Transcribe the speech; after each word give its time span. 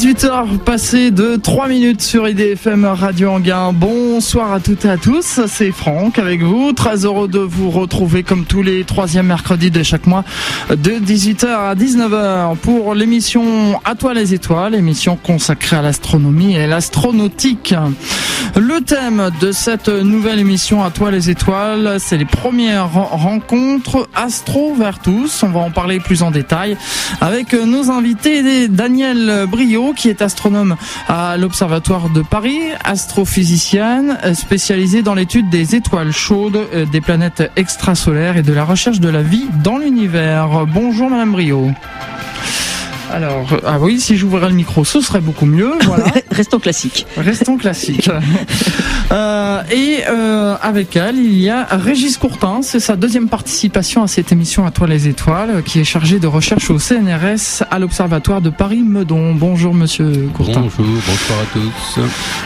18h 0.00 0.56
passé 0.60 1.10
de 1.10 1.36
3 1.36 1.68
minutes 1.68 2.00
sur 2.00 2.26
IDFM 2.26 2.86
Radio 2.86 3.32
Anguin. 3.32 3.74
Bonsoir 3.74 4.50
à 4.50 4.58
toutes 4.58 4.86
et 4.86 4.88
à 4.88 4.96
tous, 4.96 5.40
c'est 5.46 5.72
Franck 5.72 6.18
avec 6.18 6.42
vous. 6.42 6.72
Très 6.72 7.04
heureux 7.04 7.28
de 7.28 7.40
vous 7.40 7.70
retrouver 7.70 8.22
comme 8.22 8.46
tous 8.46 8.62
les 8.62 8.84
troisièmes 8.84 9.26
mercredis 9.26 9.70
de 9.70 9.82
chaque 9.82 10.06
mois 10.06 10.24
de 10.70 10.92
18h 10.92 11.46
à 11.48 11.74
19h 11.74 12.56
pour 12.56 12.94
l'émission 12.94 13.78
À 13.84 13.94
toi 13.94 14.14
les 14.14 14.32
étoiles, 14.32 14.74
émission 14.74 15.16
consacrée 15.16 15.76
à 15.76 15.82
l'astronomie 15.82 16.54
et 16.54 16.66
l'astronautique. 16.66 17.74
Le 18.56 18.80
thème 18.80 19.30
de 19.38 19.52
cette 19.52 19.88
nouvelle 19.88 20.38
émission 20.38 20.82
À 20.82 20.90
toi 20.90 21.10
les 21.10 21.28
étoiles, 21.28 21.98
c'est 21.98 22.16
les 22.16 22.24
premières 22.24 22.90
rencontres 22.90 24.08
Astro 24.14 24.74
Vertus. 24.74 25.42
On 25.42 25.50
va 25.50 25.60
en 25.60 25.70
parler 25.70 26.00
plus 26.00 26.22
en 26.22 26.30
détail 26.30 26.78
avec 27.20 27.52
nos 27.52 27.90
invités 27.90 28.66
Daniel 28.66 29.44
Brio 29.46 29.89
qui 29.92 30.08
est 30.08 30.22
astronome 30.22 30.76
à 31.08 31.36
l'Observatoire 31.36 32.10
de 32.10 32.22
Paris, 32.22 32.60
astrophysicienne 32.84 34.18
spécialisée 34.34 35.02
dans 35.02 35.14
l'étude 35.14 35.48
des 35.50 35.74
étoiles 35.74 36.12
chaudes, 36.12 36.68
euh, 36.74 36.86
des 36.86 37.00
planètes 37.00 37.50
extrasolaires 37.56 38.36
et 38.36 38.42
de 38.42 38.52
la 38.52 38.64
recherche 38.64 39.00
de 39.00 39.08
la 39.08 39.22
vie 39.22 39.46
dans 39.62 39.78
l'univers. 39.78 40.66
Bonjour 40.66 41.10
Madame 41.10 41.32
Brio. 41.32 41.70
Alors, 43.12 43.46
ah 43.66 43.78
oui, 43.80 44.00
si 44.00 44.16
j'ouvrais 44.16 44.48
le 44.48 44.54
micro, 44.54 44.84
ce 44.84 45.00
serait 45.00 45.20
beaucoup 45.20 45.46
mieux. 45.46 45.72
Voilà. 45.82 46.04
Restons 46.30 46.58
classiques. 46.58 47.06
Restons 47.16 47.56
classiques. 47.56 48.10
euh, 49.12 49.62
et 49.70 50.04
euh, 50.08 50.54
avec 50.62 50.96
elle, 50.96 51.16
il 51.16 51.38
y 51.38 51.50
a 51.50 51.64
Régis 51.70 52.16
Courtin. 52.16 52.60
C'est 52.62 52.80
sa 52.80 52.96
deuxième 52.96 53.28
participation 53.28 54.02
à 54.02 54.06
cette 54.06 54.32
émission 54.32 54.66
À 54.66 54.70
toi 54.70 54.86
les 54.86 55.08
étoiles, 55.08 55.62
qui 55.64 55.80
est 55.80 55.84
chargée 55.84 56.18
de 56.18 56.26
recherche 56.26 56.70
au 56.70 56.78
CNRS 56.78 57.64
à 57.70 57.78
l'Observatoire 57.78 58.40
de 58.40 58.50
Paris-Meudon. 58.50 59.34
Bonjour, 59.34 59.74
monsieur 59.74 60.28
Courtin. 60.34 60.60
Bonjour, 60.60 60.86
bonsoir 60.86 61.38
à 61.40 61.46
tous. 61.52 62.00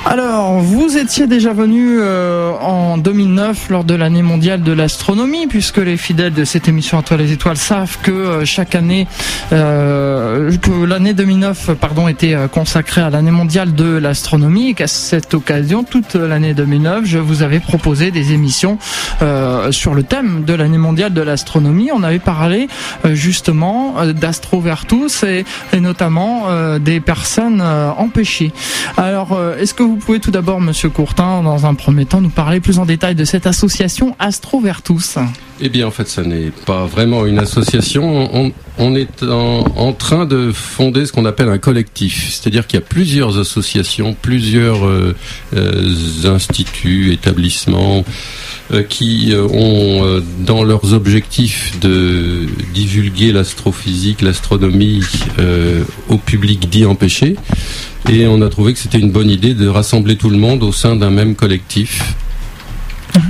Alors, 0.07 0.61
vous 0.61 0.97
étiez 0.97 1.27
déjà 1.27 1.53
venu 1.53 1.99
euh, 2.01 2.53
en 2.61 2.99
2009 2.99 3.71
lors 3.71 3.85
de 3.85 3.95
l'année 3.95 4.23
mondiale 4.23 4.63
de 4.63 4.73
l'astronomie, 4.73 5.47
puisque 5.47 5.79
les 5.79 5.97
fidèles 5.97 6.33
de 6.33 6.45
cette 6.45 6.69
émission 6.69 6.99
À 6.99 7.03
toi 7.03 7.17
les 7.17 7.33
étoiles 7.33 7.57
savent 7.57 7.99
que 8.03 8.11
euh, 8.11 8.45
chaque 8.45 8.75
année, 8.75 9.07
euh, 9.53 10.51
que 10.59 10.85
l'année 10.85 11.15
2009 11.15 11.75
pardon, 11.81 12.09
était 12.09 12.35
euh, 12.35 12.49
consacrée 12.49 13.01
à 13.01 13.11
l'année 13.11 13.31
mondiale 13.31 13.75
de 13.75 13.97
l'astronomie 13.97 14.71
et 14.71 14.75
qu'à 14.75 14.87
cette 14.87 15.35
occasion, 15.35 15.85
toute 15.85 16.15
l'année 16.15 16.55
2009, 16.55 17.05
je 17.05 17.19
vous 17.19 17.43
avais 17.43 17.61
proposé 17.61 18.11
des 18.11 18.33
émissions 18.33 18.79
euh, 19.23 19.73
sur 19.73 19.95
le 19.95 20.03
thème 20.03 20.45
de 20.45 20.55
l'année 20.55 20.79
mondiale 20.79 21.13
de 21.13 21.23
l'astronomie. 21.23 21.91
On 21.93 22.03
avait 22.03 22.19
parlé 22.19 22.69
euh, 23.05 23.15
justement 23.15 23.95
d'astrovertus 24.07 25.23
et, 25.23 25.45
et 25.73 25.81
notamment 25.81 26.49
des 26.79 27.01
personnes 27.01 27.61
empêchées. 27.61 28.53
Alors, 28.97 29.39
est-ce 29.59 29.75
que 29.75 29.83
vous 29.83 29.97
pouvez 29.97 30.21
tout 30.21 30.31
d'abord, 30.31 30.61
Monsieur 30.61 30.89
Courtin, 30.89 31.43
dans 31.43 31.67
un 31.67 31.75
premier 31.75 32.07
temps, 32.07 32.21
nous 32.21 32.29
parler 32.29 32.61
plus 32.61 32.79
en 32.79 32.87
détail 32.87 33.15
de 33.15 33.25
cette 33.25 33.47
association 33.47 34.15
Astrovertus 34.19 35.19
eh 35.61 35.69
bien, 35.69 35.87
en 35.87 35.91
fait, 35.91 36.09
ça 36.09 36.23
n'est 36.23 36.51
pas 36.67 36.85
vraiment 36.85 37.27
une 37.27 37.39
association. 37.39 38.53
On, 38.79 38.95
est 38.97 39.23
en, 39.23 39.93
train 39.93 40.27
de 40.27 40.44
fonder 40.53 41.07
ce 41.07 41.13
qu'on 41.13 41.25
appelle 41.25 41.49
un 41.49 41.59
collectif. 41.59 42.31
C'est-à-dire 42.31 42.67
qu'il 42.67 42.79
y 42.79 42.83
a 42.83 42.87
plusieurs 42.87 43.39
associations, 43.39 44.17
plusieurs 44.21 44.87
euh, 44.87 45.15
euh, 45.55 46.25
instituts, 46.25 47.13
établissements 47.13 48.05
euh, 48.73 48.83
qui 48.83 49.33
ont 49.37 50.23
dans 50.41 50.65
leurs 50.65 50.93
objectifs 50.93 51.79
de 51.81 52.47
divulguer 52.73 53.33
l'astrophysique, 53.33 54.23
l'astronomie 54.23 55.03
au 56.09 56.19
public 56.19 56.69
dit 56.69 56.85
empêché. 56.85 57.37
Et 58.11 58.27
on 58.27 58.43
a 58.43 58.49
trouvé 58.49 58.73
que 58.73 58.79
c'était 58.79 58.99
une 58.99 59.11
bonne 59.11 59.31
idée 59.31 59.55
de 59.55 59.67
rassembler 59.67 60.17
tout 60.17 60.31
le 60.31 60.39
monde 60.39 60.63
au 60.63 60.73
sein 60.73 60.97
d'un 60.97 61.11
même 61.11 61.35
collectif. 61.35 62.15
Mmh 63.15 63.21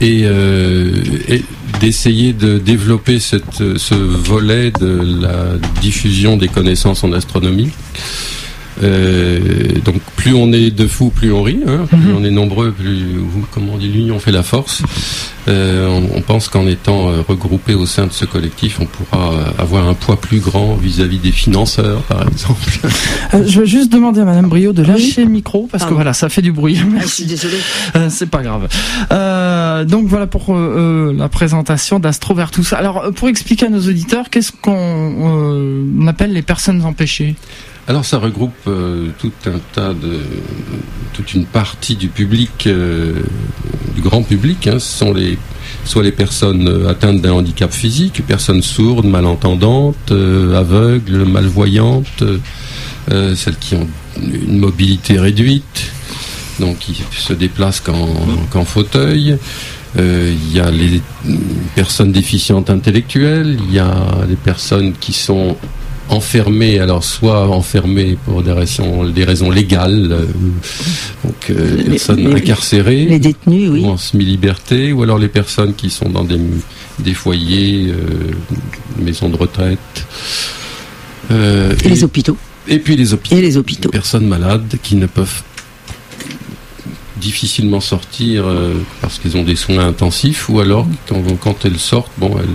et, 0.00 0.22
euh, 0.24 0.92
et 1.28 1.42
d'essayer 1.80 2.32
de 2.32 2.58
développer 2.58 3.18
ce 3.20 3.94
volet 3.94 4.70
de 4.70 5.20
la 5.20 5.58
diffusion 5.80 6.36
des 6.36 6.48
connaissances 6.48 7.04
en 7.04 7.12
astronomie. 7.12 7.70
Euh, 8.82 9.38
donc 9.84 10.00
plus 10.16 10.34
on 10.34 10.52
est 10.52 10.70
de 10.70 10.86
fous, 10.86 11.10
plus 11.10 11.32
on 11.32 11.42
rit. 11.42 11.60
Hein, 11.66 11.86
plus 11.88 12.12
on 12.16 12.24
est 12.24 12.30
nombreux, 12.30 12.72
plus, 12.72 13.20
comment 13.52 13.74
on 13.74 13.78
dit, 13.78 13.88
l'union 13.88 14.18
fait 14.18 14.32
la 14.32 14.42
force. 14.42 14.82
Euh, 15.48 15.88
on, 15.88 16.18
on, 16.18 16.20
pense 16.20 16.48
qu'en 16.48 16.66
étant 16.66 17.08
euh, 17.08 17.22
regroupé 17.26 17.74
au 17.74 17.86
sein 17.86 18.06
de 18.06 18.12
ce 18.12 18.24
collectif, 18.24 18.80
on 18.80 18.84
pourra 18.86 19.32
euh, 19.32 19.44
avoir 19.62 19.88
un 19.88 19.94
poids 19.94 20.20
plus 20.20 20.40
grand 20.40 20.74
vis-à-vis 20.74 21.16
-vis 21.18 21.22
des 21.22 21.32
financeurs, 21.32 22.02
par 22.02 22.26
exemple. 22.28 22.60
Euh, 23.34 23.44
je 23.46 23.60
vais 23.60 23.66
juste 23.66 23.92
demander 23.92 24.20
à 24.20 24.24
Madame 24.24 24.48
Brio 24.48 24.72
de 24.72 24.82
lâcher 24.82 25.18
oui. 25.18 25.24
le 25.24 25.30
micro 25.30 25.68
parce 25.70 25.82
Pardon. 25.82 25.90
que 25.90 25.94
voilà, 25.96 26.14
ça 26.14 26.30
fait 26.30 26.40
du 26.40 26.50
bruit. 26.50 26.80
Merci. 26.90 27.24
Ah, 27.26 27.28
désolé. 27.28 27.56
C'est 28.08 28.30
pas 28.30 28.42
grave. 28.42 28.68
donc 29.86 30.06
voilà 30.06 30.26
pour 30.26 30.56
la 30.56 31.28
présentation 31.28 31.98
d'Astrovertus. 31.98 32.72
Alors 32.72 33.12
pour 33.14 33.28
expliquer 33.28 33.66
à 33.66 33.68
nos 33.68 33.80
auditeurs, 33.80 34.30
qu'est-ce 34.30 34.52
qu'on 34.52 36.06
appelle 36.06 36.32
les 36.32 36.42
personnes 36.42 36.82
empêchées? 36.82 37.34
Alors 37.88 38.04
ça 38.04 38.18
regroupe 38.18 38.52
euh, 38.66 39.08
tout 39.18 39.32
un 39.46 39.58
tas 39.72 39.94
de 39.94 40.20
toute 41.14 41.34
une 41.34 41.46
partie 41.46 41.96
du 41.96 42.08
public, 42.08 42.66
euh, 42.66 43.14
du 43.96 44.02
grand 44.02 44.22
public. 44.22 44.66
Hein, 44.66 44.78
ce 44.78 44.98
sont 44.98 45.14
soit 45.84 46.02
les 46.02 46.12
personnes 46.12 46.86
atteintes 46.86 47.22
d'un 47.22 47.32
handicap 47.32 47.72
physique, 47.72 48.22
personnes 48.26 48.62
sourdes, 48.62 49.06
malentendantes, 49.06 50.12
euh, 50.12 50.54
aveugles, 50.54 51.24
malvoyantes, 51.24 52.22
euh, 53.10 53.34
celles 53.34 53.56
qui 53.56 53.74
ont 53.74 53.88
une 54.22 54.58
mobilité 54.58 55.18
réduite, 55.18 55.90
donc 56.60 56.78
qui 56.78 57.02
se 57.16 57.32
déplacent 57.32 57.80
qu'en 57.80 58.06
qu 58.52 58.64
fauteuil. 58.64 59.38
Il 59.96 60.52
y 60.52 60.60
a 60.60 60.70
les 60.70 61.00
personnes 61.74 62.12
déficientes 62.12 62.70
intellectuelles, 62.70 63.58
il 63.68 63.74
y 63.74 63.78
a 63.80 63.92
les 64.28 64.36
personnes 64.36 64.92
qui 65.00 65.12
sont 65.12 65.56
enfermés, 66.08 66.78
alors 66.78 67.04
soit 67.04 67.48
enfermés 67.48 68.16
pour 68.24 68.42
des 68.42 68.52
raisons, 68.52 69.08
des 69.08 69.24
raisons 69.24 69.50
légales, 69.50 70.08
euh, 70.10 70.26
donc 71.24 71.50
euh, 71.50 71.76
les 71.76 71.84
personnes 71.84 72.28
les, 72.28 72.34
incarcérées, 72.34 73.04
les 73.04 73.18
détenus, 73.18 73.70
oui. 73.70 73.80
ou 73.82 73.86
en 73.86 73.96
semi-liberté, 73.96 74.92
ou 74.92 75.02
alors 75.02 75.18
les 75.18 75.28
personnes 75.28 75.74
qui 75.74 75.90
sont 75.90 76.08
dans 76.08 76.24
des, 76.24 76.40
des 76.98 77.14
foyers, 77.14 77.88
euh, 77.88 78.32
maisons 78.98 79.28
de 79.28 79.36
retraite. 79.36 79.78
Et, 81.30 81.34
et, 81.84 81.88
les 81.88 82.04
hôpitaux. 82.04 82.38
Et 82.66 82.78
puis 82.78 82.96
les 82.96 83.12
hôpitaux. 83.12 83.36
Et 83.36 83.42
les 83.42 83.56
hôpitaux. 83.56 83.90
Personnes 83.90 84.26
malades 84.26 84.76
qui 84.82 84.96
ne 84.96 85.06
peuvent 85.06 85.42
difficilement 87.18 87.80
sortir 87.80 88.44
parce 89.00 89.18
qu'ils 89.18 89.36
ont 89.36 89.42
des 89.42 89.56
soins 89.56 89.86
intensifs, 89.88 90.48
ou 90.48 90.60
alors 90.60 90.86
quand, 91.08 91.22
quand 91.40 91.64
elles 91.64 91.78
sortent, 91.78 92.12
bon, 92.16 92.36
elles 92.38 92.46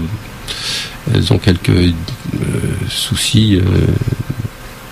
elles 1.13 1.33
ont 1.33 1.37
quelques 1.37 1.69
euh, 1.69 1.91
soucis 2.89 3.55
euh, 3.55 3.87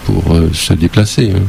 pour 0.06 0.34
euh, 0.34 0.50
se 0.54 0.74
déplacer. 0.74 1.32
Hein. 1.36 1.42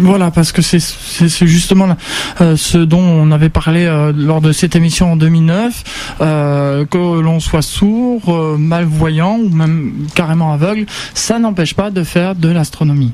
Voilà, 0.00 0.30
parce 0.30 0.52
que 0.52 0.62
c'est 0.62 1.46
justement 1.46 1.96
euh, 2.40 2.56
ce 2.56 2.78
dont 2.78 3.00
on 3.00 3.30
avait 3.32 3.48
parlé 3.48 3.84
euh, 3.84 4.12
lors 4.14 4.40
de 4.40 4.52
cette 4.52 4.76
émission 4.76 5.12
en 5.12 5.16
2009, 5.16 6.16
euh, 6.20 6.84
que 6.84 6.98
l'on 6.98 7.40
soit 7.40 7.62
sourd, 7.62 8.56
malvoyant 8.58 9.38
ou 9.38 9.48
même 9.48 9.92
carrément 10.14 10.52
aveugle, 10.52 10.86
ça 11.14 11.38
n'empêche 11.38 11.74
pas 11.74 11.90
de 11.90 12.04
faire 12.04 12.34
de 12.34 12.48
l'astronomie. 12.48 13.12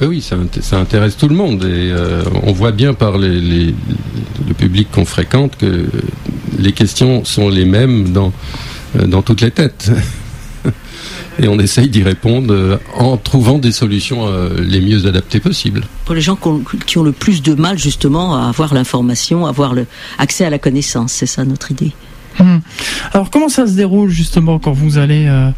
Oui, 0.00 0.22
ça, 0.22 0.36
ça, 0.60 0.78
intéresse 0.78 1.16
tout 1.16 1.28
le 1.28 1.34
monde 1.34 1.62
et 1.64 1.92
on 2.42 2.52
voit 2.52 2.72
bien 2.72 2.94
par 2.94 3.18
les, 3.18 3.38
les, 3.38 3.74
le 4.48 4.54
public 4.54 4.88
qu'on 4.90 5.04
fréquente 5.04 5.58
que 5.58 5.90
les 6.58 6.72
questions 6.72 7.22
sont 7.26 7.50
les 7.50 7.66
mêmes 7.66 8.08
dans 8.10 8.32
dans 8.94 9.22
toutes 9.22 9.40
les 9.40 9.50
têtes. 9.50 9.90
Et 11.42 11.48
on 11.48 11.58
essaye 11.58 11.88
d'y 11.88 12.02
répondre 12.02 12.78
en 12.94 13.16
trouvant 13.16 13.58
des 13.58 13.72
solutions 13.72 14.28
les 14.58 14.80
mieux 14.80 15.06
adaptées 15.06 15.40
possibles. 15.40 15.84
Pour 16.04 16.14
les 16.14 16.20
gens 16.20 16.36
qui 16.86 16.98
ont 16.98 17.02
le 17.02 17.12
plus 17.12 17.40
de 17.40 17.54
mal 17.54 17.78
justement 17.78 18.36
à 18.36 18.48
avoir 18.48 18.74
l'information, 18.74 19.46
à 19.46 19.48
avoir 19.48 19.72
le 19.72 19.86
accès 20.18 20.44
à 20.44 20.50
la 20.50 20.58
connaissance, 20.58 21.12
c'est 21.12 21.26
ça 21.26 21.44
notre 21.44 21.70
idée. 21.70 21.92
Hum. 22.38 22.60
Alors 23.12 23.30
comment 23.30 23.48
ça 23.48 23.66
se 23.66 23.72
déroule 23.72 24.08
justement 24.08 24.58
quand 24.58 24.72
vous 24.72 24.98
allez 24.98 25.26
euh, 25.26 25.48
euh, 25.48 25.52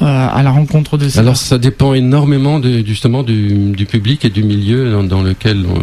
à 0.00 0.42
la 0.42 0.50
rencontre 0.50 0.98
de 0.98 1.08
ces 1.08 1.18
Alors 1.18 1.36
ça 1.36 1.56
dépend 1.56 1.94
énormément 1.94 2.58
de, 2.58 2.84
justement 2.84 3.22
du, 3.22 3.70
du, 3.70 3.86
public 3.86 4.24
et 4.24 4.30
du 4.30 4.42
milieu 4.42 4.90
dans, 4.90 5.04
dans 5.04 5.22
lequel 5.22 5.64
on, 5.66 5.78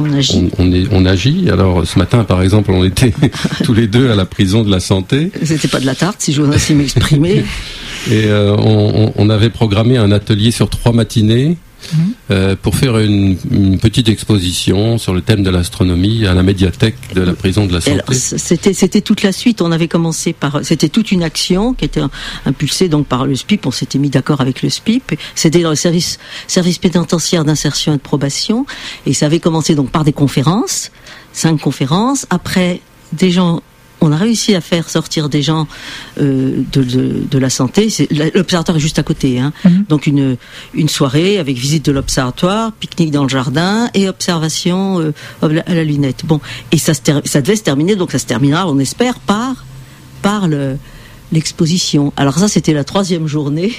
on 0.00 0.12
agit. 0.12 0.50
On, 0.58 0.64
on, 0.64 0.72
est, 0.72 0.84
on, 0.92 1.04
agit. 1.06 1.50
Alors 1.50 1.86
ce 1.86 1.98
matin, 1.98 2.24
par 2.24 2.42
exemple, 2.42 2.70
on 2.72 2.84
était 2.84 3.12
tous 3.64 3.74
les 3.74 3.86
deux 3.86 4.10
à 4.10 4.14
la 4.14 4.24
prison 4.24 4.62
de 4.62 4.70
la 4.70 4.80
santé. 4.80 5.30
C'était 5.42 5.68
pas 5.68 5.80
de 5.80 5.86
la 5.86 5.94
tarte, 5.94 6.20
si 6.20 6.32
j'ose 6.32 6.50
ainsi 6.52 6.74
m'exprimer. 6.74 7.44
Et 8.10 8.24
euh, 8.26 8.56
on, 8.56 9.12
on, 9.14 9.28
avait 9.28 9.50
programmé 9.50 9.98
un 9.98 10.10
atelier 10.10 10.50
sur 10.50 10.70
trois 10.70 10.92
matinées 10.92 11.58
mhm. 11.94 12.56
pour 12.56 12.76
faire 12.76 12.98
une, 12.98 13.36
petite 13.80 14.08
exposition 14.08 14.98
sur 14.98 15.14
le 15.14 15.22
thème 15.22 15.42
de 15.42 15.50
l'astronomie 15.50 16.26
à 16.26 16.34
la 16.34 16.42
médiathèque 16.42 16.96
de 17.14 17.22
la 17.22 17.32
prison 17.34 17.66
de 17.66 17.72
la 17.72 17.80
santé. 17.80 18.14
C'était 18.14 18.74
c'était 18.74 19.00
toute 19.00 19.22
la 19.22 19.32
suite. 19.32 19.62
On 19.62 19.72
avait 19.72 19.88
commencé 19.88 20.32
par 20.32 20.60
c'était 20.62 20.88
toute 20.88 21.12
une 21.12 21.22
action 21.22 21.74
qui 21.74 21.84
était 21.84 22.02
impulsée 22.46 22.88
donc 22.88 23.06
par 23.06 23.26
le 23.26 23.34
SPIP. 23.34 23.66
On 23.66 23.70
s'était 23.70 23.98
mis 23.98 24.10
d'accord 24.10 24.40
avec 24.40 24.62
le 24.62 24.70
SPIP. 24.70 25.14
C'était 25.34 25.62
dans 25.62 25.70
le 25.70 25.76
service 25.76 26.18
service 26.46 26.78
pénitentiaire 26.78 27.44
d'insertion 27.44 27.94
et 27.94 27.96
de 27.96 28.02
probation 28.02 28.66
et 29.06 29.14
ça 29.14 29.26
avait 29.26 29.40
commencé 29.40 29.74
donc 29.74 29.90
par 29.90 30.04
des 30.04 30.12
conférences, 30.12 30.90
cinq 31.32 31.60
conférences. 31.60 32.26
Après 32.30 32.80
des 33.12 33.30
gens 33.30 33.62
on 34.00 34.12
a 34.12 34.16
réussi 34.16 34.54
à 34.54 34.60
faire 34.60 34.88
sortir 34.88 35.28
des 35.28 35.42
gens 35.42 35.66
euh, 36.20 36.62
de, 36.72 37.38
la 37.38 37.50
santé. 37.50 37.88
L'observatoire 38.34 38.76
est 38.76 38.80
juste 38.80 38.98
à 38.98 39.02
côté, 39.02 39.38
hein. 39.38 39.52
mhm. 39.64 39.84
donc 39.88 40.06
une 40.06 40.36
une 40.74 40.88
soirée 40.88 41.38
avec 41.38 41.56
visite 41.56 41.84
de 41.86 41.92
l'observatoire, 41.92 42.72
pique-nique 42.72 43.10
dans 43.10 43.22
le 43.22 43.28
jardin 43.28 43.88
et 43.94 44.08
observation 44.08 45.00
euh, 45.00 45.12
à 45.42 45.74
la 45.74 45.84
lunette. 45.84 46.24
Bon, 46.24 46.40
et 46.72 46.78
ça 46.78 46.92
ça 46.94 47.40
devait 47.40 47.56
se 47.56 47.62
terminer, 47.62 47.96
donc 47.96 48.12
ça 48.12 48.18
se 48.18 48.26
terminera, 48.26 48.68
on 48.68 48.78
espère, 48.78 49.18
par 49.20 49.64
par 50.22 50.48
l'exposition. 51.32 52.12
Alors 52.16 52.38
ça, 52.38 52.48
c'était 52.48 52.74
la 52.74 52.84
troisième 52.84 53.26
journée. 53.26 53.72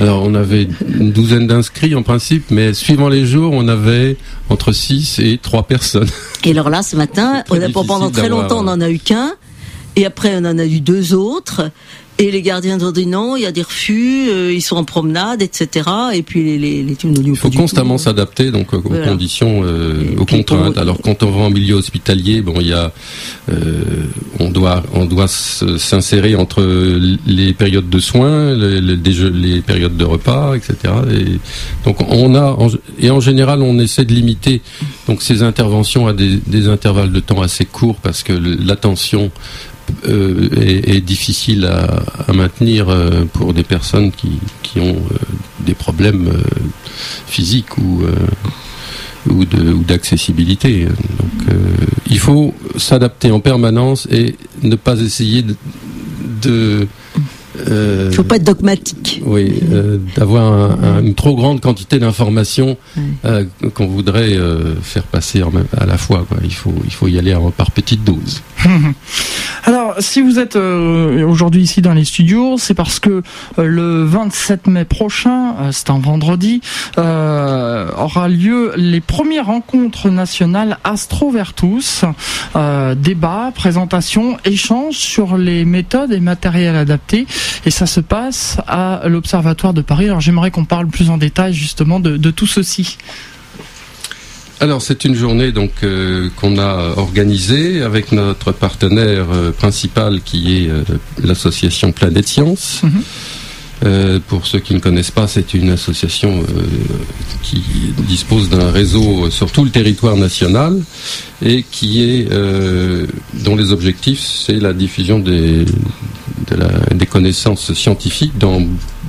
Alors 0.00 0.24
on 0.24 0.34
avait 0.34 0.66
une 0.88 1.12
douzaine 1.12 1.46
d'inscrits 1.46 1.94
en 1.94 2.02
principe, 2.02 2.50
mais 2.50 2.74
suivant 2.74 3.08
les 3.08 3.26
jours, 3.26 3.52
on 3.52 3.68
avait 3.68 4.16
entre 4.48 4.72
6 4.72 5.20
et 5.20 5.38
3 5.38 5.64
personnes. 5.64 6.08
Et 6.44 6.50
alors 6.50 6.68
là, 6.68 6.82
ce 6.82 6.96
matin, 6.96 7.44
on 7.50 7.60
a, 7.60 7.68
pendant 7.68 8.10
très 8.10 8.28
longtemps, 8.28 8.60
on 8.60 8.64
n'en 8.64 8.80
a 8.80 8.90
eu 8.90 8.98
qu'un. 8.98 9.32
Et 9.96 10.06
après, 10.06 10.34
on 10.36 10.44
en 10.44 10.58
a 10.58 10.64
eu 10.64 10.80
deux 10.80 11.14
autres. 11.14 11.70
Et 12.16 12.30
les 12.30 12.42
gardiens 12.42 12.80
ont 12.80 12.92
dit 12.92 13.06
non, 13.06 13.34
il 13.36 13.42
y 13.42 13.46
a 13.46 13.50
des 13.50 13.62
refus, 13.62 14.28
euh, 14.28 14.52
ils 14.52 14.62
sont 14.62 14.76
en 14.76 14.84
promenade, 14.84 15.42
etc. 15.42 15.90
Et 16.12 16.22
puis 16.22 16.44
les, 16.44 16.58
les, 16.58 16.82
les 16.84 16.96
Il 17.26 17.36
faut 17.36 17.50
constamment 17.50 17.98
s'adapter 17.98 18.52
donc 18.52 18.72
aux 18.72 18.80
conditions, 18.80 19.62
euh, 19.64 20.14
aux 20.16 20.24
contraintes. 20.24 20.78
Alors 20.78 20.98
quand 21.02 21.24
on 21.24 21.32
va 21.32 21.40
en 21.46 21.50
milieu 21.50 21.74
hospitalier, 21.74 22.40
bon, 22.40 22.54
il 22.60 22.68
y 22.68 22.72
a, 22.72 22.92
euh, 23.50 23.82
on 24.38 24.48
doit, 24.50 24.84
on 24.94 25.06
doit 25.06 25.26
s'insérer 25.26 26.36
entre 26.36 26.62
les 27.26 27.52
périodes 27.52 27.90
de 27.90 27.98
soins, 27.98 28.54
les, 28.54 28.80
les, 28.80 29.60
périodes 29.60 29.96
de 29.96 30.04
repas, 30.04 30.54
etc. 30.54 30.94
Et 31.10 31.40
donc 31.84 31.96
on 32.08 32.36
a, 32.36 32.56
et 33.00 33.10
en 33.10 33.18
général, 33.18 33.60
on 33.60 33.76
essaie 33.80 34.04
de 34.04 34.14
limiter 34.14 34.62
donc 35.08 35.20
ces 35.20 35.42
interventions 35.42 36.06
à 36.06 36.12
des, 36.12 36.36
des 36.46 36.68
intervalles 36.68 37.10
de 37.10 37.20
temps 37.20 37.42
assez 37.42 37.64
courts 37.64 37.96
parce 37.96 38.22
que 38.22 38.32
l'attention 38.32 39.32
euh, 40.06 40.48
est, 40.60 41.00
difficile 41.00 41.64
à, 41.66 42.32
maintenir 42.32 42.88
euh, 42.88 43.24
pour 43.32 43.54
des 43.54 43.62
personnes 43.62 44.12
qui, 44.12 44.38
qui 44.62 44.80
ont 44.80 44.96
euh, 44.96 45.16
des 45.60 45.74
problèmes 45.74 46.30
physiques 47.26 47.78
ou 47.78 48.02
ou 49.30 49.44
d'accessibilité. 49.46 50.86
Il 52.10 52.18
faut 52.18 52.54
s'adapter 52.76 53.30
en 53.30 53.40
permanence 53.40 54.06
et 54.10 54.36
ne 54.62 54.76
pas 54.76 55.00
essayer 55.00 55.42
de 56.42 56.86
il 57.66 57.72
ne 57.72 58.10
faut 58.10 58.24
pas 58.24 58.36
être 58.36 58.44
dogmatique. 58.44 59.22
Oui, 59.24 59.60
euh, 59.70 59.98
d'avoir 60.16 60.78
une 61.00 61.14
trop 61.14 61.34
grande 61.34 61.60
quantité 61.60 61.98
d'informations 61.98 62.76
euh, 63.24 63.44
qu'on 63.74 63.86
voudrait 63.86 64.36
euh, 64.36 64.74
faire 64.82 65.04
passer 65.04 65.42
en 65.42 65.50
même, 65.50 65.66
à 65.76 65.86
la 65.86 65.98
fois. 65.98 66.24
Quoi. 66.28 66.38
Il, 66.42 66.54
faut, 66.54 66.74
il 66.84 66.92
faut 66.92 67.08
y 67.08 67.18
aller 67.18 67.36
par 67.56 67.70
petites 67.70 68.04
doses. 68.04 68.42
Alors, 69.64 69.83
si 69.98 70.20
vous 70.20 70.38
êtes 70.38 70.56
aujourd'hui 70.56 71.62
ici 71.62 71.82
dans 71.82 71.94
les 71.94 72.04
studios, 72.04 72.56
c'est 72.58 72.74
parce 72.74 73.00
que 73.00 73.22
le 73.56 74.04
27 74.04 74.66
mai 74.66 74.84
prochain, 74.84 75.54
c'est 75.72 75.90
un 75.90 75.98
vendredi, 75.98 76.60
aura 76.96 78.28
lieu 78.28 78.72
les 78.76 79.00
premières 79.00 79.46
rencontres 79.46 80.10
nationales 80.10 80.78
Astrovertus. 80.84 82.04
débat, 82.96 83.52
présentation, 83.54 84.38
échange 84.44 84.96
sur 84.96 85.36
les 85.36 85.64
méthodes 85.64 86.12
et 86.12 86.20
matériels 86.20 86.76
adaptés 86.76 87.26
et 87.66 87.70
ça 87.70 87.86
se 87.86 88.00
passe 88.00 88.58
à 88.66 89.02
l'Observatoire 89.06 89.74
de 89.74 89.82
Paris. 89.82 90.06
Alors 90.06 90.20
j'aimerais 90.20 90.50
qu'on 90.50 90.64
parle 90.64 90.86
plus 90.88 91.10
en 91.10 91.18
détail 91.18 91.52
justement 91.52 92.00
de, 92.00 92.30
tout 92.30 92.46
ceci. 92.46 92.98
Alors 94.64 94.80
c'est 94.80 95.04
une 95.04 95.14
journée 95.14 95.52
donc 95.52 95.72
euh, 95.82 96.30
qu'on 96.36 96.56
a 96.56 96.94
organisée 96.96 97.82
avec 97.82 98.12
notre 98.12 98.50
partenaire 98.50 99.26
euh, 99.30 99.52
principal 99.52 100.22
qui 100.22 100.56
est 100.56 100.70
euh, 100.70 100.82
l'association 101.22 101.92
Planète 101.92 102.26
Science. 102.26 102.80
Mhm. 102.82 104.20
pour 104.28 104.46
ceux 104.46 104.60
qui 104.60 104.72
ne 104.72 104.78
connaissent 104.78 105.10
pas, 105.10 105.28
c'est 105.28 105.52
une 105.52 105.68
association 105.68 106.42
qui 107.42 107.62
dispose 108.08 108.48
d'un 108.48 108.70
réseau 108.70 109.28
sur 109.28 109.52
tout 109.52 109.64
le 109.64 109.70
territoire 109.70 110.16
national 110.16 110.80
et 111.44 111.62
qui 111.70 112.02
est 112.02 112.30
dont 113.44 113.56
les 113.56 113.70
objectifs 113.72 114.22
c'est 114.24 114.58
la 114.68 114.72
diffusion 114.72 115.18
des, 115.18 115.66
des 116.94 117.06
connaissances 117.06 117.74
scientifiques 117.74 118.38
dans 118.38 118.62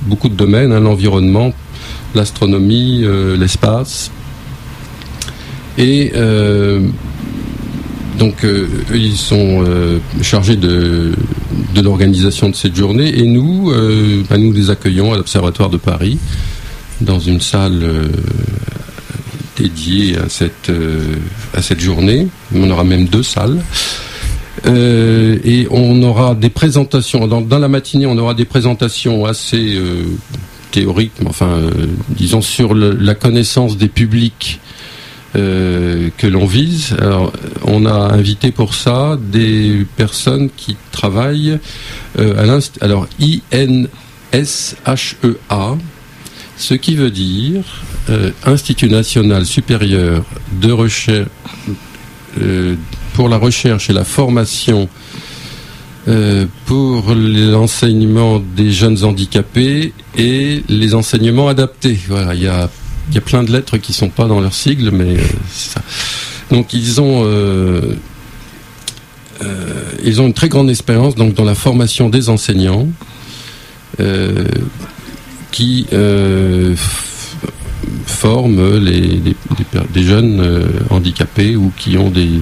beaucoup 0.06 0.28
de 0.28 0.34
domaines, 0.34 0.72
hein, 0.72 0.80
l'environnement, 0.80 1.54
l'astronomie, 2.14 3.06
l'espace. 3.38 4.10
Et 5.78 6.12
euh, 6.14 6.80
donc 8.18 8.44
euh, 8.44 8.66
ils 8.94 9.16
sont 9.16 9.64
chargés 10.22 10.56
de, 10.56 11.12
l'organisation 11.82 12.48
de 12.48 12.54
cette 12.54 12.74
journée 12.74 13.18
et 13.18 13.26
nous, 13.26 13.72
bah, 14.28 14.38
nous 14.38 14.52
les 14.52 14.70
accueillons 14.70 15.12
à 15.12 15.16
l'Observatoire 15.16 15.70
de 15.70 15.76
Paris 15.76 16.18
dans 17.00 17.18
une 17.18 17.40
salle 17.40 17.82
dédiée 19.58 20.16
à 20.16 20.28
cette, 20.28 20.72
à 21.52 21.60
cette 21.60 21.80
journée. 21.80 22.28
On 22.54 22.70
aura 22.70 22.84
même 22.84 23.06
deux 23.06 23.22
salles. 23.22 23.60
Euh, 24.64 25.38
et 25.44 25.66
on 25.70 26.02
aura 26.02 26.34
des 26.34 26.50
présentations. 26.50 27.26
Dans, 27.26 27.58
la 27.58 27.68
matinée, 27.68 28.06
on 28.06 28.18
aura 28.18 28.34
des 28.34 28.44
présentations 28.44 29.24
assez 29.24 29.76
euh, 29.76 30.04
théoriques, 30.70 31.12
mais 31.20 31.28
enfin, 31.28 31.48
euh, 31.48 31.70
disons 32.10 32.40
sur 32.40 32.74
la 32.74 33.14
connaissance 33.14 33.76
des 33.76 33.88
publics 33.88 34.60
que 35.36 36.26
l'on 36.26 36.46
vise. 36.46 36.94
Alors, 36.98 37.32
on 37.64 37.84
a 37.84 38.14
invité 38.14 38.52
pour 38.52 38.74
ça 38.74 39.18
des 39.20 39.86
personnes 39.96 40.48
qui 40.56 40.76
travaillent 40.92 41.58
à 42.18 42.46
l'institut. 42.46 42.82
Alors, 42.82 43.06
INSHEA, 44.32 44.46
ce 46.56 46.74
qui 46.74 46.96
veut 46.96 47.10
dire 47.10 47.64
Institut 48.44 48.88
national 48.88 49.44
supérieur 49.44 50.24
de 50.52 50.72
recherche 50.72 51.28
pour 53.14 53.28
la 53.28 53.38
recherche 53.38 53.88
et 53.90 53.92
la 53.92 54.04
formation 54.04 54.88
euh, 56.06 56.46
pour 56.66 57.14
l'enseignement 57.14 58.38
des 58.38 58.70
jeunes 58.70 59.02
handicapés 59.02 59.92
et 60.16 60.62
les 60.68 60.94
enseignements 60.94 61.48
adaptés. 61.48 61.98
Voilà, 62.08 62.34
il 62.34 62.42
y 62.42 62.46
a, 62.46 62.70
y 63.14 63.18
a 63.18 63.20
plein 63.20 63.42
de 63.42 63.52
lettres 63.52 63.76
qui 63.78 63.92
sont 63.92 64.08
pas 64.08 64.26
dans 64.26 64.40
leur 64.40 64.54
sigle, 64.54 64.90
mais 64.90 65.16
euh, 65.16 65.22
ça. 65.50 65.80
Donc 66.50 66.72
ils 66.72 67.00
ont 67.00 67.22
euh, 67.24 67.94
ils 70.04 70.20
ont 70.20 70.26
une 70.26 70.34
très 70.34 70.48
grande 70.48 70.70
expérience 70.70 71.14
donc 71.14 71.34
dans 71.34 71.44
la 71.44 71.54
formation 71.54 72.08
des 72.08 72.28
enseignants 72.28 72.88
qui 75.50 75.86
forment 78.06 78.78
les, 78.78 79.34
jeunes 79.96 80.68
handicapés 80.90 81.56
ou 81.56 81.72
qui 81.76 81.98
ont 81.98 82.10
des 82.10 82.40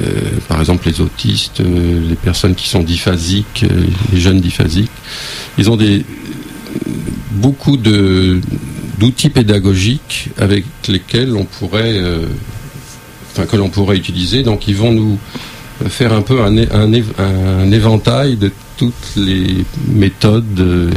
euh, 0.00 0.04
par 0.46 0.60
exemple 0.60 0.86
les 0.86 1.00
autistes, 1.00 1.60
euh, 1.60 2.08
les 2.08 2.14
personnes 2.14 2.54
qui 2.54 2.68
sont 2.68 2.82
diphasiques, 2.82 3.64
euh, 3.64 3.86
les 4.12 4.20
jeunes 4.20 4.40
diphasiques, 4.40 4.90
ils 5.58 5.68
ont 5.68 5.76
des 5.76 6.04
beaucoup 7.32 7.76
de 7.76 8.40
d'outils 9.00 9.30
pédagogiques 9.30 10.28
avec 10.38 10.64
lesquels 10.86 11.34
on 11.34 11.44
pourrait, 11.44 11.98
enfin 13.32 13.46
que 13.46 13.56
l'on 13.56 13.70
pourrait 13.70 13.96
utiliser. 13.96 14.42
Donc 14.42 14.68
ils 14.68 14.76
vont 14.76 14.92
nous 14.92 15.18
faire 15.88 16.12
un 16.12 16.22
peu 16.22 16.42
un, 16.42 17.72
éventail 17.72 18.36
de 18.36 18.52
toutes 18.76 19.16
les 19.16 19.64
méthodes 19.88 20.92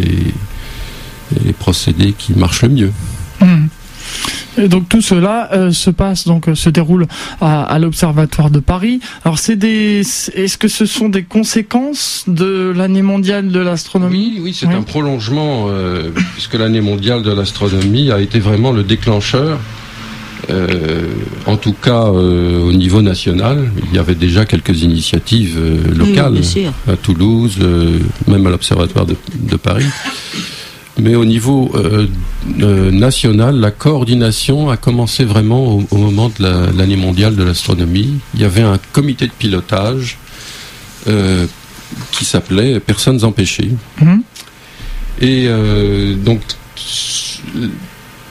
et, 1.48 1.54
procédés 1.54 2.14
qui 2.18 2.34
marchent 2.34 2.64
le 2.64 2.70
mieux. 2.70 2.92
Mmh. 3.42 3.66
Et 4.58 4.68
donc 4.68 4.88
tout 4.88 5.02
cela 5.02 5.50
euh, 5.54 5.72
se 5.72 5.90
passe 5.90 6.28
donc 6.28 6.48
euh, 6.48 6.56
se 6.56 6.70
déroule 6.70 7.08
à, 7.42 7.78
l'Observatoire 7.80 8.50
de 8.50 8.60
Paris. 8.60 9.00
Alors 9.26 9.40
c'est 9.40 9.56
des 9.56 10.02
est-ce 10.02 10.58
que 10.58 10.68
ce 10.68 10.86
sont 10.86 11.10
des 11.10 11.24
conséquences 11.24 12.24
de 12.28 12.72
l'année 12.76 13.02
mondiale 13.02 13.50
de 13.50 13.60
l'astronomie? 13.60 14.34
Oui, 14.36 14.42
oui, 14.44 14.54
c'est 14.54 14.68
un 14.68 14.84
prolongement 14.84 15.66
euh, 15.68 16.12
puisque 16.34 16.54
l'année 16.54 16.82
mondiale 16.82 17.24
de 17.24 17.32
l'astronomie 17.32 18.12
a 18.12 18.20
été 18.20 18.40
vraiment 18.40 18.72
le 18.72 18.84
déclencheur. 18.84 19.60
en 21.46 21.58
tout 21.58 21.74
cas 21.74 22.04
au 22.68 22.74
niveau 22.74 23.02
national, 23.02 23.72
il 23.88 23.96
y 23.96 24.00
avait 24.00 24.20
déjà 24.28 24.46
quelques 24.46 24.84
initiatives 24.84 25.58
locales 25.96 26.42
à 26.88 26.96
Toulouse, 26.98 27.58
même 28.28 28.46
à 28.46 28.50
l'Observatoire 28.50 29.06
de, 29.06 29.16
de 29.40 29.56
Paris. 29.56 29.88
Mais 31.00 31.16
au 31.16 31.26
niveau 31.26 31.72
national, 32.56 33.60
la 33.60 33.72
coordination 33.72 34.70
a 34.70 34.78
commencé 34.78 35.26
vraiment 35.26 35.84
au, 35.90 35.98
moment 35.98 36.32
de 36.38 36.78
l'année 36.78 36.98
mondiale 36.98 37.36
de 37.36 37.44
l'astronomie. 37.44 38.20
Il 38.36 38.42
y 38.42 38.44
avait 38.44 38.62
un 38.62 38.78
comité 38.92 39.26
de 39.26 39.32
pilotage 39.32 40.20
qui 42.12 42.26
s'appelait 42.26 42.80
Personnes 42.80 43.24
empêchées. 43.24 43.72
Mhm. 44.02 44.22
Et 45.22 45.50
donc 46.24 46.42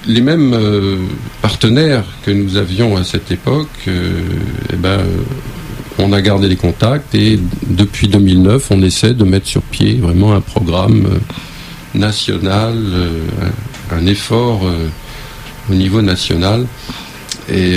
les 0.06 0.20
mêmes 0.20 0.52
euh, 0.54 0.96
partenaires 1.40 2.04
que 2.24 2.30
nous 2.30 2.56
avions 2.56 2.96
à 2.96 3.04
cette 3.04 3.30
époque, 3.30 3.68
euh, 3.88 4.20
eh 4.72 4.76
ben, 4.76 5.00
on 5.98 6.12
a 6.12 6.20
gardé 6.20 6.48
les 6.48 6.56
contacts 6.56 7.14
et 7.14 7.38
depuis 7.66 8.08
2009, 8.08 8.70
on 8.70 8.82
essaie 8.82 9.14
de 9.14 9.24
mettre 9.24 9.46
sur 9.46 9.62
pied 9.62 9.94
vraiment 9.94 10.34
un 10.34 10.40
programme 10.40 11.06
euh, 11.06 11.18
national, 11.94 12.76
un, 13.90 14.06
effort 14.06 14.62
au 15.70 15.74
niveau 15.74 16.02
national. 16.02 16.66
Et, 17.48 17.74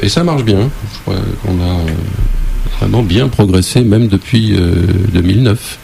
et, 0.00 0.08
ça 0.08 0.24
marche 0.24 0.44
bien. 0.44 0.70
Je 0.94 0.98
crois 1.00 1.22
qu'on 1.42 1.60
a 1.60 1.76
vraiment 2.78 3.02
bien 3.02 3.28
progressé, 3.28 3.82
même 3.82 4.08
depuis 4.08 4.56
2009. 5.12 5.78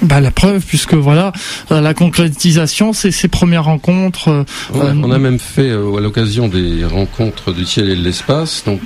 Bah, 0.00 0.20
la 0.20 0.30
preuve, 0.30 0.64
puisque 0.64 0.94
voilà, 0.94 1.32
euh, 1.72 1.80
la 1.80 1.92
concrétisation, 1.92 2.92
c'est 2.92 3.10
ces 3.10 3.26
premières 3.26 3.64
rencontres. 3.64 4.28
Euh, 4.28 4.44
on, 4.72 5.10
a, 5.10 5.18
même 5.18 5.40
fait 5.40 5.70
euh, 5.70 5.96
à 5.96 6.00
l'occasion 6.00 6.46
des 6.46 6.84
rencontres 6.84 7.52
du 7.52 7.64
ciel 7.64 7.88
et 7.90 7.96
de 7.96 8.02
l'espace, 8.02 8.62
donc 8.64 8.80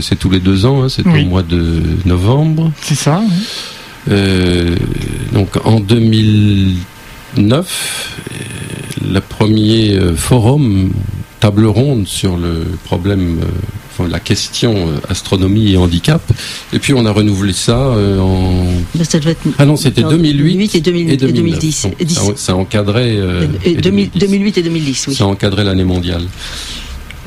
c'est 0.00 0.18
tous 0.18 0.30
les 0.30 0.40
deux 0.40 0.64
ans, 0.64 0.82
hein, 0.82 0.88
c'est 0.88 1.06
au 1.06 1.24
mois 1.26 1.42
de 1.42 1.82
novembre. 2.06 2.72
C'est 2.80 2.94
ça. 2.94 3.22
donc 5.32 5.48
en 5.64 5.80
2009, 7.36 8.20
le 9.10 9.20
premier 9.20 9.98
forum 10.16 10.90
table 11.40 11.66
ronde 11.66 12.06
sur 12.06 12.36
le 12.36 12.64
problème 12.84 13.40
la 14.06 14.20
question 14.20 14.74
euh, 14.74 15.00
astronomie 15.08 15.72
et 15.72 15.76
handicap. 15.76 16.22
Et 16.72 16.78
puis 16.78 16.94
on 16.94 17.04
a 17.06 17.10
renouvelé 17.10 17.52
ça 17.52 17.78
euh, 17.78 18.20
en. 18.20 18.66
ah 19.58 19.66
non, 19.66 19.76
c'était 19.76 20.02
2008, 20.02 20.74
et, 20.74 20.80
2010. 20.80 21.88
ça, 22.36 22.54
encadrait. 22.54 23.16
2008 23.64 24.58
et 24.58 24.62
2010, 24.62 25.06
oui. 25.08 25.14
Ça 25.14 25.26
encadrait 25.26 25.64
l'année 25.64 25.84
mondiale. 25.84 26.22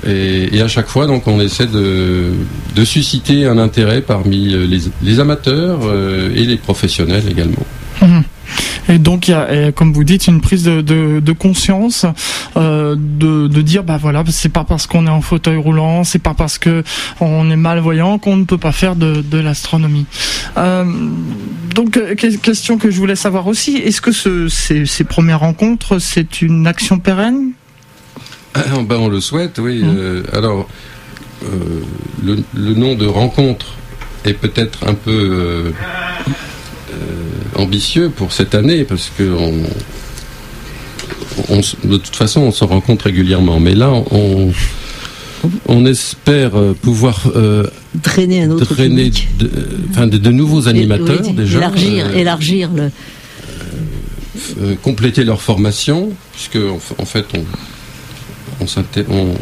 Et, 0.07 0.59
à 0.61 0.67
chaque 0.67 0.87
fois, 0.87 1.05
donc, 1.05 1.27
on 1.27 1.39
essaie 1.39 1.67
de, 1.67 2.33
susciter 2.85 3.45
un 3.45 3.59
intérêt 3.59 4.01
parmi 4.01 4.53
euh, 4.53 4.67
les, 5.01 5.19
amateurs 5.19 5.81
et 6.35 6.45
les 6.45 6.57
professionnels 6.57 7.23
également. 7.29 7.65
Mhm. 8.01 8.23
Et 8.91 8.99
donc, 8.99 9.29
il 9.29 9.31
y 9.31 9.33
a, 9.33 9.71
comme 9.71 9.93
vous 9.93 10.03
dites, 10.03 10.27
une 10.27 10.41
prise 10.41 10.63
de, 10.65 10.81
de, 10.81 11.31
conscience 11.31 12.05
euh, 12.57 12.95
de, 12.97 13.47
de, 13.47 13.61
dire, 13.61 13.83
bah 13.83 13.97
voilà, 13.97 14.21
c'est 14.29 14.49
pas 14.49 14.65
parce 14.65 14.85
qu'on 14.85 15.07
est 15.07 15.11
en 15.11 15.21
fauteuil 15.21 15.55
roulant, 15.55 16.03
c'est 16.03 16.19
pas 16.19 16.33
parce 16.33 16.57
que 16.57 16.83
on 17.21 17.49
est 17.49 17.55
malvoyant 17.55 18.19
qu'on 18.19 18.35
ne 18.35 18.43
peut 18.43 18.57
pas 18.57 18.73
faire 18.73 18.97
de, 18.97 19.37
l'astronomie. 19.37 20.05
Euh, 20.57 20.83
donc, 21.73 21.95
euh, 21.95 22.15
question 22.15 22.77
que 22.77 22.91
je 22.91 22.97
voulais 22.97 23.15
savoir 23.15 23.47
aussi, 23.47 23.77
est-ce 23.77 24.01
que 24.01 24.11
ce, 24.11 24.49
ces, 24.49 24.85
ces 24.85 25.05
premières 25.05 25.39
rencontres, 25.39 25.99
c'est 25.99 26.41
une 26.41 26.67
action 26.67 26.99
pérenne? 26.99 27.51
Ben, 28.53 28.97
on 28.97 29.07
le 29.07 29.21
souhaite, 29.21 29.57
oui. 29.59 29.81
Mmh. 29.81 29.95
Euh, 29.97 30.23
alors, 30.33 30.67
euh, 31.43 31.47
le, 32.21 32.43
le, 32.53 32.73
nom 32.73 32.95
de 32.95 33.05
rencontre 33.05 33.67
est 34.25 34.33
peut-être 34.33 34.85
un 34.85 34.93
peu 34.93 35.71
ambitieux 37.55 38.09
pour 38.09 38.31
cette 38.31 38.55
année 38.55 38.83
parce 38.83 39.11
que 39.17 39.23
de 41.83 41.97
toute 41.97 42.15
façon, 42.15 42.41
on 42.41 42.51
se 42.51 42.63
rencontre 42.63 43.05
régulièrement. 43.05 43.59
Mais 43.59 43.73
là, 43.75 43.91
on, 44.11 44.51
on 45.67 45.85
espère 45.85 46.55
euh, 46.55 46.73
pouvoir 46.73 47.23
euh, 47.35 47.67
drainer 47.95 48.43
un 48.43 48.51
autre 48.51 48.73
drainer 48.73 49.11
de, 49.39 49.49
enfin, 49.89 50.07
de, 50.07 50.29
nouveaux 50.29 50.67
animateurs 50.67 51.21
déjà. 51.33 51.57
Élargir, 51.57 52.05
euh, 52.05 52.13
élargir 52.13 52.69
le. 52.71 52.91
compléter 54.81 55.23
leur 55.23 55.41
formation, 55.41 56.09
puisque 56.33 56.59
en, 56.97 57.05
fait, 57.05 57.25
on, 57.33 57.43
on, 58.61 59.35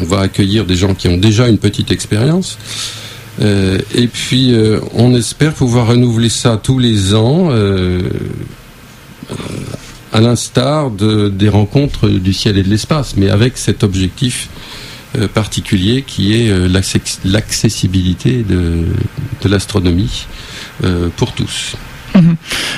on, 0.00 0.04
va 0.04 0.20
accueillir 0.20 0.64
des 0.64 0.76
gens 0.76 0.94
qui 0.94 1.08
ont 1.08 1.16
déjà 1.16 1.48
une 1.48 1.58
petite 1.58 1.90
expérience. 1.90 2.58
Euh, 3.40 3.78
et 3.94 4.06
puis, 4.06 4.54
euh, 4.54 4.80
on 4.94 5.14
espère 5.14 5.54
pouvoir 5.54 5.88
renouveler 5.88 6.28
ça 6.28 6.60
tous 6.62 6.78
les 6.78 7.14
ans, 7.14 7.48
euh, 7.50 8.02
à 10.12 10.20
l'instar 10.20 10.90
de, 10.90 11.28
des 11.28 11.48
rencontres 11.48 12.08
du 12.08 12.32
ciel 12.32 12.58
et 12.58 12.62
de 12.62 12.68
l'espace, 12.68 13.16
mais 13.16 13.30
avec 13.30 13.56
cet 13.56 13.82
objectif 13.82 14.48
particulier 15.34 16.04
qui 16.06 16.32
est 16.32 16.50
l'accessibilité 17.24 18.44
de, 18.48 18.86
de 19.42 19.48
l'astronomie 19.48 20.26
pour 21.16 21.32
tous. 21.32 21.76
Mhm. 22.14 22.36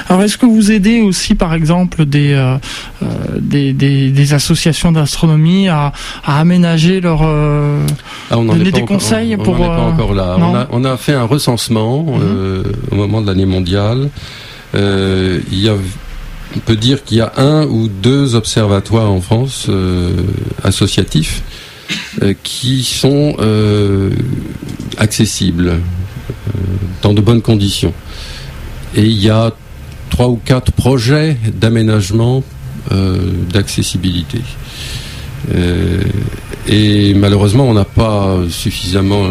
Alors, 0.08 0.22
est-ce 0.22 0.38
que 0.38 0.46
vous 0.46 0.70
aidez 0.70 1.00
aussi, 1.00 1.34
par 1.34 1.54
exemple, 1.54 2.04
des, 2.04 2.32
euh, 2.32 2.56
euh, 3.02 3.06
des, 3.40 3.72
des, 3.72 4.34
associations 4.34 4.92
d'astronomie 4.92 5.68
à, 5.68 5.92
à, 6.24 6.40
aménager 6.40 7.00
leur. 7.00 7.20
Euh, 7.22 7.84
ah, 8.30 8.38
on 8.38 8.44
donner 8.44 8.70
des 8.70 8.82
conseils 8.82 9.36
pour. 9.36 9.60
On 9.60 9.66
pas 9.66 9.80
encore 9.80 10.14
là. 10.14 10.36
On 10.38 10.54
a, 10.54 10.66
on 10.70 10.84
a, 10.84 10.96
fait 10.96 11.14
un 11.14 11.24
recensement 11.24 12.02
mhm. 12.02 12.64
au 12.90 12.94
moment 12.94 13.20
de 13.20 13.26
l'année 13.26 13.46
mondiale. 13.46 14.08
il 14.74 15.40
y 15.60 15.68
a 15.68 15.74
on 16.56 16.60
peut 16.60 16.76
dire 16.76 17.02
qu'il 17.02 17.16
y 17.16 17.20
a 17.20 17.32
un 17.36 17.64
ou 17.64 17.88
deux 17.88 18.36
observatoires 18.36 19.10
en 19.10 19.20
France 19.20 19.68
associatifs 20.62 21.42
qui 22.44 22.84
sont 22.84 23.36
accessibles 24.98 25.80
dans 27.02 27.12
de 27.12 27.20
bonnes 27.20 27.42
conditions. 27.42 27.92
Et 28.96 29.02
il 29.02 29.20
y 29.20 29.30
a 29.30 29.52
trois 30.10 30.28
ou 30.28 30.40
quatre 30.44 30.72
projets 30.72 31.36
d'aménagement 31.52 32.44
euh, 32.92 33.16
d'accessibilité. 33.52 34.40
Euh, 35.54 36.02
et 36.68 37.14
malheureusement, 37.14 37.64
on 37.64 37.74
n'a 37.74 37.84
pas 37.84 38.36
suffisamment 38.50 39.30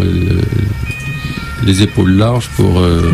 les 1.64 1.82
épaules 1.84 2.14
larges 2.18 2.50
pour, 2.56 2.80
euh, 2.80 3.12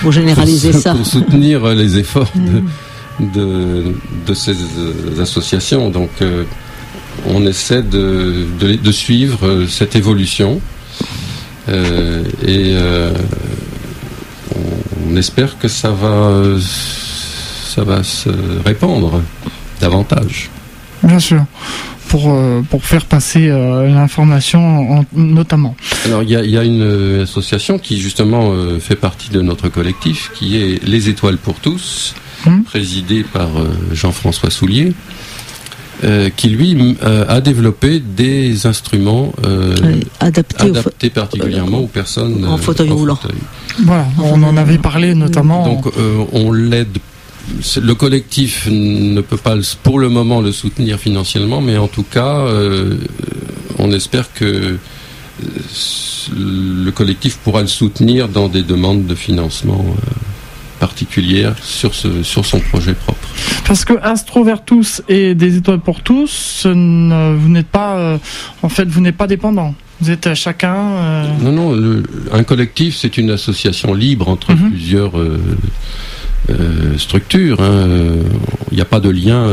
pour 0.00 0.10
généraliser 0.10 0.72
ça. 0.72 0.94
Pour 0.94 1.06
soutenir 1.06 1.66
les 1.74 1.98
efforts 1.98 2.32
de, 3.20 3.94
de, 4.26 4.34
ces 4.34 4.56
associations. 5.20 5.90
Donc, 5.90 6.10
on 7.26 7.46
essaie 7.46 7.82
de, 7.82 8.46
de, 8.60 8.92
suivre 8.92 9.66
cette 9.68 9.96
évolution. 9.96 10.60
et 11.68 12.74
on 15.08 15.16
espère 15.16 15.58
que 15.58 15.68
ça 15.68 15.90
va, 15.90 16.42
ça 16.58 17.84
va 17.84 18.02
se 18.02 18.30
répandre 18.64 19.22
davantage. 19.80 20.50
Bien 21.02 21.18
sûr. 21.18 21.44
Pour, 22.08 22.32
euh, 22.32 22.62
pour 22.70 22.84
faire 22.84 23.06
passer 23.06 23.48
euh, 23.48 23.88
l'information 23.88 25.04
notamment. 25.14 25.74
Alors 26.04 26.22
il 26.22 26.30
y 26.30 26.56
a, 26.56 26.62
une 26.62 27.22
association 27.22 27.78
qui 27.78 28.00
justement 28.00 28.52
euh, 28.52 28.78
fait 28.78 28.94
partie 28.94 29.30
de 29.30 29.40
notre 29.40 29.68
collectif 29.68 30.30
qui 30.32 30.56
est 30.56 30.84
Les 30.84 31.08
Étoiles 31.08 31.38
pour 31.38 31.56
tous, 31.56 32.14
hum. 32.46 32.62
présidée 32.62 33.24
par 33.24 33.48
Jean-François 33.92 34.50
Soulier. 34.50 34.92
Qui 36.36 36.48
lui 36.48 36.96
a 37.02 37.40
développé 37.40 38.00
des 38.00 38.66
instruments 38.66 39.32
adaptés, 40.20 41.10
particulièrement 41.10 41.78
aux 41.78 41.86
personnes 41.86 42.44
en 42.44 42.58
fauteuil 42.58 42.90
roulant. 42.90 43.18
Voilà, 43.82 44.06
on 44.22 44.42
en 44.42 44.56
avait 44.56 44.78
parlé 44.78 45.14
notamment. 45.14 45.64
Donc 45.64 45.86
euh, 45.96 46.24
on 46.32 46.52
l'aide. 46.52 46.98
Le 47.76 47.94
collectif 47.94 48.68
ne 48.70 49.20
peut 49.20 49.36
pas 49.36 49.56
pour 49.82 49.98
le 49.98 50.08
moment 50.08 50.40
le 50.40 50.50
soutenir 50.52 50.98
financièrement, 50.98 51.60
mais 51.60 51.76
en 51.76 51.88
tout 51.88 52.04
cas, 52.04 52.38
euh, 52.38 52.96
on 53.78 53.92
espère 53.92 54.32
que 54.32 54.44
euh, 54.44 54.78
le 56.34 56.90
collectif 56.90 57.36
pourra 57.38 57.60
le 57.60 57.66
soutenir 57.66 58.28
dans 58.28 58.48
des 58.48 58.62
demandes 58.62 59.06
de 59.06 59.14
financement 59.14 59.84
particulières 60.86 61.56
sur, 61.62 61.94
ce, 61.94 62.22
sur 62.22 62.44
son 62.44 62.60
projet 62.60 62.94
propre. 62.94 63.28
Parce 63.66 63.84
que 63.84 63.94
Astro 64.02 64.46
tous 64.66 65.02
et 65.08 65.34
des 65.34 65.56
étoiles 65.56 65.80
pour 65.80 66.02
tous, 66.02 66.66
vous 66.66 67.48
n'êtes 67.54 67.72
pas, 67.80 68.18
en 68.62 68.68
fait, 68.68 68.86
vous 68.86 69.00
n'êtes 69.00 69.16
pas 69.16 69.26
dépendant. 69.26 69.74
Vous 70.00 70.10
êtes 70.10 70.34
chacun 70.34 70.76
euh, 70.76 71.24
Non, 71.40 71.52
non, 71.52 72.02
un 72.32 72.42
collectif, 72.42 72.96
c'est 72.96 73.16
une 73.16 73.30
association 73.30 73.94
libre 73.94 74.28
entre 74.28 74.52
mhm. 74.52 74.70
plusieurs 74.70 75.18
euh, 75.18 75.40
euh, 76.50 76.98
structures. 76.98 77.62
Hein. 77.62 77.88
Il 78.70 78.76
n'y 78.76 78.82
a 78.82 78.86
pas 78.86 79.00
de 79.00 79.08
lien 79.08 79.48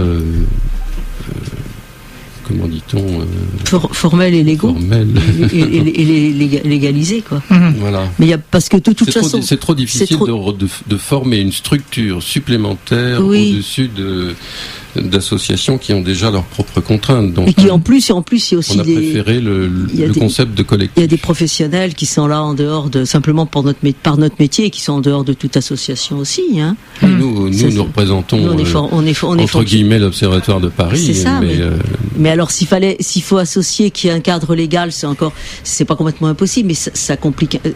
comment 2.51 2.67
dit-on 2.67 3.87
Formels 3.93 4.33
et 4.33 4.43
légaux. 4.43 4.73
Formels. 4.73 5.09
Et, 5.53 5.59
et, 5.59 6.61
légalisés, 6.63 7.21
quoi. 7.21 7.41
Mhm. 7.49 7.75
Voilà. 7.79 8.03
Mais 8.19 8.27
y 8.27 8.33
a, 8.33 8.37
parce 8.37 8.69
que 8.69 8.77
de 8.77 8.93
toute 8.93 9.11
façon. 9.11 9.41
C'est 9.41 9.59
trop 9.59 9.75
difficile 9.75 10.17
De, 10.17 10.67
de, 10.87 10.97
former 10.97 11.39
une 11.39 11.51
structure 11.51 12.21
supplémentaire 12.21 13.25
au-dessus 13.25 13.87
de 13.87 14.35
d'associations 14.95 15.77
qui 15.77 15.93
ont 15.93 16.01
déjà 16.01 16.31
leurs 16.31 16.43
propres 16.43 16.81
contraintes. 16.81 17.33
Donc, 17.33 17.47
et 17.47 17.53
qui 17.53 17.69
en 17.69 17.79
plus, 17.79 18.09
et 18.09 18.13
en 18.13 18.21
plus, 18.21 18.51
il 18.51 18.53
y 18.53 18.55
a 18.55 18.59
aussi 18.59 18.77
on 18.77 18.79
a 18.79 18.83
préféré 18.83 19.39
le, 19.39 19.67
le 19.67 20.13
concept 20.13 20.55
de 20.55 20.63
collectif. 20.63 20.97
Il 20.97 21.01
y 21.01 21.05
a 21.05 21.07
des 21.07 21.17
professionnels 21.17 21.93
qui 21.93 22.05
sont 22.05 22.27
là 22.27 22.41
en 22.41 22.53
dehors 22.53 22.89
de 22.89 23.05
simplement 23.05 23.45
pour 23.45 23.63
notre 23.63 23.79
par 24.03 24.17
notre 24.17 24.35
métier, 24.39 24.65
et 24.65 24.69
qui 24.69 24.81
sont 24.81 24.93
en 24.93 25.01
dehors 25.01 25.23
de 25.23 25.33
toute 25.33 25.57
association 25.57 26.17
aussi. 26.17 26.59
Hein. 26.59 26.75
Nous, 27.01 27.49
nous, 27.49 27.71
nous 27.71 27.83
représentons 27.83 28.37
on 28.37 28.57
est 28.57 28.75
on 28.75 29.05
est 29.05 29.23
on 29.23 29.37
est 29.37 29.43
entre 29.43 29.63
guillemets 29.63 29.99
l'observatoire 29.99 30.59
de 30.59 30.69
Paris. 30.69 31.03
C'est 31.05 31.13
ça. 31.13 31.39
Mais, 31.39 31.47
mais, 31.47 31.61
euh, 31.61 31.71
mais 32.17 32.29
alors, 32.29 32.51
s'il 32.51 32.67
fallait, 32.67 32.97
s'il 32.99 33.23
faut 33.23 33.37
associer 33.37 33.91
qu'il 33.91 34.09
y 34.09 34.13
ait 34.13 34.15
un 34.15 34.21
cadre 34.21 34.55
légal, 34.55 34.91
c'est 34.91 35.07
encore, 35.07 35.33
c'est 35.63 35.85
pas 35.85 35.95
complètement 35.95 36.27
impossible, 36.27 36.67
mais 36.67 36.73
ça, 36.73 36.91
ça 36.93 37.17
complique 37.17 37.59
euh, 37.65 37.71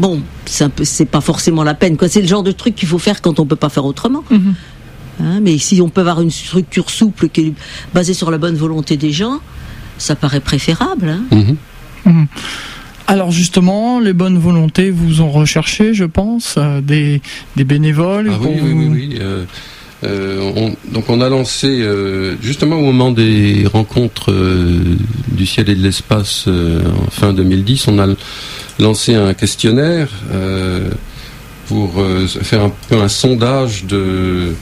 bon, 0.00 0.22
c'est 0.46 1.04
pas 1.04 1.20
forcément 1.20 1.62
la 1.62 1.74
peine. 1.74 1.96
C'est 2.08 2.22
le 2.22 2.26
genre 2.26 2.42
de 2.42 2.52
truc 2.52 2.74
qu'il 2.74 2.88
faut 2.88 2.98
faire 2.98 3.20
quand 3.20 3.38
on 3.38 3.46
peut 3.46 3.56
pas 3.56 3.68
faire 3.68 3.84
autrement. 3.84 4.24
Mhm. 4.30 4.54
Hein, 5.20 5.40
mais 5.42 5.58
si 5.58 5.80
on 5.80 5.88
peut 5.88 6.00
avoir 6.00 6.20
une 6.20 6.30
structure 6.30 6.90
souple 6.90 7.28
qui 7.28 7.40
est 7.40 7.52
basée 7.94 8.14
sur 8.14 8.30
la 8.30 8.38
bonne 8.38 8.56
volonté 8.56 8.96
des 8.96 9.12
gens, 9.12 9.40
ça 9.98 10.16
paraît 10.16 10.40
préférable. 10.40 11.08
Hein. 11.08 11.22
Mhm. 11.30 11.56
Mhm. 12.06 12.26
Alors 13.10 13.32
justement, 13.32 13.98
les 13.98 14.12
bonnes 14.12 14.38
volontés 14.38 14.90
vous 14.92 15.20
ont 15.20 15.30
recherché, 15.30 15.94
je 15.94 16.04
pense, 16.04 16.54
euh, 16.58 16.80
des, 16.80 17.20
bénévoles. 17.56 18.30
Ah 18.32 18.38
oui, 18.40 18.60
oui, 18.62 18.88
oui, 18.88 19.18
euh, 19.20 19.44
euh, 20.04 20.52
on, 20.54 20.76
donc 20.92 21.10
on 21.10 21.20
a 21.20 21.28
lancé 21.28 21.84
justement 22.40 22.76
au 22.76 22.82
moment 22.82 23.10
des 23.10 23.66
rencontres 23.66 24.32
du 25.32 25.44
ciel 25.44 25.68
et 25.70 25.74
de 25.74 25.82
l'espace 25.82 26.46
en 26.48 27.10
fin 27.10 27.32
2010, 27.32 27.88
on 27.88 27.98
a 27.98 28.06
lancé 28.78 29.16
un 29.16 29.34
questionnaire 29.34 30.08
pour 31.66 32.02
faire 32.42 32.62
un 32.62 32.72
peu 32.88 32.96
un 32.96 33.08
sondage 33.08 33.86
de 33.86 34.54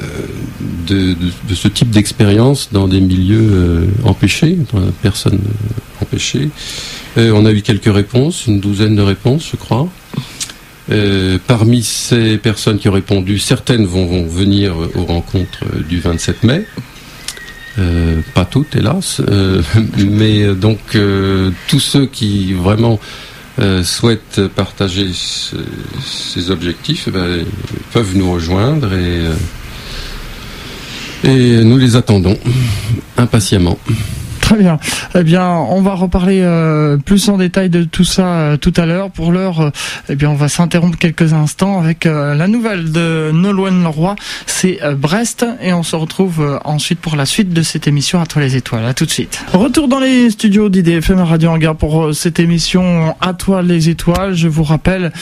euh, 0.00 0.04
de, 0.86 1.54
ce 1.54 1.68
type 1.68 1.90
d'expérience 1.90 2.68
dans 2.72 2.88
des 2.88 3.00
milieux 3.00 3.48
euh, 3.52 3.86
empêchés, 4.04 4.58
dans 4.72 4.80
personnes 5.02 5.40
euh, 5.40 6.02
empêchées. 6.02 6.50
on 7.16 7.46
a 7.46 7.52
eu 7.52 7.62
quelques 7.62 7.92
réponses, 7.92 8.46
une 8.46 8.60
douzaine 8.60 8.96
de 8.96 9.02
réponses, 9.02 9.48
je 9.52 9.56
crois. 9.56 9.88
parmi 11.46 11.82
ces 11.82 12.36
personnes 12.38 12.78
qui 12.78 12.88
ont 12.88 12.92
répondu, 12.92 13.38
certaines 13.38 13.86
vont, 13.86 14.26
venir 14.26 14.74
aux 14.94 15.04
rencontres 15.04 15.64
du 15.88 16.00
27 16.00 16.42
mai. 16.42 16.66
pas 18.34 18.44
toutes, 18.44 18.74
hélas. 18.76 19.22
mais 19.98 20.54
donc, 20.54 20.80
tous 21.68 21.80
ceux 21.80 22.06
qui 22.06 22.52
vraiment 22.52 22.98
souhaitent 23.82 24.48
partager 24.48 25.10
ces 25.14 26.50
objectifs 26.50 27.04
eh 27.06 27.10
ben, 27.12 27.44
peuvent 27.92 28.16
nous 28.16 28.32
rejoindre 28.32 28.92
et 28.92 29.20
et 31.24 31.64
nous 31.64 31.78
les 31.78 31.96
attendons 31.96 32.36
impatiemment. 33.16 33.78
Eh 35.14 35.22
bien, 35.22 35.50
on 35.50 35.82
va 35.82 35.94
reparler 35.94 36.40
euh, 36.42 36.96
plus 36.96 37.28
en 37.28 37.38
détail 37.38 37.70
de 37.70 37.84
tout 37.84 38.04
ça 38.04 38.26
euh, 38.26 38.56
tout 38.56 38.72
à 38.76 38.86
l'heure. 38.86 39.10
Pour 39.10 39.32
l'heure, 39.32 39.60
euh, 39.60 39.70
eh 40.08 40.14
bien, 40.14 40.30
on 40.30 40.34
va 40.34 40.48
s'interrompre 40.48 40.98
quelques 40.98 41.32
instants 41.32 41.78
avec 41.78 42.04
la 42.04 42.46
nouvelle 42.48 42.92
de 42.92 43.30
Nolwenn 43.32 43.82
Leroy. 43.82 44.14
C'est 44.46 44.80
Brest 44.96 45.46
et 45.60 45.72
on 45.72 45.82
se 45.82 45.96
retrouve 45.96 46.60
ensuite 46.64 46.98
pour 46.98 47.16
la 47.16 47.26
suite 47.26 47.52
de 47.52 47.62
cette 47.62 47.86
émission 47.86 48.20
à 48.20 48.26
toi 48.26 48.42
les 48.42 48.56
étoiles. 48.56 48.84
À 48.84 48.94
tout 48.94 49.06
de 49.06 49.10
suite. 49.10 49.44
Retour 49.52 49.88
dans 49.88 50.00
les 50.00 50.30
studios 50.30 50.68
d'IDFM 50.68 51.20
Radio 51.20 51.50
Hangar 51.50 51.76
pour 51.76 52.14
cette 52.14 52.40
émission 52.40 53.14
à 53.20 53.34
toi 53.34 53.62
les 53.62 53.88
étoiles. 53.88 54.34
Je 54.34 54.48
vous 54.48 54.64
rappelle 54.64 55.12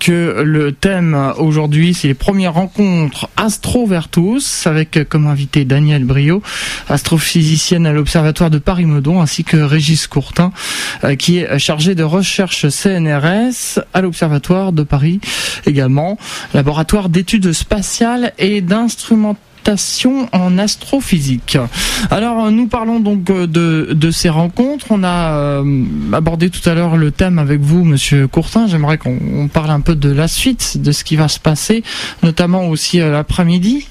que 0.00 0.42
le 0.42 0.72
thème 0.72 1.32
aujourd'hui, 1.38 1.94
c'est 1.94 2.08
les 2.08 2.14
premières 2.14 2.54
rencontres 2.54 3.28
Astro 3.36 3.86
Vertus 3.86 4.66
avec 4.66 4.98
comme 5.08 5.26
invité 5.26 5.64
Daniel 5.64 6.04
Brio, 6.04 6.42
astrophysicienne 6.88 7.86
à 7.86 7.92
l'Observatoire 7.92 8.50
de 8.50 8.58
Paris-Meudon, 8.68 9.22
ainsi 9.22 9.44
que 9.44 9.56
Régis 9.56 10.06
Courtin, 10.06 10.52
euh, 11.02 11.16
qui 11.16 11.38
est 11.38 11.58
chargé 11.58 11.94
de 11.94 12.02
recherche 12.02 12.68
CNRS 12.68 13.80
à 13.94 14.02
l'Observatoire 14.02 14.72
de 14.72 14.82
Paris 14.82 15.20
également, 15.64 16.18
laboratoire 16.52 17.08
d'études 17.08 17.54
spatiales 17.54 18.34
et 18.36 18.60
d'instrumentation 18.60 20.28
en 20.32 20.58
astrophysique. 20.58 21.56
Alors 22.10 22.50
nous 22.50 22.66
parlons 22.66 23.00
donc 23.00 23.30
euh, 23.30 23.46
de, 23.46 24.10
ces 24.10 24.28
rencontres. 24.28 24.88
On 24.90 25.02
a 25.02 25.32
euh, 25.32 25.84
abordé 26.12 26.50
tout 26.50 26.68
à 26.68 26.74
l'heure 26.74 26.98
le 26.98 27.10
thème 27.10 27.38
avec 27.38 27.62
vous, 27.62 27.84
Monsieur 27.84 28.28
Courtin. 28.28 28.66
J'aimerais 28.66 28.98
qu'on 28.98 29.48
parle 29.50 29.70
un 29.70 29.80
peu 29.80 29.94
de 29.94 30.10
la 30.10 30.28
suite, 30.28 30.76
de 30.82 30.92
ce 30.92 31.04
qui 31.04 31.16
va 31.16 31.28
se 31.28 31.40
passer, 31.40 31.82
notamment 32.22 32.68
aussi 32.68 32.98
l'après-midi. 32.98 33.86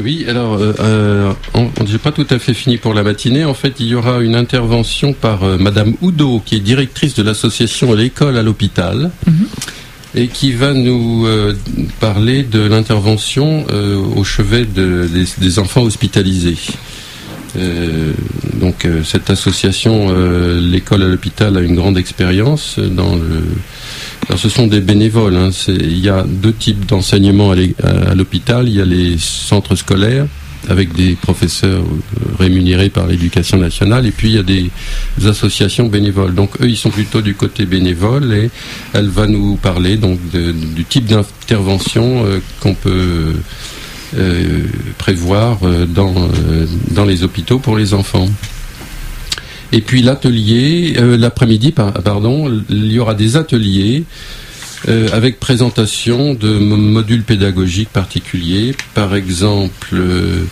Oui, 0.00 0.24
alors, 0.28 0.54
euh, 0.54 0.72
euh 0.80 1.32
on 1.54 1.84
n'est 1.84 1.98
pas 1.98 2.10
tout 2.10 2.26
à 2.30 2.38
fait 2.38 2.54
fini 2.54 2.78
pour 2.78 2.94
la 2.94 3.02
matinée. 3.02 3.44
En 3.44 3.54
fait, 3.54 3.74
il 3.78 3.86
y 3.86 3.94
aura 3.94 4.20
une 4.22 4.34
intervention 4.34 5.12
par 5.12 5.44
euh, 5.44 5.56
Madame 5.56 5.94
Oudot, 6.02 6.42
qui 6.44 6.56
est 6.56 6.60
directrice 6.60 7.14
de 7.14 7.22
l'association 7.22 7.94
L'école 7.94 8.36
à 8.36 8.42
l'hôpital, 8.42 9.10
mhm. 9.26 9.46
et 10.16 10.26
qui 10.26 10.52
va 10.52 10.72
nous 10.72 11.26
euh, 11.26 11.54
parler 12.00 12.42
de 12.42 12.60
l'intervention 12.60 13.66
au 14.16 14.24
chevet 14.24 14.64
de, 14.64 15.08
des, 15.38 15.58
enfants 15.60 15.82
hospitalisés. 15.82 16.58
donc, 18.54 18.88
cette 19.04 19.30
association 19.30 20.12
L'école 20.58 21.04
à 21.04 21.08
l'hôpital 21.08 21.56
a 21.56 21.60
une 21.60 21.76
grande 21.76 21.98
expérience 21.98 22.80
dans 22.80 23.14
le 23.14 23.44
alors, 24.28 24.38
ce 24.38 24.48
sont 24.48 24.66
des 24.66 24.80
bénévoles. 24.80 25.36
Hein. 25.36 25.50
Il 25.68 25.98
y 25.98 26.08
a 26.08 26.24
deux 26.26 26.52
types 26.52 26.86
d'enseignement 26.86 27.52
à 27.52 28.14
l'hôpital. 28.14 28.68
Il 28.68 28.74
y 28.74 28.80
a 28.80 28.84
les 28.84 29.16
centres 29.18 29.74
scolaires 29.76 30.26
avec 30.68 30.94
des 30.94 31.14
professeurs 31.14 31.82
euh, 31.82 32.34
rémunérés 32.38 32.88
par 32.88 33.06
l'éducation 33.06 33.58
nationale 33.58 34.06
et 34.06 34.10
puis 34.10 34.30
il 34.30 34.34
y 34.34 34.38
a 34.38 34.42
des 34.42 34.70
associations 35.26 35.86
bénévoles. 35.86 36.34
Donc 36.34 36.60
eux 36.62 36.68
ils 36.68 36.76
sont 36.76 36.90
plutôt 36.90 37.20
du 37.20 37.34
côté 37.34 37.66
bénévole 37.66 38.32
et 38.32 38.50
elle 38.92 39.08
va 39.08 39.26
nous 39.26 39.56
parler 39.56 39.96
donc 39.96 40.18
du 40.30 40.84
type 40.84 41.06
d'intervention 41.06 42.24
euh, 42.24 42.40
qu'on 42.60 42.74
peut 42.74 43.34
euh, 44.16 44.62
prévoir 44.96 45.58
dans, 45.88 46.14
dans 46.92 47.04
les 47.04 47.24
hôpitaux 47.24 47.58
pour 47.58 47.76
les 47.76 47.94
enfants. 47.94 48.28
Et 49.72 49.80
puis 49.80 50.02
l'atelier, 50.02 50.94
euh, 50.98 51.16
l'après-midi, 51.16 51.72
pardon, 51.72 52.62
il 52.68 52.92
y 52.92 52.98
aura 52.98 53.14
des 53.14 53.36
ateliers 53.36 54.04
euh, 54.88 55.08
avec 55.12 55.40
présentation 55.40 56.34
de 56.34 56.58
modules 56.58 57.22
pédagogiques 57.22 57.88
particuliers. 57.88 58.74
Par 58.94 59.14
exemple, 59.14 59.94
euh, 59.94 60.44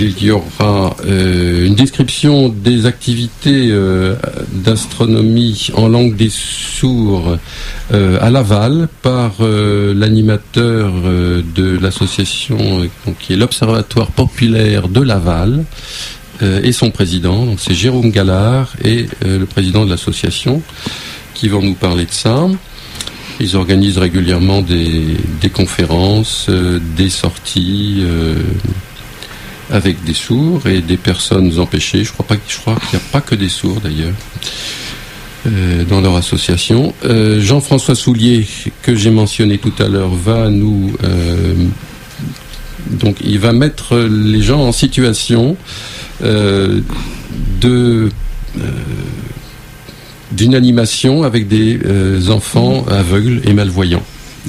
il 0.00 0.22
y 0.22 0.30
aura 0.30 0.96
euh, 1.04 1.66
une 1.66 1.74
description 1.74 2.48
des 2.48 2.86
activités 2.86 3.68
euh, 3.70 4.14
d'astronomie 4.52 5.68
en 5.74 5.88
langue 5.88 6.14
des 6.14 6.30
sourds 6.30 7.36
euh, 7.92 8.18
à 8.20 8.30
Laval 8.30 8.88
par 9.02 9.32
l'animateur 9.40 10.92
de 11.02 11.78
l'association 11.80 12.88
qui 13.18 13.32
est 13.32 13.36
l'Observatoire 13.36 14.10
populaire 14.10 14.88
de 14.88 15.00
Laval 15.00 15.64
et 16.42 16.72
son 16.72 16.90
président. 16.90 17.56
C'est 17.56 17.74
Jérôme 17.74 18.10
Gallard 18.10 18.72
et 18.84 19.06
le 19.24 19.44
président 19.46 19.84
de 19.84 19.90
l'association 19.90 20.62
qui 21.34 21.48
vont 21.48 21.62
nous 21.62 21.74
parler 21.74 22.04
de 22.04 22.12
ça. 22.12 22.46
Ils 23.40 23.56
organisent 23.56 23.98
régulièrement 23.98 24.62
des 24.62 25.50
conférences, 25.52 26.48
des 26.96 27.10
sorties 27.10 28.02
avec 29.70 30.02
des 30.04 30.14
sourds 30.14 30.66
et 30.66 30.80
des 30.80 30.96
personnes 30.96 31.58
empêchées. 31.58 32.04
Je 32.04 32.12
crois 32.12 32.26
pas, 32.26 32.36
je 32.46 32.56
crois 32.56 32.76
qu'il 32.76 32.98
n'y 32.98 33.04
a 33.04 33.08
pas 33.12 33.20
que 33.20 33.34
des 33.34 33.48
sourds 33.48 33.80
d'ailleurs. 33.80 34.14
Euh, 35.46 35.84
dans 35.84 36.00
leur 36.00 36.16
association. 36.16 36.92
Euh, 37.04 37.40
Jean-François 37.40 37.94
Soulier, 37.94 38.44
que 38.82 38.96
j'ai 38.96 39.10
mentionné 39.10 39.58
tout 39.58 39.72
à 39.78 39.86
l'heure, 39.86 40.10
va 40.10 40.50
nous 40.50 40.92
euh, 41.04 41.54
donc 42.90 43.18
il 43.24 43.38
va 43.38 43.52
mettre 43.52 43.96
les 43.98 44.42
gens 44.42 44.60
en 44.60 44.72
situation 44.72 45.56
de 47.60 48.08
d'une 50.32 50.54
animation 50.54 51.22
avec 51.22 51.46
des 51.46 51.78
enfants 52.30 52.84
aveugles 52.88 53.40
et 53.44 53.52
malvoyants. 53.52 54.02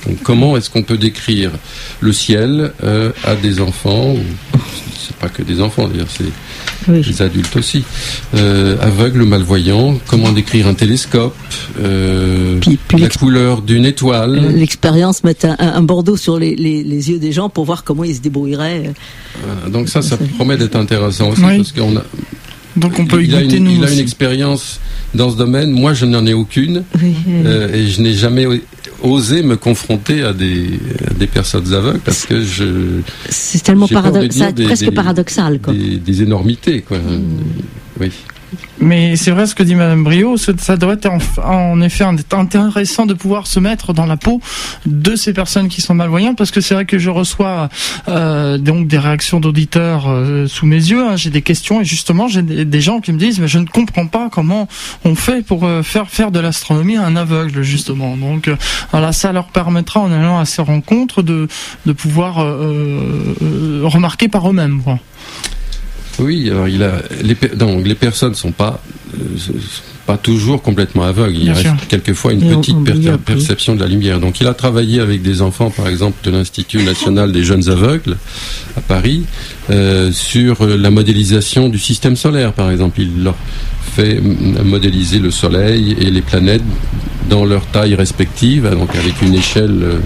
Donc, 0.06 0.22
comment 0.24 0.58
est-ce 0.58 0.70
qu'on 0.70 0.84
peut 0.84 0.98
décrire 0.98 1.52
le 2.00 2.14
ciel 2.14 2.72
à 3.24 3.36
des 3.36 3.60
enfants 3.62 4.16
c'est 5.10 5.16
pas 5.16 5.30
que 5.30 5.42
des 5.42 5.62
enfants, 5.62 5.88
d'ailleurs, 5.88 6.08
c'est 6.10 7.02
des 7.02 7.22
adultes 7.22 7.56
aussi. 7.56 7.84
Euh, 8.36 8.78
aveugles, 8.80 9.24
malvoyants, 9.24 10.00
comment 10.08 10.32
décrire 10.32 10.68
un 10.68 10.74
télescope, 10.74 11.36
euh, 11.80 12.60
la 12.98 13.10
couleur 13.10 13.62
d'une 13.62 13.86
étoile? 13.86 14.54
L'expérience, 14.56 15.24
mettre 15.24 15.48
un, 15.58 15.82
bordeaux 15.82 16.18
sur 16.18 16.38
les, 16.38 16.54
yeux 16.54 17.18
des 17.18 17.32
gens 17.32 17.50
pour 17.50 17.66
voir 17.66 17.84
comment 17.84 18.04
ils 18.04 18.16
se 18.16 18.22
débrouilleraient. 18.22 18.94
donc 19.68 19.90
ça, 19.90 20.02
ça 20.02 20.18
promet 20.38 20.58
d'être 20.58 20.76
intéressant 20.76 21.30
aussi, 21.30 21.42
parce 21.42 21.72
qu'on 21.72 21.98
a... 21.98 22.04
Donc 22.76 23.00
on 23.00 23.06
peut 23.06 23.24
il, 23.24 23.34
a 23.36 23.42
une, 23.42 23.70
il 23.70 23.84
a 23.84 23.92
une 23.92 24.00
expérience 24.00 24.80
dans 25.16 25.32
ce 25.32 25.36
domaine. 25.38 25.72
Moi, 25.72 25.94
je 25.94 26.06
n'en 26.06 26.26
ai 26.26 26.34
aucune, 26.34 26.84
euh, 27.28 27.74
et 27.74 27.88
je 27.88 28.02
n'ai 28.02 28.14
jamais 28.14 28.46
osé 29.04 29.44
me 29.44 29.56
confronter 29.56 30.24
à 30.24 30.34
des, 30.34 30.80
des 31.18 31.28
personnes 31.28 31.74
aveugles 31.74 32.00
parce 32.00 32.26
que 32.26 32.42
je. 32.42 33.02
C'est 33.30 33.64
tellement 33.64 33.88
paradoxal, 33.88 34.54
presque 34.54 34.92
paradoxal, 34.92 35.60
quoi. 35.60 35.74
Des, 35.74 36.22
énormités, 36.22 36.82
quoi. 36.82 36.98
Hmm. 36.98 37.40
Oui. 38.00 38.12
Mais 38.80 39.16
c'est 39.16 39.32
vrai 39.32 39.46
ce 39.46 39.56
que 39.56 39.64
dit 39.64 39.76
Madame 39.76 40.04
Brio, 40.04 40.38
ça 40.38 40.78
doit 40.78 40.94
être 40.94 41.10
en, 41.44 41.82
effet 41.82 42.06
intéressant 42.32 43.06
de 43.06 43.14
pouvoir 43.14 43.48
se 43.48 43.60
mettre 43.60 43.94
dans 43.94 44.06
la 44.06 44.18
peau 44.18 44.42
de 44.86 45.16
ces 45.16 45.34
personnes 45.34 45.68
qui 45.68 45.82
sont 45.82 45.94
malvoyantes, 45.94 46.38
parce 46.38 46.52
que 46.52 46.62
c'est 46.62 46.74
vrai 46.74 46.86
que 46.86 46.98
je 46.98 47.10
reçois 47.10 47.70
euh, 48.08 48.58
donc 48.58 48.88
des 48.88 48.98
réactions 48.98 49.40
d'auditeurs 49.40 50.06
euh, 50.08 50.48
sous 50.48 50.66
mes 50.66 50.78
yeux. 50.78 51.06
Hein. 51.06 51.16
j'ai 51.16 51.30
des 51.30 51.42
questions 51.42 51.82
et 51.82 51.86
justement 51.86 52.28
j'ai 52.28 52.42
des, 52.42 52.82
gens 52.82 53.02
qui 53.02 53.12
me 53.12 53.20
disent 53.20 53.40
mais 53.40 53.50
je 53.50 53.60
ne 53.60 53.66
comprends 53.66 54.08
pas 54.08 54.30
comment 54.32 54.68
on 55.04 55.16
fait 55.16 55.46
pour 55.46 55.66
euh, 55.66 55.84
faire 55.84 56.10
faire 56.10 56.32
de 56.32 56.40
l'astronomie 56.40 56.96
à 56.96 57.06
un 57.06 57.16
aveugle 57.16 57.62
justement. 57.62 58.16
Donc 58.16 58.50
voilà, 58.92 59.12
ça 59.12 59.32
leur 59.32 59.48
permettra 59.48 60.00
en 60.00 60.12
allant 60.12 60.40
à 60.40 60.46
ces 60.46 60.62
rencontres 60.62 61.22
de 61.22 61.48
de 61.86 61.92
pouvoir 61.92 62.36
remarquer 63.84 64.28
par 64.28 64.50
eux-mêmes. 64.50 64.82
Oui, 66.20 66.50
alors 66.50 66.68
il 66.68 66.84
a 66.84 67.02
les, 67.22 67.36
donc 67.56 67.86
les 67.86 67.96
personnes 67.96 68.36
sont 68.36 68.52
pas 68.52 68.82
euh, 69.16 69.38
pas 70.10 70.18
toujours 70.18 70.64
complètement 70.64 71.04
aveugles. 71.04 71.38
Il 71.38 71.52
reste 71.52 71.88
quelquefois 71.88 72.34
une 72.34 72.58
petite 72.58 72.84
perception 73.26 73.76
de 73.76 73.82
la 73.82 73.88
lumière. 73.88 74.20
Donc 74.20 74.42
il 74.42 74.48
a 74.48 74.56
travaillé 74.56 75.02
avec 75.02 75.22
des 75.22 75.44
enfants, 75.44 75.70
par 75.70 75.88
exemple, 75.88 76.18
de 76.24 76.32
l'Institut 76.32 76.82
national 76.82 77.32
des 77.32 77.44
jeunes 77.44 77.70
aveugles 77.70 78.18
à 78.76 78.82
Paris, 78.82 79.26
euh, 79.70 80.12
sur 80.12 80.66
la 80.66 80.90
modélisation 80.90 81.70
du 81.70 81.78
système 81.78 82.16
solaire, 82.16 82.54
par 82.54 82.72
exemple. 82.72 83.02
Il 83.02 83.24
leur 83.24 83.36
fait 83.96 84.20
modéliser 84.20 85.20
le 85.20 85.30
Soleil 85.30 85.96
et 86.00 86.10
les 86.10 86.22
planètes 86.22 86.64
dans 87.30 87.46
leur 87.46 87.66
taille 87.68 87.96
respective, 87.96 88.70
donc 88.70 88.96
avec 88.96 89.22
une 89.22 89.36
échelle 89.36 89.80
euh, 89.84 90.00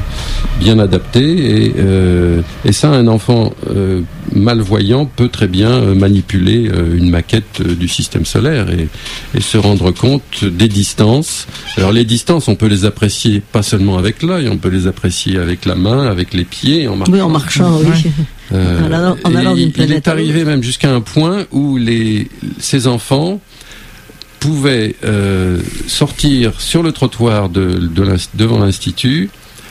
bien 0.60 0.78
adaptée. 0.80 1.66
Et, 1.66 1.74
euh, 1.78 2.42
et 2.66 2.74
ça, 2.74 2.90
un 2.90 3.08
enfant 3.08 3.54
euh, 3.70 4.02
malvoyant 4.34 5.06
peut 5.06 5.30
très 5.30 5.48
bien 5.48 5.82
manipuler 5.96 6.70
une 6.96 7.10
maquette 7.10 7.62
du 7.62 7.88
système 7.88 8.26
solaire 8.26 8.70
et, 8.70 8.88
et, 9.36 9.42
se 9.42 9.58
rendre 9.58 9.92
compte 9.92 10.44
des 10.44 10.68
distances. 10.68 11.48
Alors 11.78 11.92
les 11.92 12.06
distances, 12.06 12.48
on 12.48 12.56
peut 12.56 12.68
les 12.68 12.86
apprécier 12.86 13.42
pas 13.52 13.64
seulement 13.64 13.98
avec 13.98 14.24
l'œil, 14.24 14.50
on 14.50 14.58
peut 14.58 14.70
les 14.70 14.88
apprécier 14.88 15.38
avec 15.38 15.66
la 15.66 15.76
main, 15.76 16.08
avec 16.08 16.34
les 16.34 16.46
pieds, 16.46 16.88
en 16.88 16.96
marchant. 16.96 17.14
Oui, 17.14 17.22
en 17.22 17.30
marchant, 17.30 17.80
oui. 17.80 18.12
Euh, 18.54 19.16
en 19.24 19.36
allant, 19.36 19.56
il, 19.56 19.72
il 19.76 19.92
est 19.92 20.08
arrivé 20.08 20.44
même 20.44 20.62
jusqu'à 20.62 20.94
un 20.94 21.02
point 21.02 21.46
où 21.52 21.78
les, 21.78 22.28
ces 22.60 22.88
enfants 22.88 23.40
pouvait 24.44 24.98
euh, 25.06 25.58
sortir 25.88 26.60
sur 26.60 26.84
le 26.84 26.92
trottoir 26.92 27.48
de, 27.48 27.90
devant 28.34 28.60
l'institut 28.60 29.30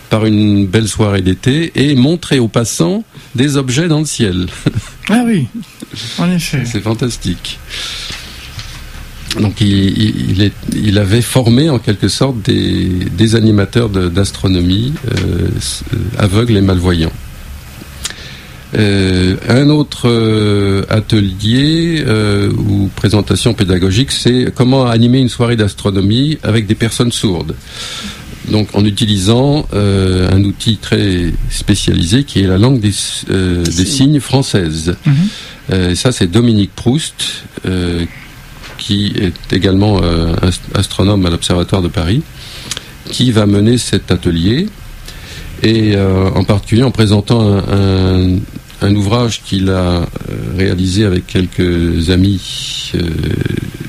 par 0.08 0.24
une 0.24 0.66
belle 0.66 0.88
soirée 0.88 1.20
d'été 1.20 1.72
et 1.74 1.94
montrer 1.94 2.38
aux 2.38 2.48
passants 2.48 3.04
des 3.34 3.58
objets 3.58 3.86
dans 3.86 4.00
le 4.00 4.06
ciel. 4.06 4.46
Ah 5.08 5.24
oui, 5.26 5.48
en 6.18 6.30
effet. 6.30 6.62
C'est 6.64 6.80
fantastique. 6.80 7.58
Donc 9.40 9.60
il, 9.60 10.52
il, 10.72 10.98
avait 10.98 11.22
formé 11.22 11.68
en 11.68 11.80
quelque 11.80 12.06
sorte 12.06 12.36
des, 12.40 13.34
animateurs 13.34 13.88
d'astronomie 13.88 14.94
euh, 15.10 15.48
aveugles 16.18 16.56
et 16.56 16.60
malvoyants. 16.60 17.12
Euh, 18.74 19.36
un 19.48 19.68
autre 19.68 20.08
euh, 20.08 20.84
atelier 20.88 22.02
euh, 22.06 22.50
ou 22.52 22.88
présentation 22.96 23.52
pédagogique, 23.52 24.10
c'est 24.12 24.52
comment 24.54 24.86
animer 24.86 25.18
une 25.18 25.28
soirée 25.28 25.56
d'astronomie 25.56 26.38
avec 26.42 26.66
des 26.66 26.74
personnes 26.74 27.12
sourdes. 27.12 27.54
Donc 28.50 28.68
en 28.74 28.84
utilisant 28.84 29.66
un 29.72 30.42
outil 30.42 30.76
très 30.76 31.32
spécialisé 31.48 32.24
qui 32.24 32.40
est 32.40 32.48
la 32.48 32.58
langue 32.58 32.80
des, 32.80 32.92
des 33.28 33.84
signes 33.84 34.18
française. 34.18 34.96
Mhm. 35.06 35.94
ça 35.94 36.10
c'est 36.10 36.26
Dominique 36.26 36.72
Proust, 36.74 37.44
qui 38.78 39.12
est 39.16 39.52
également 39.52 40.00
astronome 40.74 41.24
à 41.24 41.30
l'Observatoire 41.30 41.82
de 41.82 41.88
Paris, 41.88 42.22
qui 43.10 43.30
va 43.30 43.46
mener 43.46 43.78
cet 43.78 44.10
atelier 44.10 44.66
et 45.62 45.96
en 45.96 46.42
particulier 46.42 46.82
en 46.82 46.90
présentant 46.90 47.40
un, 47.42 47.58
un 47.60 48.38
ouvrage 48.90 49.42
qu'il 49.44 49.70
a 49.70 49.72
euh, 49.72 50.06
réalisé 50.56 51.04
avec 51.04 51.26
quelques 51.26 52.10
amis 52.10 52.92
euh, 52.94 53.10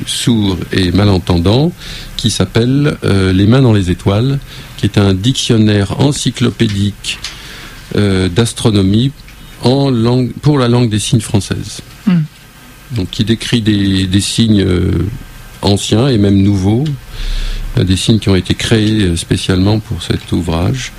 sourds 0.06 0.58
et 0.72 0.92
malentendants 0.92 1.72
qui 2.18 2.30
s'appelle 2.30 2.98
euh, 3.04 3.34
Les 3.34 3.48
mains 3.48 3.62
dans 3.62 3.74
les 3.74 3.90
étoiles, 3.92 4.40
qui 4.78 4.86
est 4.86 4.98
un 4.98 5.14
dictionnaire 5.14 6.00
encyclopédique 6.00 7.20
d'astronomie 7.96 9.12
en 9.62 9.92
langue, 9.92 10.32
pour 10.42 10.58
la 10.58 10.68
langue 10.68 10.90
des 10.90 10.98
signes 10.98 11.22
française. 11.22 11.82
Hmm. 12.08 12.22
Donc 12.96 13.12
qui 13.12 13.24
décrit 13.24 13.62
des, 13.62 14.08
des 14.08 14.22
signes 14.22 14.66
anciens 15.62 16.08
et 16.08 16.18
même 16.18 16.42
nouveaux, 16.42 16.86
des 17.82 17.96
signes 17.98 18.20
qui 18.20 18.30
ont 18.30 18.36
été 18.36 18.54
créés 18.54 19.16
spécialement 19.16 19.80
pour 19.80 20.04
cet 20.04 20.32
ouvrage 20.32 20.92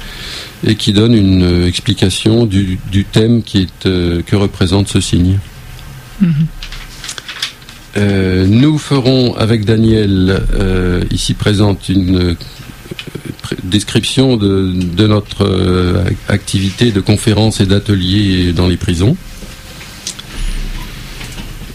et 0.67 0.77
qui 0.77 0.93
donne 0.93 1.15
une 1.15 1.43
euh, 1.43 1.67
explication 1.67 2.47
du, 2.47 2.79
thème 3.11 3.43
qui 3.43 3.63
est, 3.63 3.87
euh, 3.87 4.23
que 4.23 4.37
représente 4.37 4.89
ce 4.89 5.01
signe. 5.01 5.39
Mhm. 6.21 6.47
Euh, 7.97 8.47
nous 8.47 8.79
ferons 8.79 9.35
avec 9.37 9.65
Daniel, 9.65 10.43
ici 11.13 11.35
présente, 11.35 11.89
une 11.89 12.37
description 13.63 14.37
de, 14.37 14.73
de 14.97 15.07
notre 15.07 16.05
activité 16.29 16.91
de 16.91 17.01
conférences 17.01 17.61
et 17.61 17.67
d'ateliers 17.67 18.53
dans 18.53 18.67
les 18.67 18.77
prisons. 18.77 19.17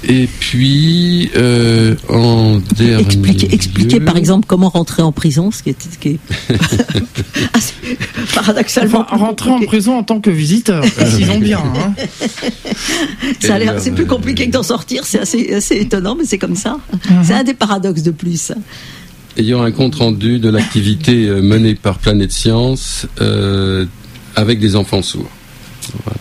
Et 0.08 0.28
puis, 0.28 1.30
euh, 1.36 1.96
en 2.08 2.60
dernier 2.78 3.54
expliquer, 3.54 4.00
par 4.00 4.16
exemple 4.16 4.46
comment 4.48 4.70
rentrer 4.70 5.02
en 5.02 5.12
prison, 5.12 5.52
ce 5.52 5.62
qui 5.62 5.72
est, 5.72 5.76
ce 5.82 5.98
qui 5.98 6.10
est... 6.10 6.20
paradoxalement. 8.34 9.06
rentrer 9.10 9.50
en 9.50 9.60
prison 9.60 9.98
en 9.98 10.04
tant 10.04 10.22
que 10.22 10.30
visiteur, 10.30 10.86
sinon 11.18 11.40
bien. 11.40 11.60
Hein. 11.60 11.94
Ça 13.42 13.56
a 13.56 13.60
l'air, 13.60 13.76
c'est 13.80 13.92
plus 13.92 14.06
compliqué 14.06 14.48
que 14.48 14.52
d'en 14.52 14.64
sortir, 14.64 15.04
c'est 15.06 15.20
assez, 15.20 15.54
assez 15.54 15.76
étonnant, 15.76 16.16
mais 16.16 16.26
c'est 16.26 16.38
comme 16.38 16.56
ça. 16.56 16.78
Mhm. 17.10 17.24
C'est 17.24 17.34
un 17.34 17.44
des 17.44 17.54
paradoxes 17.54 18.04
de 18.04 18.12
plus. 18.12 18.54
Ayant 19.38 19.64
un 19.64 19.72
compte 19.72 19.96
rendu 19.96 20.40
de 20.40 20.50
l'activité 20.50 21.28
euh, 21.28 21.42
menée 21.42 21.76
par 21.76 22.00
Planète 22.00 22.32
Science 22.32 23.06
euh, 23.22 23.86
avec 24.36 24.60
des 24.60 24.76
enfants 24.76 25.02
sourds. 25.02 25.30
Voilà. 26.06 26.20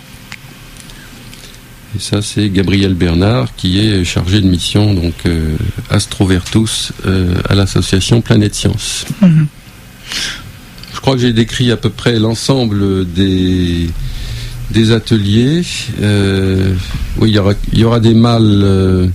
Et 1.99 2.01
ça, 2.01 2.23
c'est 2.23 2.49
Gabriel 2.49 2.95
Bernard 2.95 3.57
qui 3.57 3.81
est 3.81 4.05
chargé 4.05 4.41
de 4.41 4.47
mission, 4.47 4.95
donc 4.95 5.15
euh, 5.27 5.57
Astrovertus, 5.91 6.93
euh, 7.07 7.35
à 7.49 7.57
l'association 7.57 8.21
Planète 8.21 8.55
Science. 8.55 9.05
Mhm. 9.21 9.49
Je 10.95 11.01
crois 11.01 11.15
que 11.15 11.21
j'ai 11.21 11.33
décrit 11.33 11.73
à 11.73 11.77
peu 11.77 11.91
près 11.91 12.21
l'ensemble 12.21 13.05
des, 13.11 13.91
des 14.71 14.93
ateliers. 14.93 15.63
Euh, 16.01 16.73
oui, 17.17 17.31
il 17.31 17.35
y 17.35 17.39
aura, 17.41 17.55
il 17.73 17.81
y 17.81 17.85
aura 17.85 17.99
des 17.99 18.15
mâles, 18.15 19.11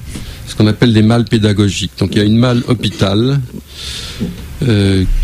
ce 0.46 0.56
qu'on 0.56 0.68
appelle 0.68 0.92
des 0.92 1.04
mâles 1.04 1.24
pédagogiques. 1.24 1.94
Donc 2.00 2.10
il 2.16 2.18
y 2.18 2.22
a 2.22 2.26
une 2.26 2.38
malle 2.38 2.64
hôpital 2.68 3.40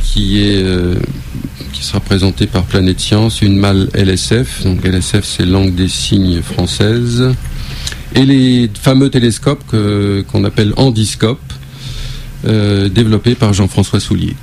qui 0.02 0.40
est 0.40 0.64
qui 1.74 1.86
sera 1.86 2.02
présentée 2.02 2.46
par 2.46 2.64
Planète 2.64 3.00
Science, 3.00 3.42
une 3.42 3.58
malle 3.58 3.90
LSF, 3.94 4.64
donc 4.64 4.84
LSF 4.86 5.24
c'est 5.24 5.46
langue 5.46 5.74
des 5.76 5.88
signes 5.88 6.42
française, 6.42 7.34
et 8.16 8.26
les 8.26 8.70
fameux 8.74 9.10
télescopes 9.10 9.64
qu'on 10.28 10.44
appelle 10.44 10.74
handiscopes, 10.78 11.54
euh, 12.46 12.88
développés 12.88 13.36
par 13.36 13.52
Jean-François 13.52 14.00
Soulier. 14.00 14.34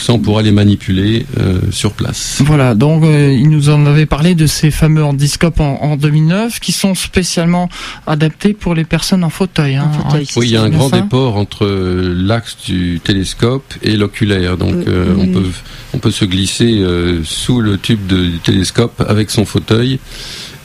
Ça, 0.00 0.12
on 0.12 0.18
pourra 0.18 0.42
les 0.42 0.52
manipuler 0.52 1.24
euh, 1.40 1.60
sur 1.70 1.92
place. 1.92 2.42
Voilà, 2.44 2.74
donc 2.74 3.04
euh, 3.04 3.32
il 3.32 3.48
nous 3.48 3.70
en 3.70 3.86
avait 3.86 4.04
parlé 4.04 4.34
de 4.34 4.46
ces 4.46 4.70
fameux 4.70 5.02
handiscopes 5.02 5.58
en, 5.60 5.80
en 5.80 5.96
2009 5.96 6.60
qui 6.60 6.72
sont 6.72 6.94
spécialement 6.94 7.70
adaptés 8.06 8.52
pour 8.52 8.74
les 8.74 8.84
personnes 8.84 9.24
en 9.24 9.30
fauteuil. 9.30 9.76
Hein. 9.76 9.90
oui, 10.36 10.48
il 10.48 10.50
y 10.50 10.56
a 10.58 10.62
un 10.62 10.68
grand 10.68 10.90
déport 10.90 11.36
entre 11.36 11.66
l'axe 11.66 12.58
du 12.66 13.00
télescope 13.02 13.72
et 13.82 13.96
l'oculaire. 13.96 14.58
Donc 14.58 14.74
on, 14.76 15.26
peut, 15.28 15.46
on 15.94 15.98
peut 15.98 16.10
se 16.10 16.26
glisser 16.26 16.84
sous 17.24 17.62
le 17.62 17.78
tube 17.78 18.06
du 18.06 18.40
télescope 18.40 19.02
avec 19.08 19.30
son 19.30 19.46
fauteuil 19.46 20.00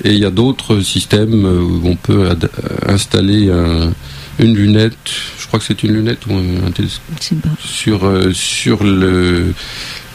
Et 0.04 0.14
il 0.14 0.20
y 0.20 0.26
a 0.26 0.32
d'autres 0.32 0.82
systèmes 0.82 1.46
où 1.46 1.88
on 1.88 1.96
peut 1.96 2.30
installer 2.88 3.52
une 4.40 4.56
lunette, 4.56 4.98
je 5.40 5.48
crois 5.48 5.60
que 5.60 5.66
c'est 5.66 5.84
une 5.84 5.94
lunette 5.94 6.26
ou 6.28 6.34
un, 6.34 6.72
télescope, 6.72 7.04
sur, 7.64 8.12
sur 8.34 8.84
le, 8.84 9.54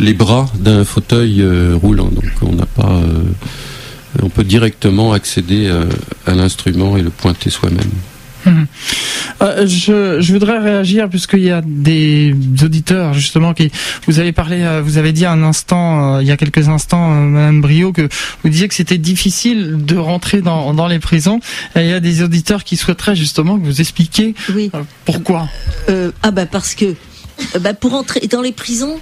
les 0.00 0.14
bras 0.14 0.50
d'un 0.56 0.84
fauteuil 0.84 1.44
roulant. 1.74 2.08
Donc 2.08 2.24
on 2.42 2.52
n'a 2.52 2.66
pas 2.66 3.00
on 4.20 4.28
peut 4.28 4.44
directement 4.44 5.12
accéder 5.12 5.70
à 6.26 6.34
l'instrument 6.34 6.96
et 6.96 7.02
le 7.02 7.10
pointer 7.10 7.50
soi-même. 7.50 7.90
Euh, 9.40 9.66
je, 9.66 10.32
voudrais 10.32 10.58
réagir 10.58 11.08
puisqu'il 11.08 11.44
y 11.44 11.50
a 11.50 11.62
des 11.64 12.34
auditeurs 12.62 13.14
justement 13.14 13.54
qui 13.54 13.70
vous 14.06 14.18
avez 14.18 14.32
parlé, 14.32 14.62
euh, 14.62 14.82
vous 14.82 14.98
avez 14.98 15.12
dit 15.12 15.26
un 15.26 15.42
instant, 15.42 16.16
euh, 16.16 16.22
il 16.22 16.28
y 16.28 16.32
a 16.32 16.36
quelques 16.36 16.68
instants, 16.68 17.08
Madame 17.08 17.60
Brio, 17.60 17.92
que 17.92 18.08
vous 18.42 18.50
disiez 18.50 18.66
que 18.68 18.74
c'était 18.74 18.98
difficile 18.98 19.84
de 19.84 19.96
rentrer 19.96 20.42
dans, 20.42 20.74
dans 20.74 20.88
les 20.88 20.98
prisons. 20.98 21.40
il 21.76 21.86
y 21.86 21.92
a 21.92 22.00
des 22.00 22.22
auditeurs 22.22 22.64
qui 22.64 22.76
souhaiteraient 22.76 23.16
justement 23.16 23.58
que 23.58 23.64
vous 23.64 23.80
expliquiez 23.80 24.34
pourquoi. 25.04 25.48
ah 26.22 26.30
ben 26.30 26.46
parce 26.46 26.74
que 26.74 26.94
ben 27.60 27.74
pour 27.74 27.94
entrer 27.94 28.26
dans 28.26 28.42
les 28.42 28.52
prisons, 28.52 28.98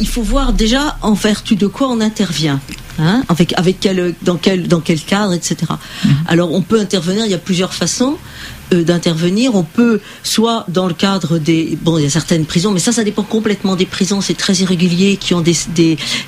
il 0.00 0.08
faut 0.08 0.22
voir 0.22 0.52
déjà 0.52 0.96
en 1.02 1.12
vertu 1.12 1.54
de 1.54 1.66
quoi 1.66 1.88
on 1.88 2.00
intervient. 2.00 2.60
Hein, 2.98 3.22
avec, 3.28 3.58
avec 3.58 3.80
quel, 3.80 4.14
dans, 4.20 4.36
quel, 4.36 4.68
dans 4.68 4.80
quel 4.80 5.00
cadre, 5.00 5.32
etc. 5.32 5.56
Mhm. 6.04 6.12
Alors 6.26 6.52
on 6.52 6.60
peut 6.60 6.78
intervenir, 6.78 7.24
il 7.24 7.30
y 7.30 7.34
a 7.34 7.38
plusieurs 7.38 7.72
façons. 7.72 8.18
Euh, 8.72 8.84
d'intervenir. 8.84 9.54
On 9.54 9.64
peut 9.64 10.00
soit 10.22 10.64
dans 10.68 10.86
le 10.86 10.94
cadre 10.94 11.38
des 11.38 11.76
bon, 11.80 11.98
il 11.98 12.04
y 12.04 12.06
a 12.06 12.10
certaines 12.10 12.44
prisons, 12.44 12.70
mais 12.70 12.78
ça, 12.78 12.92
ça 12.92 13.02
dépend 13.02 13.22
complètement 13.22 13.74
des 13.74 13.84
prisons. 13.84 14.20
C'est 14.20 14.36
très 14.36 14.54
irrégulier, 14.54 15.16
qui 15.16 15.34
ont 15.34 15.40
des, 15.40 15.54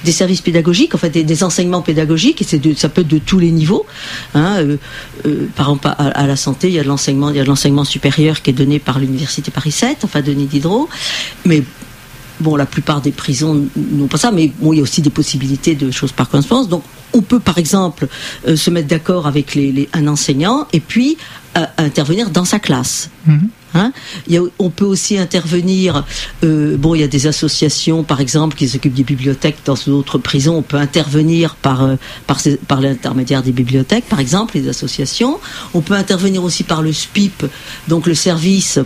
services 0.06 0.40
pédagogiques, 0.40 0.94
en 0.94 0.98
fait, 0.98 1.10
des, 1.10 1.44
enseignements 1.44 1.82
pédagogiques, 1.82 2.42
et 2.42 2.58
de, 2.58 2.74
ça 2.74 2.88
peut 2.88 3.02
être 3.02 3.08
de 3.08 3.18
tous 3.18 3.38
les 3.38 3.50
niveaux. 3.50 3.86
Hein, 4.34 4.56
euh, 4.58 4.76
euh, 5.26 5.46
par 5.54 5.66
exemple, 5.66 5.88
à, 5.96 6.26
la 6.26 6.36
santé, 6.36 6.68
il 6.68 6.74
y 6.74 6.78
a 6.78 6.82
de 6.82 6.88
l'enseignement, 6.88 7.30
il 7.30 7.36
y 7.36 7.40
a 7.40 7.44
de 7.44 7.48
l'enseignement 7.48 7.84
supérieur 7.84 8.42
qui 8.42 8.50
est 8.50 8.54
donné 8.54 8.78
par 8.78 8.98
l'université 8.98 9.50
Paris 9.50 9.72
7, 9.72 9.98
enfin 10.02 10.20
Denis 10.20 10.46
Diderot, 10.46 10.88
mais 11.44 11.62
Bon, 12.40 12.56
la 12.56 12.66
plupart 12.66 13.00
des 13.00 13.12
prisons 13.12 13.66
n'ont 13.76 14.08
pas 14.08 14.18
ça, 14.18 14.32
mais 14.32 14.50
bon, 14.58 14.72
il 14.72 14.78
y 14.78 14.80
a 14.80 14.82
aussi 14.82 15.00
des 15.00 15.10
possibilités 15.10 15.76
de 15.76 15.92
choses 15.92 16.10
par 16.10 16.28
correspondance. 16.28 16.68
Donc, 16.68 16.82
on 17.14 17.22
peut, 17.22 17.40
par 17.40 17.58
exemple, 17.58 18.08
se 18.46 18.70
mettre 18.70 18.88
d'accord 18.88 19.26
avec 19.26 19.54
les, 19.54 19.88
un 19.92 20.06
enseignant 20.06 20.66
et 20.72 20.80
puis 20.80 21.16
intervenir 21.78 22.30
dans 22.30 22.44
sa 22.44 22.58
classe. 22.58 23.10
Mhm. 23.26 23.48
Hein? 23.74 23.92
Il 24.26 24.34
y 24.34 24.38
a, 24.38 24.42
on 24.58 24.70
peut 24.70 24.84
aussi 24.84 25.18
intervenir. 25.18 26.04
Euh, 26.44 26.76
bon, 26.76 26.94
il 26.94 27.00
y 27.00 27.04
a 27.04 27.08
des 27.08 27.26
associations, 27.26 28.02
par 28.02 28.20
exemple, 28.20 28.56
qui 28.56 28.68
s'occupent 28.68 28.94
des 28.94 29.04
bibliothèques 29.04 29.58
dans 29.64 29.76
d'autres 29.86 30.18
prisons. 30.18 30.56
On 30.56 30.62
peut 30.62 30.76
intervenir 30.76 31.54
par 31.56 31.82
euh, 31.82 31.96
par, 32.26 32.40
par 32.68 32.80
l'intermédiaire 32.80 33.42
des 33.42 33.52
bibliothèques, 33.52 34.04
par 34.08 34.20
exemple, 34.20 34.56
les 34.56 34.68
associations. 34.68 35.38
On 35.74 35.80
peut 35.80 35.94
intervenir 35.94 36.44
aussi 36.44 36.64
par 36.64 36.82
le 36.82 36.92
SPIP, 36.92 37.46
donc 37.88 38.06
le 38.06 38.14
service, 38.14 38.78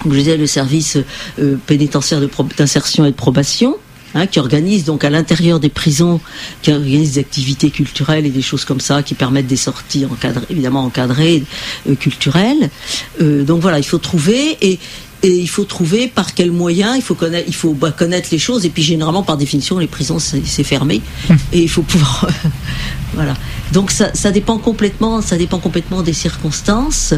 comme 0.00 0.12
je 0.12 0.18
disais, 0.18 0.36
le 0.36 0.46
service 0.46 0.98
euh, 1.38 1.56
pénitentiaire 1.66 2.20
d'insertion 2.56 3.06
et 3.06 3.10
de 3.10 3.16
probation. 3.16 3.76
Hein, 4.14 4.26
qui 4.26 4.38
organise 4.38 4.84
donc 4.84 5.04
à 5.04 5.10
l'intérieur 5.10 5.60
des 5.60 5.68
prisons, 5.68 6.18
qui 6.62 6.72
organise 6.72 7.12
des 7.12 7.20
activités 7.20 7.68
culturelles 7.68 8.24
et 8.24 8.30
des 8.30 8.40
choses 8.40 8.64
comme 8.64 8.80
ça, 8.80 9.02
qui 9.02 9.14
permettent 9.14 9.46
des 9.46 9.56
sorties 9.56 10.06
encadrées, 10.06 10.46
évidemment 10.48 10.82
encadrées, 10.82 11.42
euh, 11.86 11.94
culturelles. 11.94 12.70
Euh, 13.20 13.44
donc 13.44 13.60
voilà, 13.60 13.78
il 13.78 13.84
faut 13.84 13.98
trouver 13.98 14.56
et, 14.62 14.78
et 15.22 15.36
il 15.36 15.48
faut 15.48 15.64
trouver 15.64 16.08
par 16.08 16.32
quels 16.32 16.52
moyens, 16.52 16.96
il 16.96 17.02
faut 17.02 17.14
connaître, 17.14 17.44
il 17.48 17.54
faut 17.54 17.74
bah, 17.74 17.92
connaître 17.92 18.30
les 18.32 18.38
choses 18.38 18.64
et 18.64 18.70
puis 18.70 18.82
généralement 18.82 19.22
par 19.22 19.36
définition 19.36 19.78
les 19.78 19.88
prisons 19.88 20.18
c'est 20.18 20.64
fermé 20.64 21.02
hum. 21.28 21.36
et 21.52 21.60
il 21.60 21.68
faut 21.68 21.82
pouvoir 21.82 22.28
voilà. 23.14 23.34
Donc 23.72 23.90
ça, 23.90 24.10
ça, 24.14 24.30
dépend 24.30 24.56
complètement, 24.56 25.20
ça 25.20 25.36
dépend 25.36 25.58
complètement 25.58 26.00
des 26.00 26.14
circonstances 26.14 27.12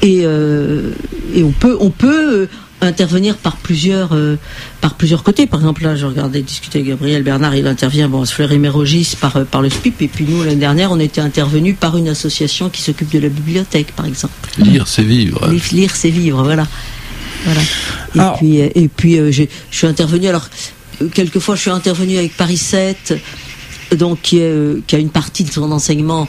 et, 0.00 0.22
euh, 0.24 0.92
et 1.34 1.42
on 1.42 1.52
peut 1.52 1.76
on 1.80 1.90
peut 1.90 2.48
intervenir 2.84 3.36
par 3.36 3.56
plusieurs, 3.56 4.10
euh, 4.12 4.36
par 4.80 4.94
plusieurs 4.94 5.22
côtés. 5.22 5.46
Par 5.46 5.60
exemple, 5.60 5.82
là, 5.82 5.96
je 5.96 6.06
regardais 6.06 6.42
discuter 6.42 6.78
avec 6.78 6.90
Gabriel 6.90 7.22
Bernard, 7.22 7.54
il 7.56 7.66
intervient 7.66 8.08
bon, 8.08 8.22
à 8.22 8.26
Fleury-Mérogis 8.26 9.16
par, 9.20 9.36
euh, 9.36 9.44
par 9.44 9.62
le 9.62 9.70
SPIP, 9.70 10.02
et 10.02 10.08
puis 10.08 10.24
nous, 10.28 10.42
l'année 10.42 10.56
dernière, 10.56 10.92
on 10.92 11.00
était 11.00 11.20
intervenu 11.20 11.74
par 11.74 11.96
une 11.96 12.08
association 12.08 12.68
qui 12.68 12.82
s'occupe 12.82 13.10
de 13.10 13.18
la 13.18 13.28
bibliothèque, 13.28 13.92
par 13.96 14.06
exemple. 14.06 14.34
Lire, 14.58 14.86
c'est 14.88 15.02
vivre. 15.02 15.48
Lire, 15.72 15.94
c'est 15.94 16.10
vivre, 16.10 16.42
voilà. 16.42 16.66
voilà. 17.44 17.60
Et 18.14 18.38
puis, 18.38 18.60
euh, 18.60 18.68
et 18.74 18.88
puis 18.88 19.16
je 19.32 19.44
suis 19.70 19.86
intervenu, 19.86 20.28
alors, 20.28 20.48
quelquefois, 21.12 21.56
je 21.56 21.62
suis 21.62 21.70
intervenu 21.70 22.18
avec 22.18 22.36
Paris 22.36 22.56
7, 22.56 23.14
donc, 23.96 24.20
qui, 24.22 24.40
qui 24.86 24.96
a 24.96 24.98
une 24.98 25.10
partie 25.10 25.44
de 25.44 25.50
son 25.50 25.70
enseignement 25.70 26.28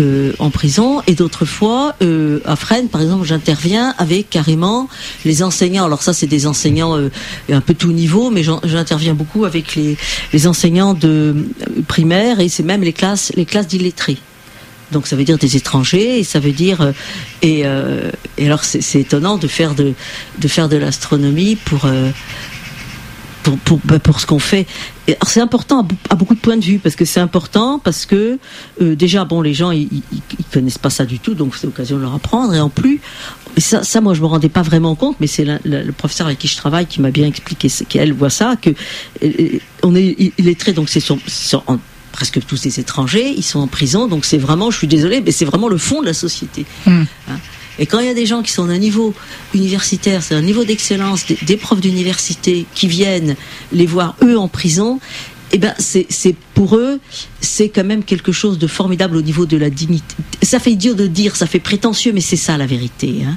euh, 0.00 0.32
en 0.38 0.50
prison. 0.50 1.02
Et 1.06 1.14
d'autres 1.14 1.44
fois 1.44 1.94
euh, 2.02 2.40
à 2.44 2.56
Fresnes 2.56 2.88
par 2.88 3.00
exemple 3.00 3.24
j'interviens 3.24 3.94
avec 3.98 4.28
carrément 4.30 4.88
les 5.24 5.42
enseignants. 5.42 5.84
Alors 5.84 6.02
ça 6.02 6.12
c'est 6.12 6.26
des 6.26 6.46
enseignants 6.46 6.98
euh, 6.98 7.10
un 7.52 7.60
peu 7.60 7.74
tout 7.74 7.92
niveau 7.92 8.30
mais 8.30 8.42
j'interviens 8.42 9.14
beaucoup 9.14 9.44
avec 9.44 9.76
les, 9.76 9.96
les 10.32 10.46
enseignants 10.46 10.94
de 10.94 11.36
primaire 11.86 12.40
et 12.40 12.48
c'est 12.48 12.62
même 12.62 12.82
les 12.82 12.92
classes 12.92 13.32
les 13.36 13.44
classes 13.44 13.68
d'illettrés. 13.68 14.18
Donc 14.90 15.06
ça 15.06 15.16
veut 15.16 15.24
dire 15.24 15.38
des 15.38 15.56
étrangers 15.56 16.18
et 16.18 16.24
ça 16.24 16.40
veut 16.40 16.52
dire 16.52 16.92
et, 17.42 17.60
et 17.60 18.46
alors 18.46 18.64
c'est 18.64 19.00
étonnant 19.00 19.38
de 19.38 19.46
faire 19.46 19.74
de 19.74 19.94
de 20.38 20.48
faire 20.48 20.68
de 20.68 20.76
l'astronomie 20.76 21.56
pour 21.56 21.88
pour, 23.44 23.58
pour, 23.58 23.80
bah, 23.84 24.00
pour 24.00 24.20
ce 24.20 24.26
qu'on 24.26 24.40
fait. 24.40 24.66
C'est 25.26 25.40
important 25.40 25.86
à, 26.08 26.14
beaucoup 26.14 26.34
de 26.34 26.40
points 26.40 26.56
de 26.56 26.64
vue 26.64 26.78
parce 26.78 26.96
que 26.96 27.04
c'est 27.04 27.20
important 27.20 27.78
parce 27.78 28.06
que 28.06 28.38
euh, 28.80 28.96
déjà 28.96 29.24
bon 29.24 29.42
les 29.42 29.52
gens 29.52 29.70
ils, 29.70 29.88
ils, 29.92 30.44
connaissent 30.52 30.78
pas 30.78 30.90
ça 30.90 31.04
du 31.04 31.18
tout 31.18 31.34
donc 31.34 31.56
c'est 31.56 31.66
l'occasion 31.66 31.96
de 31.98 32.02
leur 32.02 32.14
apprendre 32.14 32.54
et 32.54 32.60
en 32.60 32.70
plus 32.70 33.00
ça, 33.58 33.82
ça 33.82 34.00
moi 34.00 34.14
je 34.14 34.22
me 34.22 34.26
rendais 34.26 34.48
pas 34.48 34.62
vraiment 34.62 34.94
compte 34.94 35.16
mais 35.20 35.26
c'est 35.26 35.44
le 35.64 35.92
professeur 35.92 36.26
avec 36.26 36.38
qui 36.38 36.48
je 36.48 36.56
travaille 36.56 36.86
qui 36.86 37.02
m'a 37.02 37.10
bien 37.10 37.26
expliqué 37.26 37.68
qu'elle 37.88 38.14
voit 38.14 38.30
ça 38.30 38.56
que 38.56 38.70
on 39.82 39.94
est 39.94 40.32
il 40.38 40.48
est 40.48 40.58
très 40.58 40.72
donc 40.72 40.88
c'est 40.88 41.00
sur, 41.00 41.18
presque 42.14 42.46
tous 42.46 42.62
des 42.62 42.78
étrangers, 42.78 43.34
ils 43.36 43.42
sont 43.42 43.58
en 43.58 43.66
prison, 43.66 44.06
donc 44.06 44.24
c'est 44.24 44.38
vraiment, 44.38 44.70
je 44.70 44.78
suis 44.78 44.86
désolé, 44.86 45.20
mais 45.20 45.32
c'est 45.32 45.44
vraiment 45.44 45.66
le 45.66 45.78
fond 45.78 46.00
de 46.00 46.06
la 46.06 46.14
société. 46.14 46.64
Mmh. 46.86 47.02
Hein 47.28 47.38
et 47.78 47.86
quand 47.86 47.98
il 47.98 48.06
y 48.06 48.10
a 48.10 48.14
des 48.14 48.26
gens 48.26 48.42
qui 48.42 48.52
sont 48.52 48.66
d'un 48.66 48.78
niveau 48.78 49.14
universitaire, 49.54 50.22
c'est 50.22 50.34
un 50.34 50.42
niveau 50.42 50.64
d'excellence, 50.64 51.24
des, 51.26 51.56
profs 51.56 51.80
d'université 51.80 52.66
qui 52.74 52.86
viennent 52.86 53.36
les 53.72 53.86
voir 53.86 54.16
eux 54.22 54.38
en 54.38 54.48
prison, 54.48 55.00
eh 55.52 55.58
ben 55.58 55.74
c'est 55.78 56.34
pour 56.54 56.76
eux, 56.76 57.00
c'est 57.44 57.68
quand 57.68 57.84
même 57.84 58.02
quelque 58.02 58.32
chose 58.32 58.58
de 58.58 58.66
formidable 58.66 59.16
au 59.16 59.22
niveau 59.22 59.46
de 59.46 59.56
la 59.56 59.70
dignité. 59.70 60.14
Ça 60.42 60.58
fait 60.58 60.72
idiot 60.72 60.94
de 60.94 61.06
dire, 61.06 61.36
ça 61.36 61.46
fait 61.46 61.60
prétentieux, 61.60 62.12
mais 62.12 62.20
c'est 62.20 62.36
ça 62.36 62.56
la 62.56 62.66
vérité. 62.66 63.22
Hein. 63.26 63.36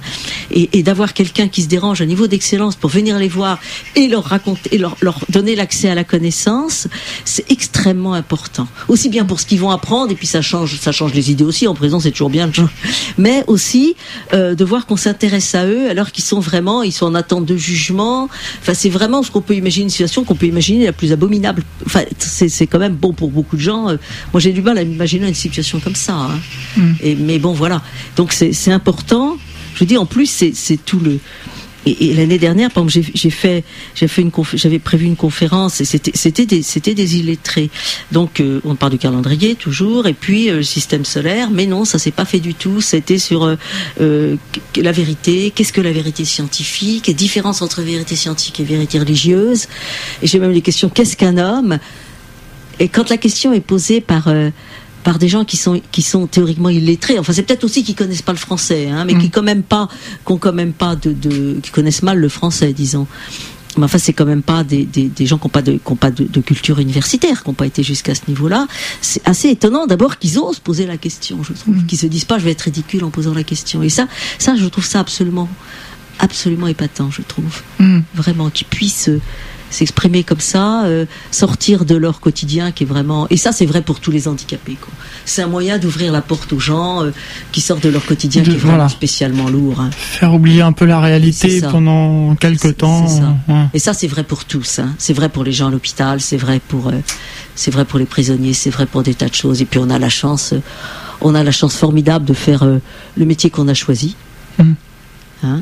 Et, 0.51 0.83
d'avoir 0.83 1.13
quelqu'un 1.13 1.47
qui 1.47 1.63
se 1.63 1.67
dérange 1.67 2.01
à 2.01 2.05
niveau 2.05 2.27
d'excellence 2.27 2.75
pour 2.75 2.89
venir 2.89 3.19
les 3.19 3.27
voir 3.27 3.59
et 3.95 4.07
leur 4.07 4.23
raconter, 4.23 4.77
leur, 4.77 4.95
donner 5.29 5.55
l'accès 5.55 5.89
à 5.89 5.95
la 5.95 6.03
connaissance, 6.03 6.87
c'est 7.25 7.49
extrêmement 7.51 8.13
important. 8.13 8.67
Aussi 8.87 9.09
bien 9.09 9.25
pour 9.25 9.39
ce 9.39 9.45
qu'ils 9.45 9.59
vont 9.59 9.71
apprendre, 9.71 10.11
et 10.11 10.15
puis 10.15 10.27
ça 10.27 10.41
change, 10.41 10.79
ça 10.79 10.91
change 10.91 11.13
les 11.13 11.29
idées 11.29 11.43
aussi. 11.43 11.67
En 11.67 11.75
présent, 11.75 11.99
c'est 11.99 12.11
toujours 12.11 12.29
bien, 12.29 12.49
mais 13.17 13.43
aussi 13.47 13.95
euh, 14.33 14.55
de 14.55 14.63
voir 14.63 14.85
qu'on 14.85 14.95
s'intéresse 14.95 15.53
à 15.55 15.65
eux 15.65 15.89
alors 15.89 16.11
qu'ils 16.11 16.23
sont 16.23 16.39
vraiment, 16.39 16.83
ils 16.83 16.93
sont 16.93 17.05
en 17.05 17.15
attente 17.15 17.45
de 17.45 17.57
jugement. 17.57 18.29
Enfin, 18.61 18.73
c'est 18.73 18.89
vraiment 18.89 19.23
ce 19.23 19.31
qu'on 19.31 19.41
peut 19.41 19.55
imaginer 19.55 19.83
une 19.83 19.89
situation 19.89 20.23
qu'on 20.23 20.35
peut 20.35 20.45
imaginer 20.45 20.85
la 20.85 20.93
plus 20.93 21.11
abominable. 21.11 21.63
Enfin, 21.85 22.01
c'est 22.17 22.67
quand 22.67 22.79
même 22.79 22.95
bon 22.95 23.13
pour 23.13 23.29
beaucoup 23.29 23.57
de 23.57 23.61
gens. 23.61 23.96
Euh, 23.97 24.27
moi, 24.33 24.39
j'ai 24.39 24.51
du 24.51 24.61
mal 24.61 24.77
à 24.77 24.81
imaginer 24.81 25.27
une 25.27 25.33
situation 25.33 25.79
comme 25.79 25.95
ça. 25.95 26.13
Hein. 26.13 26.39
Mm. 26.75 26.91
Et, 27.01 27.15
mais 27.15 27.39
bon, 27.39 27.53
voilà. 27.53 27.81
Donc, 28.15 28.33
c'est 28.33 28.71
important. 28.71 29.37
Je 29.75 29.83
dis, 29.83 29.97
en 29.97 30.05
plus, 30.05 30.27
c'est 30.53 30.85
tout 30.85 30.99
le. 30.99 31.19
Et, 31.85 32.13
l'année 32.15 32.37
dernière, 32.37 32.69
par 32.69 32.83
exemple, 32.83 33.07
j'ai 33.13 33.29
fait, 33.29 33.63
j'ai 33.95 34.09
fait 34.09 34.21
une, 34.21 34.31
j'avais 34.55 34.79
prévu 34.79 35.05
une 35.05 35.15
conférence 35.15 35.79
et 35.79 35.85
c'était, 35.85 36.11
c'était 36.15 36.45
des, 36.45 36.61
c'était 36.61 36.93
des 36.93 37.15
illettrés. 37.15 37.69
Donc, 38.11 38.41
euh, 38.41 38.59
on 38.65 38.75
parle 38.75 38.91
du 38.91 38.97
calendrier 38.97 39.55
toujours, 39.55 40.05
et 40.05 40.13
puis 40.13 40.49
euh, 40.49 40.57
le 40.57 40.63
système 40.63 41.05
solaire. 41.05 41.49
Mais 41.49 41.65
non, 41.65 41.85
ça 41.85 41.97
s'est 41.97 42.11
pas 42.11 42.25
fait 42.25 42.41
du 42.41 42.55
tout. 42.55 42.81
C'était 42.81 43.17
sur 43.17 43.55
la 43.97 44.91
vérité. 44.91 45.53
Qu'est-ce 45.55 45.71
que 45.71 45.79
la 45.79 45.93
vérité 45.93 46.25
scientifique? 46.25 47.07
Et 47.07 47.13
différence 47.13 47.61
entre 47.61 47.81
vérité 47.81 48.17
scientifique 48.17 48.59
et 48.59 48.63
vérité 48.63 48.99
religieuse. 48.99 49.67
Et 50.21 50.27
j'ai 50.27 50.39
même 50.39 50.53
des 50.53 50.61
questions. 50.61 50.89
Qu'est-ce 50.89 51.15
qu'un 51.15 51.37
homme? 51.37 51.79
Et 52.79 52.89
quand 52.89 53.09
la 53.09 53.17
question 53.17 53.53
est 53.53 53.61
posée 53.61 54.01
par 54.01 54.27
euh, 54.27 54.49
par 55.07 55.19
des 55.19 55.29
gens 55.29 55.45
qui 55.45 55.55
sont 55.55 55.81
qui 55.93 56.01
sont 56.01 56.27
théoriquement 56.27 56.67
illettrés. 56.67 57.17
Enfin, 57.17 57.31
c'est 57.31 57.43
peut-être 57.43 57.63
aussi 57.63 57.81
qui 57.81 57.95
connaissent 57.95 58.21
pas 58.21 58.33
le 58.33 58.37
français, 58.37 58.89
hein, 58.89 59.05
mais 59.05 59.13
mm. 59.13 59.19
qui 59.19 59.29
quand 59.29 59.41
même 59.41 59.63
pas, 59.63 59.87
qu'on 60.25 60.37
quand 60.37 60.51
même 60.51 60.73
pas 60.73 60.97
de, 60.97 61.13
de, 61.13 61.61
qui 61.63 61.71
connaissent 61.71 62.03
mal 62.03 62.19
le 62.19 62.27
français, 62.27 62.73
disons. 62.73 63.07
Mais 63.77 63.85
enfin, 63.85 63.99
c'est 63.99 64.11
quand 64.11 64.25
même 64.25 64.41
pas 64.41 64.65
des, 64.65 64.83
des, 64.83 65.07
des 65.07 65.25
gens 65.25 65.37
qui 65.37 65.45
n'ont 65.45 65.51
pas, 65.51 65.61
de, 65.61 65.73
qui 65.73 65.91
ont 65.91 65.95
pas 65.95 66.11
de, 66.11 66.25
de, 66.25 66.41
culture 66.41 66.79
universitaire, 66.79 67.41
qui 67.41 67.49
n'ont 67.49 67.53
pas 67.53 67.67
été 67.67 67.83
jusqu'à 67.83 68.15
ce 68.15 68.23
niveau-là. 68.27 68.67
C'est 68.99 69.25
assez 69.25 69.49
étonnant 69.49 69.87
d'abord 69.87 70.17
qu'ils 70.17 70.39
osent 70.39 70.59
poser 70.59 70.85
la 70.85 70.97
question, 70.97 71.41
je 71.41 71.53
trouve, 71.53 71.77
mm. 71.77 71.85
qu'ils 71.85 71.99
se 71.99 72.07
disent 72.07 72.25
pas 72.25 72.37
je 72.37 72.43
vais 72.43 72.51
être 72.51 72.63
ridicule 72.63 73.05
en 73.05 73.09
posant 73.09 73.33
la 73.33 73.43
question. 73.43 73.83
Et 73.83 73.89
ça, 73.89 74.09
ça, 74.39 74.57
je 74.57 74.65
trouve 74.65 74.85
ça 74.85 74.99
absolument, 74.99 75.47
absolument 76.19 76.67
épatant, 76.67 77.11
je 77.11 77.21
trouve. 77.21 77.61
Mm. 77.79 77.99
Vraiment, 78.13 78.49
qu'ils 78.49 78.67
puissent 78.67 79.09
s'exprimer 79.69 80.23
comme 80.23 80.39
ça, 80.39 80.85
euh, 80.85 81.05
sortir 81.31 81.85
de 81.85 81.95
leur 81.95 82.19
quotidien 82.19 82.71
qui 82.71 82.83
est 82.83 82.87
vraiment. 82.87 83.27
Et 83.29 83.37
ça, 83.37 83.51
c'est 83.51 83.65
vrai 83.65 83.81
pour 83.81 83.99
tous 83.99 84.11
les 84.11 84.27
handicapés. 84.27 84.77
C'est 85.25 85.41
un 85.41 85.47
moyen 85.47 85.77
d'ouvrir 85.77 86.11
la 86.11 86.21
porte 86.21 86.53
aux 86.53 86.59
gens 86.59 87.03
euh, 87.03 87.11
qui 87.51 87.61
sortent 87.61 87.83
de 87.83 87.89
leur 87.89 88.05
quotidien 88.05 88.43
qui 88.43 88.51
est 88.51 88.55
vraiment 88.55 88.89
spécialement 88.89 89.49
lourd. 89.49 89.81
Hein. 89.81 89.89
Faire 89.91 90.33
oublier 90.33 90.61
un 90.61 90.71
peu 90.71 90.85
la 90.85 90.99
réalité 90.99 91.61
pendant 91.61 92.35
quelques 92.35 92.77
temps. 92.77 93.07
Ça. 93.07 93.35
Et 93.73 93.79
ça, 93.79 93.93
c'est 93.93 94.07
vrai 94.07 94.23
pour 94.23 94.45
tous. 94.45 94.79
Hein. 94.79 94.93
C'est 94.97 95.13
vrai 95.13 95.29
pour 95.29 95.43
les 95.43 95.51
gens 95.51 95.67
à 95.67 95.71
l'hôpital, 95.71 96.21
c'est 96.21 96.37
vrai 96.37 96.61
pour, 96.65 96.91
c'est 97.55 97.71
vrai 97.71 97.85
pour 97.85 97.99
les 97.99 98.05
prisonniers, 98.05 98.53
c'est 98.53 98.69
vrai 98.69 98.85
pour 98.85 99.03
des 99.03 99.13
tas 99.13 99.27
de 99.27 99.35
choses. 99.35 99.61
Et 99.61 99.65
puis 99.65 99.79
on 99.79 99.89
a 99.89 99.99
la 99.99 100.09
chance, 100.09 100.53
on 101.21 101.35
a 101.35 101.43
la 101.43 101.51
chance 101.51 101.75
formidable 101.75 102.25
de 102.25 102.33
faire 102.33 102.65
le 102.65 103.25
métier 103.25 103.49
qu'on 103.49 103.67
a 103.67 103.73
choisi. 103.73 104.15
Mmh. 104.57 104.73
Hein 105.43 105.61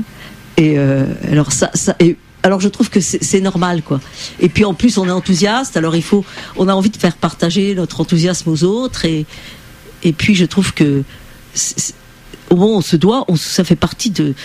et 0.58 0.78
alors 0.78 1.52
ça, 1.52 1.70
ça 1.74 1.96
et 2.00 2.18
alors 2.46 2.60
je 2.60 2.70
trouve 2.70 2.92
que 2.92 3.00
c'est 3.00 3.42
normal 3.42 3.82
quoi. 3.82 4.00
Et 4.40 4.50
puis 4.50 4.66
en 4.66 4.76
plus 4.76 5.00
on 5.00 5.08
est 5.08 5.12
enthousiaste, 5.12 5.78
alors 5.78 5.96
il 5.96 6.04
faut, 6.04 6.24
on 6.58 6.68
a 6.68 6.74
envie 6.76 6.92
de 6.92 6.98
faire 6.98 7.16
partager 7.16 7.74
notre 7.74 8.02
enthousiasme 8.02 8.52
aux 8.52 8.64
autres 8.64 9.04
et 9.06 9.26
et 10.04 10.14
puis 10.14 10.36
je 10.36 10.46
trouve 10.46 10.72
que 10.76 11.04
au 12.52 12.56
moment 12.56 12.76
où 12.76 12.78
on 12.78 12.82
se 12.82 12.98
doit, 12.98 13.26
on, 13.30 13.36
ça 13.36 13.64
fait 13.64 13.76
partie 13.76 14.12
de 14.12 14.36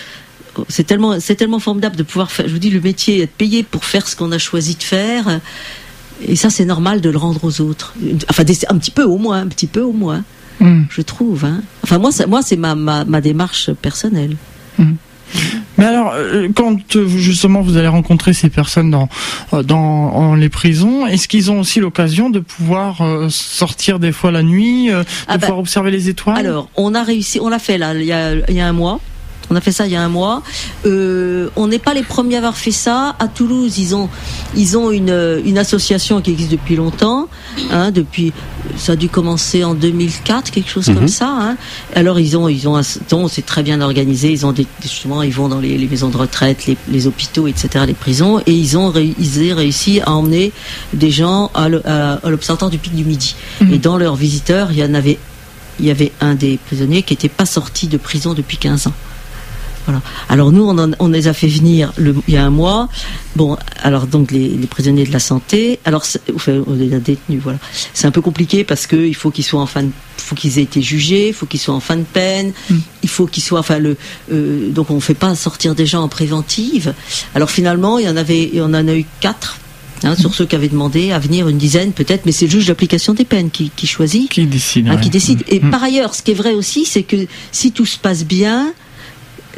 c'est 0.67 0.83
tellement 0.83 1.19
c'est 1.19 1.35
tellement 1.35 1.59
formidable 1.59 1.95
de 1.95 2.01
pouvoir 2.01 2.31
faire. 2.31 2.47
Je 2.47 2.53
vous 2.53 2.59
dis 2.59 2.71
le 2.71 2.81
métier 2.81 3.21
être 3.21 3.35
payé 3.35 3.61
pour 3.61 3.85
faire 3.85 4.07
ce 4.07 4.15
qu'on 4.15 4.31
a 4.31 4.39
choisi 4.39 4.73
de 4.73 4.83
faire. 4.83 5.39
Et 6.27 6.35
ça 6.35 6.49
c'est 6.49 6.65
normal 6.65 7.01
de 7.01 7.09
le 7.11 7.19
rendre 7.19 7.43
aux 7.43 7.61
autres. 7.61 7.93
Enfin 8.31 8.43
un 8.69 8.77
petit 8.79 8.91
peu 8.91 9.03
au 9.03 9.19
moins, 9.19 9.41
un 9.41 9.47
petit 9.47 9.67
peu 9.67 9.81
au 9.81 9.93
moins. 9.93 10.23
Mm. 10.59 10.85
Je 10.89 11.01
trouve. 11.03 11.45
Hein. 11.45 11.61
Enfin 11.83 11.99
moi 11.99 12.09
moi 12.27 12.41
c'est 12.41 12.57
ma, 12.57 12.73
ma, 12.73 13.21
démarche 13.21 13.71
personnelle. 13.73 14.37
Mm. 14.79 14.93
Mais 15.77 15.85
alors, 15.85 16.13
euh, 16.13 16.47
quand 16.53 16.95
euh, 16.95 17.07
justement 17.07 17.61
vous 17.61 17.77
allez 17.77 17.87
rencontrer 17.87 18.33
ces 18.33 18.49
personnes 18.49 18.91
dans 18.91 19.09
euh, 19.53 19.63
dans 19.63 20.35
les 20.35 20.49
prisons, 20.49 21.07
est-ce 21.07 21.27
qu'ils 21.27 21.49
ont 21.51 21.59
aussi 21.59 21.79
l'occasion 21.79 22.29
de 22.29 22.39
pouvoir 22.39 23.01
sortir 23.29 23.99
des 23.99 24.11
fois 24.11 24.31
la 24.31 24.43
nuit, 24.43 24.89
de 24.89 25.03
ah 25.27 25.37
bah, 25.37 25.39
pouvoir 25.39 25.59
observer 25.59 25.91
les 25.91 26.09
étoiles? 26.09 26.37
Alors, 26.37 26.69
on 26.75 26.93
a 26.93 27.03
réussi, 27.03 27.39
on 27.39 27.49
l'a 27.49 27.59
fait 27.59 27.77
là, 27.77 27.93
il 27.95 28.03
y 28.03 28.13
a, 28.13 28.33
il 28.47 28.55
y 28.55 28.61
a 28.61 28.67
un 28.67 28.73
mois. 28.73 28.99
On 29.51 29.55
a 29.55 29.61
fait 29.61 29.73
ça 29.73 29.85
il 29.85 29.91
y 29.91 29.97
a 29.97 30.01
un 30.01 30.09
mois. 30.09 30.43
Euh, 30.85 31.49
on 31.57 31.67
n'est 31.67 31.77
pas 31.77 31.93
les 31.93 32.03
premiers 32.03 32.35
à 32.35 32.37
avoir 32.37 32.55
fait 32.55 32.71
ça. 32.71 33.15
À 33.19 33.27
Toulouse, 33.27 33.77
ils 33.77 33.93
ont, 33.93 34.09
ils 34.55 34.77
ont 34.77 34.91
une, 34.91 35.41
une 35.45 35.57
association 35.57 36.21
qui 36.21 36.31
existe 36.31 36.51
depuis 36.51 36.77
longtemps. 36.77 37.27
Hein, 37.69 37.91
depuis, 37.91 38.31
ça 38.77 38.93
a 38.93 38.95
dû 38.95 39.09
commencer 39.09 39.65
en 39.65 39.73
2004, 39.73 40.51
quelque 40.51 40.69
chose 40.69 40.85
comme 40.85 41.01
mhm. 41.01 41.07
ça. 41.09 41.27
Hein. 41.29 41.57
Alors 41.93 42.17
ils 42.21 42.37
ont, 42.37 42.47
ils 42.47 42.69
ont, 42.69 42.77
un, 42.77 42.83
c'est 42.83 43.45
très 43.45 43.61
bien 43.61 43.81
organisé. 43.81 44.31
Ils 44.31 44.45
ont 44.45 44.53
des, 44.53 44.65
justement, 44.81 45.21
ils 45.21 45.33
vont 45.33 45.49
dans 45.49 45.59
les, 45.59 45.77
les 45.77 45.87
maisons 45.87 46.09
de 46.09 46.17
retraite, 46.17 46.65
les, 46.65 46.77
les, 46.89 47.07
hôpitaux, 47.07 47.47
etc., 47.47 47.83
les 47.85 47.93
prisons, 47.93 48.39
et 48.45 48.53
ils 48.53 48.77
ont, 48.77 48.93
ils 48.95 49.51
ont 49.51 49.55
réussi 49.57 49.99
à 49.99 50.11
emmener 50.11 50.53
des 50.93 51.11
gens 51.11 51.51
à 51.53 51.67
l'observatoire 51.67 52.71
du 52.71 52.77
Pic 52.77 52.95
du 52.95 53.03
Midi. 53.03 53.35
Mhm. 53.59 53.73
Et 53.73 53.77
dans 53.79 53.97
leurs 53.97 54.15
visiteurs, 54.15 54.71
il 54.71 54.77
y 54.77 54.83
en 54.83 54.93
avait 54.93 55.17
il 55.79 55.87
y 55.87 55.91
avait 55.91 56.11
un 56.21 56.35
des 56.35 56.59
prisonniers 56.67 57.01
qui 57.01 57.13
n'était 57.13 57.29
pas 57.29 57.45
sorti 57.45 57.87
de 57.87 57.97
prison 57.97 58.33
depuis 58.33 58.57
15 58.57 58.87
ans. 58.87 58.93
Voilà. 59.85 60.01
Alors 60.29 60.51
nous, 60.51 60.63
on, 60.99 61.07
les 61.07 61.27
a 61.27 61.33
fait 61.33 61.47
venir 61.47 61.91
le, 61.97 62.15
il 62.27 62.33
y 62.33 62.37
a 62.37 62.45
un 62.45 62.49
mois. 62.49 62.89
Bon, 63.35 63.57
alors 63.81 64.07
donc 64.07 64.31
les, 64.31 64.49
prisonniers 64.69 65.05
de 65.05 65.11
la 65.11 65.19
santé. 65.19 65.79
Alors, 65.85 66.03
enfin, 66.35 66.61
on 66.67 66.73
les 66.73 66.93
a 66.93 66.99
détenus. 66.99 67.41
Voilà. 67.41 67.59
C'est 67.93 68.07
un 68.07 68.11
peu 68.11 68.21
compliqué 68.21 68.63
parce 68.63 68.87
que 68.87 68.95
il 68.95 69.15
faut 69.15 69.31
qu'ils 69.31 69.43
soient 69.43 69.61
en 69.61 69.65
fin, 69.65 69.83
de, 69.83 69.91
faut 70.17 70.35
qu'ils 70.35 70.59
aient 70.59 70.63
été 70.63 70.81
jugés, 70.81 71.29
il 71.29 71.33
faut 71.33 71.45
qu'ils 71.45 71.59
soient 71.59 71.75
en 71.75 71.79
fin 71.79 71.97
de 71.97 72.03
peine, 72.03 72.53
mm. 72.69 72.77
il 73.03 73.09
faut 73.09 73.25
qu'ils 73.25 73.43
soient, 73.43 73.59
enfin 73.59 73.79
le, 73.79 73.97
euh, 74.31 74.69
donc 74.69 74.91
on 74.91 74.99
fait 74.99 75.13
pas 75.13 75.33
sortir 75.35 75.75
des 75.75 75.85
gens 75.85 76.03
en 76.03 76.07
préventive. 76.07 76.93
Alors 77.35 77.49
finalement, 77.49 77.99
il 77.99 78.05
y 78.05 78.09
en 78.09 78.17
avait, 78.17 78.51
on 78.55 78.73
en 78.73 78.87
a 78.87 78.95
eu 78.95 79.05
quatre. 79.19 79.57
Hein, 80.03 80.15
sur 80.15 80.31
mm. 80.31 80.33
ceux 80.33 80.45
qui 80.47 80.55
avaient 80.55 80.67
demandé 80.67 81.11
à 81.11 81.19
venir 81.19 81.47
une 81.47 81.59
dizaine 81.59 81.91
peut-être, 81.91 82.25
mais 82.25 82.31
c'est 82.31 82.45
le 82.45 82.51
juge 82.51 82.65
d'application 82.65 83.13
des 83.13 83.25
peines 83.25 83.51
qui, 83.51 83.71
choisit, 83.85 84.31
qui 84.31 84.45
décide, 84.47 84.87
hein, 84.87 84.97
qui 84.97 85.11
décide. 85.11 85.43
Et 85.47 85.59
mm. 85.59 85.69
par 85.69 85.83
ailleurs, 85.83 86.15
ce 86.15 86.23
qui 86.23 86.31
est 86.31 86.35
vrai 86.35 86.53
aussi, 86.53 86.85
c'est 86.85 87.03
que 87.03 87.27
si 87.51 87.71
tout 87.71 87.85
se 87.85 87.99
passe 87.99 88.25
bien, 88.25 88.73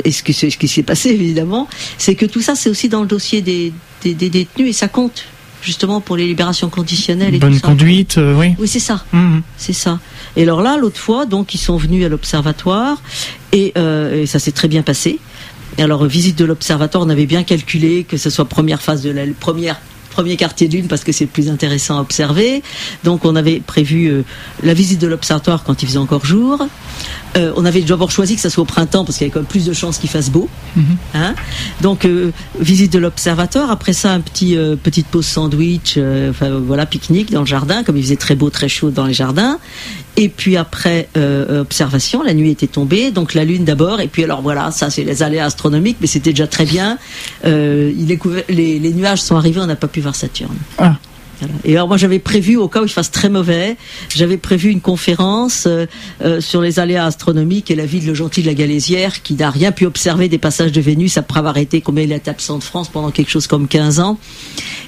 et 0.04 0.12
ce, 0.12 0.24
qui 0.24 0.34
s'est 0.68 0.84
passé 0.84 1.10
évidemment, 1.10 1.68
c'est 1.98 2.16
que 2.16 2.26
tout 2.26 2.42
ça 2.42 2.56
c'est 2.56 2.70
aussi 2.70 2.90
dans 2.90 3.02
le 3.02 3.08
dossier 3.08 3.42
des, 3.42 3.74
des, 4.04 4.14
détenus 4.30 4.70
et 4.70 4.74
ça 4.74 4.88
compte 4.88 5.26
justement 5.62 6.02
pour 6.02 6.18
les 6.18 6.28
libérations 6.28 6.70
conditionnelles. 6.70 7.36
Et 7.36 7.40
Bonne 7.40 7.60
conduite, 7.60 8.18
euh, 8.18 8.36
oui. 8.38 8.54
Oui, 8.60 8.68
c'est 8.68 8.80
ça. 8.80 9.06
Mmh. 9.14 9.40
C'est 9.58 9.74
ça. 9.74 10.00
Et 10.36 10.44
alors 10.44 10.62
là, 10.62 10.78
l'autre 10.78 11.00
fois, 11.00 11.26
donc, 11.26 11.54
ils 11.54 11.60
sont 11.60 11.78
venus 11.78 12.06
à 12.06 12.10
l'observatoire 12.10 13.02
et, 13.54 13.72
euh, 13.78 14.24
et 14.24 14.26
ça 14.26 14.40
s'est 14.40 14.52
très 14.52 14.68
bien 14.68 14.82
passé. 14.82 15.20
Et 15.78 15.82
alors, 15.82 16.06
visite 16.06 16.38
de 16.38 16.46
l'observatoire, 16.46 17.04
on 17.06 17.10
avait 17.10 17.26
bien 17.26 17.44
calculé 17.44 18.04
que 18.04 18.18
ce 18.18 18.30
soit 18.30 18.46
première 18.46 18.82
phase 18.82 19.02
de 19.02 19.10
la 19.10 19.24
première 19.40 19.80
premier 20.14 20.38
quartier 20.38 20.68
d'une 20.68 20.88
parce 20.88 21.04
que 21.04 21.12
c'est 21.12 21.26
le 21.26 21.30
plus 21.30 21.50
intéressant 21.50 21.98
à 21.98 22.02
observer. 22.02 22.64
Donc 23.04 23.26
on 23.26 23.36
avait 23.36 23.60
prévu 23.60 24.06
euh, 24.06 24.24
la 24.64 24.74
visite 24.74 25.02
de 25.02 25.08
l'observatoire 25.08 25.64
quand 25.64 25.82
il 25.82 25.88
faisait 25.88 25.98
encore 25.98 26.26
jour. 26.26 26.66
Euh, 27.36 27.52
on 27.56 27.66
avait 27.66 27.82
d'abord 27.82 28.12
choisi 28.12 28.36
que 28.36 28.42
ça 28.42 28.52
soit 28.52 28.62
au 28.62 28.66
printemps 28.66 29.04
parce 29.04 29.18
qu'il 29.18 29.26
y 29.26 29.28
avait 29.28 29.34
quand 29.34 29.40
même 29.40 29.48
plus 29.48 29.66
de 29.66 29.74
chances 29.74 29.98
qu'il 29.98 30.10
fasse 30.10 30.30
beau. 30.30 30.48
Mhm. 30.76 30.86
Hein. 31.16 31.36
Donc 31.82 32.06
euh, 32.06 32.32
visite 32.60 32.94
de 32.94 33.00
l'observatoire. 33.00 33.72
Après 33.72 33.94
ça, 33.94 34.14
un 34.14 34.22
petit 34.22 34.56
petite 34.84 35.08
pause 35.08 35.26
sandwich, 35.26 35.98
enfin 36.30 36.52
voilà 36.66 36.86
pique-nique 36.86 37.32
dans 37.32 37.42
le 37.42 37.48
jardin 37.48 37.84
comme 37.84 37.98
il 37.98 38.04
faisait 38.04 38.16
très 38.16 38.36
beau, 38.36 38.50
très 38.50 38.70
chaud 38.70 38.92
dans 38.92 39.06
les 39.06 39.14
jardins. 39.14 39.58
Et 40.16 40.30
puis 40.30 40.58
après 40.58 41.10
euh, 41.18 41.62
observation, 41.62 42.22
la 42.22 42.36
nuit 42.36 42.52
était 42.52 42.68
tombée, 42.68 43.10
donc 43.10 43.34
la 43.34 43.46
lune 43.46 43.66
d'abord. 43.66 44.00
Et 44.00 44.08
puis 44.08 44.24
alors 44.24 44.44
voilà, 44.44 44.70
ça 44.70 44.92
c'est 44.92 45.04
les 45.04 45.24
aléas 45.24 45.46
astronomiques, 45.46 45.98
mais 46.02 46.08
c'était 46.08 46.32
déjà 46.32 46.46
très 46.46 46.66
bien. 46.66 47.00
Euh, 47.46 47.92
il 47.98 48.20
les, 48.50 48.78
les, 48.80 48.94
nuages 48.94 49.22
sont 49.22 49.36
arrivés, 49.36 49.60
on 49.60 49.66
n'a 49.66 49.76
pas 49.76 49.88
pu 49.88 50.02
voir 50.04 50.16
Saturne. 50.16 50.58
Ah. 50.78 50.96
Et 51.64 51.76
alors 51.76 51.88
moi 51.88 51.98
j'avais 51.98 52.20
prévu, 52.20 52.58
au 52.58 52.68
cas 52.68 52.82
où 52.82 52.86
il 52.86 52.92
fasse 52.92 53.12
très 53.12 53.30
mauvais, 53.30 53.78
j'avais 54.14 54.38
prévu 54.38 54.70
une 54.70 54.82
conférence 54.82 55.66
euh, 55.68 55.86
euh, 56.24 56.42
sur 56.42 56.62
les 56.62 56.80
aléas 56.80 57.06
astronomiques 57.06 57.72
et 57.72 57.76
la 57.76 57.86
vie 57.86 58.00
de 58.00 58.08
le 58.08 58.14
gentil 58.14 58.42
de 58.42 58.48
la 58.48 58.54
Galésière 58.54 59.22
qui 59.22 59.36
n'a 59.36 59.50
rien 59.50 59.72
pu 59.72 59.86
observer 59.86 60.30
des 60.30 60.38
passages 60.38 60.72
de 60.72 60.82
Vénus 60.82 61.18
après 61.18 61.40
avoir 61.40 61.58
été 61.58 61.82
combien 61.82 62.04
il 62.04 62.12
est 62.12 62.28
absent 62.28 62.58
de 62.58 62.64
France 62.64 62.90
pendant 62.90 63.12
quelque 63.12 63.30
chose 63.30 63.48
comme 63.48 63.68
15 63.68 64.00
ans 64.00 64.18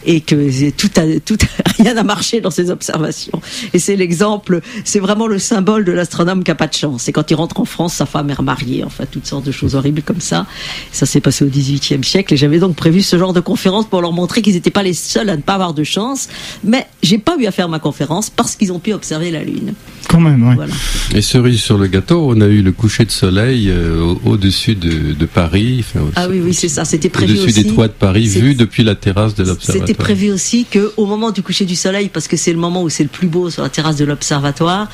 et 0.05 0.21
que 0.21 0.69
tout 0.71 0.91
a, 0.97 1.19
tout 1.19 1.37
rien 1.77 1.93
n'a 1.95 2.03
marché 2.03 2.41
dans 2.41 2.51
ses 2.51 2.69
observations. 2.69 3.41
Et 3.73 3.79
c'est 3.79 3.95
l'exemple, 3.95 4.61
c'est 4.83 4.99
vraiment 4.99 5.27
le 5.27 5.39
symbole 5.39 5.85
de 5.85 5.91
l'astronome 5.91 6.43
qui 6.43 6.51
a 6.51 6.55
pas 6.55 6.67
de 6.67 6.73
chance. 6.73 7.07
Et 7.07 7.11
quand 7.11 7.31
il 7.31 7.35
rentre 7.35 7.59
en 7.59 7.65
France, 7.65 7.95
sa 7.95 8.05
femme 8.05 8.29
est 8.29 8.35
remariée, 8.35 8.83
enfin 8.83 9.05
toutes 9.09 9.25
sortes 9.25 9.45
de 9.45 9.51
choses 9.51 9.75
horribles 9.75 10.01
comme 10.01 10.21
ça. 10.21 10.45
Ça 10.91 11.05
s'est 11.05 11.21
passé 11.21 11.43
au 11.43 11.47
XVIIIe 11.47 12.03
siècle 12.03 12.33
et 12.33 12.37
j'avais 12.37 12.59
donc 12.59 12.75
prévu 12.75 13.01
ce 13.01 13.17
genre 13.17 13.33
de 13.33 13.39
conférence 13.39 13.85
pour 13.87 14.01
leur 14.01 14.11
montrer 14.11 14.41
qu'ils 14.41 14.53
n'étaient 14.53 14.69
pas 14.69 14.83
les 14.83 14.93
seuls 14.93 15.29
à 15.29 15.37
ne 15.37 15.41
pas 15.41 15.53
avoir 15.55 15.73
de 15.73 15.83
chance 15.83 16.27
mais 16.63 16.87
j'ai 17.03 17.17
pas 17.17 17.35
eu 17.39 17.45
à 17.45 17.51
faire 17.51 17.69
ma 17.69 17.79
conférence 17.79 18.29
parce 18.29 18.55
qu'ils 18.55 18.71
ont 18.71 18.79
pu 18.79 18.93
observer 18.93 19.31
la 19.31 19.43
Lune. 19.43 19.73
Quand 20.09 20.19
même, 20.19 20.47
oui. 20.47 20.65
Et 21.13 21.21
cerise 21.21 21.61
sur 21.61 21.77
le 21.77 21.87
gâteau, 21.87 22.27
on 22.29 22.41
a 22.41 22.47
eu 22.47 22.61
le 22.61 22.71
coucher 22.71 23.05
de 23.05 23.11
soleil 23.11 23.69
euh, 23.69 24.13
au-dessus 24.25 24.75
de, 24.75 25.25
Paris. 25.25 25.83
ah 26.15 26.27
oui, 26.29 26.41
oui, 26.43 26.53
c'est 26.53 26.69
ça. 26.69 26.85
C'était 26.85 27.09
prévu 27.09 27.33
Au-dessus 27.39 27.63
des 27.63 27.67
toits 27.67 27.87
de 27.87 27.93
Paris, 27.93 28.27
vu 28.27 28.55
depuis 28.55 28.83
la 28.83 28.95
terrasse 28.95 29.35
de 29.35 29.43
l'observatoire. 29.43 29.87
C'était 29.87 29.97
prévu 29.97 30.31
aussi 30.31 30.65
qu'au 30.65 31.05
moment 31.05 31.31
du 31.31 31.41
coucher 31.41 31.65
du 31.65 31.75
soleil, 31.75 32.09
parce 32.09 32.27
que 32.27 32.37
c'est 32.37 32.53
le 32.53 32.59
moment 32.59 32.83
où 32.83 32.89
c'est 32.89 33.03
le 33.03 33.09
plus 33.09 33.27
beau 33.27 33.49
sur 33.49 33.63
la 33.63 33.69
terrasse 33.69 33.95
de 33.97 34.05
l'observatoire, 34.05 34.89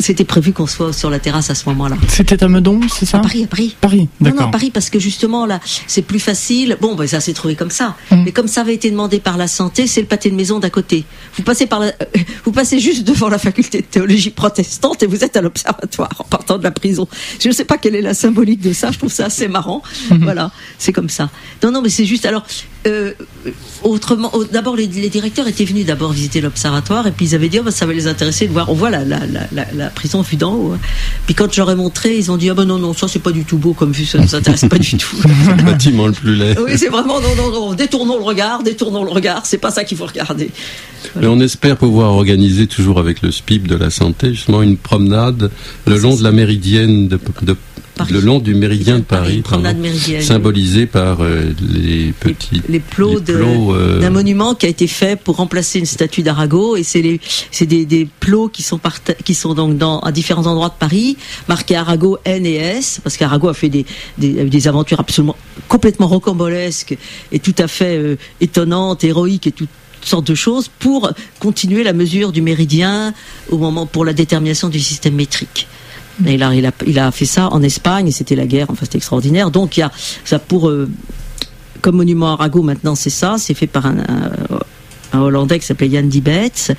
c'était 0.00 0.24
prévu 0.24 0.52
qu'on 0.52 0.66
soit 0.66 0.92
sur 0.92 1.10
la 1.10 1.18
terrasse 1.18 1.50
à 1.50 1.54
ce 1.54 1.68
moment-là. 1.68 1.96
C'était 2.08 2.42
à 2.42 2.48
Meudon, 2.48 2.80
c'est 2.88 3.06
ça 3.06 3.18
À 3.18 3.20
Paris, 3.20 3.44
à 3.44 3.46
Paris. 3.46 3.76
Paris, 3.80 4.08
d'accord. 4.20 4.40
Non, 4.40 4.46
non, 4.46 4.50
Paris, 4.50 4.70
parce 4.70 4.90
que 4.90 4.98
justement, 4.98 5.46
là, 5.46 5.60
c'est 5.86 6.02
plus 6.02 6.20
facile. 6.20 6.76
Bon, 6.80 6.94
ben, 6.94 7.06
ça 7.06 7.20
s'est 7.20 7.32
trouvé 7.32 7.54
comme 7.54 7.70
ça. 7.70 7.96
Mm. 8.10 8.24
Mais 8.24 8.32
comme 8.32 8.48
ça 8.48 8.62
avait 8.62 8.74
été 8.74 8.90
demandé 8.90 9.20
par 9.20 9.36
la 9.36 9.48
santé, 9.48 9.86
c'est 9.86 10.00
le 10.00 10.06
pâté 10.06 10.30
de 10.30 10.36
maison 10.36 10.58
d'à 10.58 10.70
côté. 10.70 11.04
Vous 11.36 11.42
passez 11.42 11.66
par 11.66 11.82
vous 12.44 12.52
passez 12.52 12.78
juste 12.78 13.04
devant 13.04 13.28
la 13.28 13.38
faculté 13.38 13.80
de 13.80 13.86
théologie 13.86 14.30
protestante 14.30 15.02
et 15.02 15.06
vous 15.06 15.24
êtes 15.24 15.36
à 15.36 15.40
l'observatoire 15.40 16.10
en 16.18 16.24
partant 16.24 16.58
de 16.58 16.64
la 16.64 16.70
prison. 16.70 17.08
Je 17.40 17.48
ne 17.48 17.52
sais 17.52 17.64
pas 17.64 17.78
quelle 17.78 17.94
est 17.94 18.02
la 18.02 18.14
symbolique 18.14 18.60
de 18.60 18.72
ça. 18.72 18.90
Je 18.90 18.98
trouve 18.98 19.12
ça 19.12 19.26
assez 19.26 19.48
marrant. 19.48 19.82
Mm-hmm. 20.10 20.22
Voilà, 20.22 20.50
c'est 20.78 20.92
comme 20.92 21.10
ça. 21.10 21.30
Non, 21.62 21.70
non, 21.70 21.82
mais 21.82 21.88
c'est 21.90 22.06
juste. 22.06 22.26
Alors, 22.26 22.44
euh, 22.86 23.12
autrement, 23.82 24.32
d'abord 24.52 24.76
les, 24.76 24.86
directeurs 24.86 25.46
étaient 25.48 25.64
venus 25.64 25.84
d'abord 25.84 26.12
visiter 26.12 26.40
l'observatoire 26.40 27.06
et 27.06 27.12
puis 27.12 27.26
ils 27.26 27.34
avaient 27.34 27.48
dit 27.48 27.58
oh, 27.58 27.62
bah, 27.62 27.70
ça 27.70 27.84
va 27.84 27.92
les 27.92 28.06
intéresser 28.06 28.46
de 28.46 28.52
voir. 28.52 28.70
On 28.70 28.74
voit 28.74 28.90
la, 28.90 29.04
la, 29.04 29.20
la, 29.26 29.66
la 29.74 29.89
prison 29.90 30.22
vue 30.22 30.36
d'en 30.36 30.54
haut. 30.54 30.72
Hein. 30.74 30.78
Puis 31.26 31.34
quand 31.34 31.52
je 31.52 31.60
leur 31.60 31.70
ai 31.70 31.74
montré, 31.74 32.16
ils 32.16 32.30
ont 32.30 32.36
dit 32.36 32.50
ah 32.50 32.54
ben 32.54 32.64
non 32.64 32.78
non 32.78 32.92
ça 32.92 33.08
c'est 33.08 33.18
pas 33.18 33.32
du 33.32 33.44
tout 33.44 33.58
beau 33.58 33.72
comme 33.72 33.92
vue, 33.92 34.06
ça 34.06 34.18
nous 34.18 34.34
intéresse 34.34 34.64
pas 34.68 34.78
du 34.78 34.96
tout. 34.96 35.16
le 35.56 35.62
bâtiment 35.62 36.06
le 36.06 36.12
plus 36.12 36.34
laid. 36.34 36.56
Oui 36.58 36.72
c'est 36.76 36.88
vraiment 36.88 37.20
non 37.20 37.34
non 37.36 37.50
non 37.50 37.74
détournons 37.74 38.18
le 38.18 38.24
regard, 38.24 38.62
détournons 38.62 39.04
le 39.04 39.10
regard, 39.10 39.46
c'est 39.46 39.58
pas 39.58 39.70
ça 39.70 39.84
qu'il 39.84 39.96
faut 39.96 40.06
regarder. 40.06 40.50
Mais 41.16 41.26
on 41.26 41.40
espère 41.40 41.76
pouvoir 41.76 42.12
organiser 42.12 42.66
toujours 42.66 42.98
avec 42.98 43.22
le 43.22 43.30
SPIP 43.30 43.66
de 43.66 43.76
la 43.76 43.90
santé 43.90 44.34
justement 44.34 44.62
une 44.62 44.76
promenade 44.76 45.50
le 45.86 45.98
long 45.98 46.16
de 46.16 46.22
la 46.22 46.32
méridienne 46.32 47.08
de 47.08 47.18
Paris. 48.00 48.12
Le 48.12 48.20
long 48.20 48.38
du 48.38 48.54
méridien 48.54 48.98
de 48.98 49.04
Paris, 49.04 49.42
symbolisé 50.20 50.86
par 50.86 51.22
euh, 51.22 51.52
les 51.60 52.12
petits 52.12 52.62
les 52.68 52.80
plots 52.80 53.18
les 53.18 53.34
euh, 53.34 54.00
d'un 54.00 54.10
monument 54.10 54.54
qui 54.54 54.66
a 54.66 54.68
été 54.68 54.86
fait 54.86 55.18
pour 55.18 55.36
remplacer 55.36 55.78
une 55.78 55.86
statue 55.86 56.22
d'Arago 56.22 56.76
et 56.76 56.82
c'est 56.82 57.02
les 57.02 57.20
c'est 57.50 57.66
des, 57.66 57.84
des 57.84 58.08
plots 58.20 58.48
qui 58.48 58.62
sont 58.62 58.80
qui 59.24 59.34
sont 59.34 59.54
donc 59.54 59.76
dans 59.76 60.00
à 60.00 60.12
différents 60.12 60.46
endroits 60.46 60.68
de 60.68 60.78
Paris 60.78 61.16
marqués 61.48 61.76
Arago 61.76 62.18
N 62.24 62.46
et 62.46 62.54
S 62.54 63.00
parce 63.02 63.16
qu'Arago 63.16 63.48
a 63.48 63.54
fait 63.54 63.68
des, 63.68 63.84
des 64.18 64.44
des 64.44 64.68
aventures 64.68 65.00
absolument 65.00 65.36
complètement 65.68 66.06
rocambolesques 66.08 66.96
et 67.32 67.38
tout 67.38 67.54
à 67.58 67.68
fait 67.68 67.96
euh, 67.96 68.16
étonnantes 68.40 69.04
héroïques 69.04 69.46
et 69.46 69.52
toutes 69.52 69.68
sortes 70.02 70.26
de 70.26 70.34
choses 70.34 70.68
pour 70.78 71.10
continuer 71.38 71.82
la 71.84 71.92
mesure 71.92 72.32
du 72.32 72.42
méridien 72.42 73.12
au 73.50 73.58
moment 73.58 73.86
pour 73.86 74.04
la 74.04 74.12
détermination 74.12 74.68
du 74.68 74.80
système 74.80 75.14
métrique. 75.14 75.66
Il 76.26 76.42
a, 76.98 77.10
fait 77.12 77.24
ça 77.24 77.48
en 77.48 77.62
Espagne, 77.62 78.10
c'était 78.10 78.36
la 78.36 78.46
guerre, 78.46 78.66
enfin 78.68 78.84
c'était 78.84 78.98
extraordinaire. 78.98 79.50
Donc 79.50 79.76
il 79.76 79.80
y 79.80 79.82
a 79.82 79.90
ça 80.24 80.38
pour 80.38 80.68
euh, 80.68 80.88
comme 81.80 81.96
monument 81.96 82.32
Arago 82.32 82.62
maintenant 82.62 82.94
c'est 82.94 83.10
ça, 83.10 83.36
c'est 83.38 83.54
fait 83.54 83.66
par 83.66 83.86
un 83.86 83.94
Hollandais 85.12 85.58
qui 85.58 85.66
s'appelait 85.66 85.90
Jan 85.90 86.02
Dibetz 86.02 86.72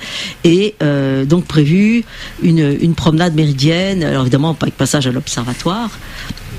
et 0.44 0.74
euh, 0.82 1.24
donc 1.24 1.44
prévu 1.44 2.04
une, 2.42 2.76
une 2.80 2.94
promenade 2.94 3.34
méridienne, 3.34 4.02
alors 4.02 4.22
évidemment 4.22 4.54
pas 4.54 4.66
avec 4.66 4.76
passage 4.76 5.06
à 5.06 5.12
l'observatoire 5.12 5.90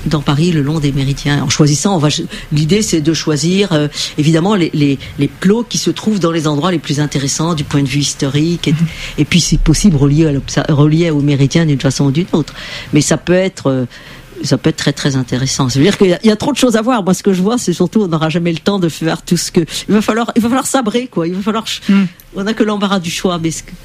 dans 0.06 0.20
Paris 0.20 0.52
le 0.52 0.62
long 0.62 0.80
des 0.80 0.92
méridiens. 0.92 1.42
En 1.42 1.48
choisissant, 1.48 1.94
on 1.94 1.98
va 1.98 2.08
l'idée 2.52 2.82
c'est 2.82 3.00
de 3.00 3.14
choisir 3.14 3.72
euh, 3.72 3.88
évidemment 4.18 4.54
les, 4.54 4.70
les, 4.74 4.98
les 5.18 5.28
plots 5.28 5.64
qui 5.68 5.78
se 5.78 5.90
trouvent 5.90 6.20
dans 6.20 6.30
les 6.32 6.46
endroits 6.46 6.72
les 6.72 6.78
plus 6.78 7.00
intéressants 7.00 7.54
du 7.54 7.64
point 7.64 7.82
de 7.82 7.88
vue 7.88 8.00
historique 8.00 8.68
et, 8.68 8.74
et 9.18 9.24
puis 9.24 9.40
si 9.40 9.58
possible 9.58 9.96
relié 9.96 10.26
à 10.56 10.72
relié 10.72 11.10
aux 11.10 11.20
méridiens 11.20 11.66
d'une 11.66 11.80
façon 11.80 12.06
ou 12.06 12.10
d'une 12.10 12.26
autre. 12.32 12.54
Mais 12.92 13.00
ça 13.00 13.16
peut 13.16 13.32
être 13.32 13.68
euh, 13.68 13.84
ça 14.42 14.58
peut 14.58 14.70
être 14.70 14.76
très 14.76 14.92
très 14.92 15.14
intéressant. 15.16 15.68
Ça 15.68 15.78
veut 15.78 15.84
dire 15.84 15.96
qu'il 15.96 16.08
y, 16.22 16.26
y 16.26 16.30
a 16.30 16.36
trop 16.36 16.52
de 16.52 16.56
choses 16.58 16.76
à 16.76 16.82
voir. 16.82 17.02
Moi, 17.04 17.14
ce 17.14 17.22
que 17.22 17.32
je 17.32 17.40
vois, 17.40 17.56
c'est 17.56 17.72
surtout 17.72 18.02
on 18.02 18.08
n'aura 18.08 18.28
jamais 18.28 18.52
le 18.52 18.58
temps 18.58 18.78
de 18.80 18.88
faire 18.88 19.22
tout 19.22 19.36
ce 19.36 19.50
que. 19.52 19.60
Il 19.88 19.94
va 19.94 20.02
falloir, 20.02 20.32
il 20.36 20.42
va 20.42 20.48
falloir 20.48 20.66
sabrer 20.66 21.06
quoi. 21.06 21.26
Il 21.28 21.34
va 21.34 21.40
falloir. 21.42 21.66
ch- 21.66 21.82
Mm. 21.88 22.04
On 22.36 22.42
n'a 22.44 22.52
que 22.52 22.64
l'embarras 22.64 22.98
du 22.98 23.10
choix, 23.10 23.38
mais 23.38 23.52
ce 23.52 23.62
que- 23.62 23.70
mais 23.70 23.76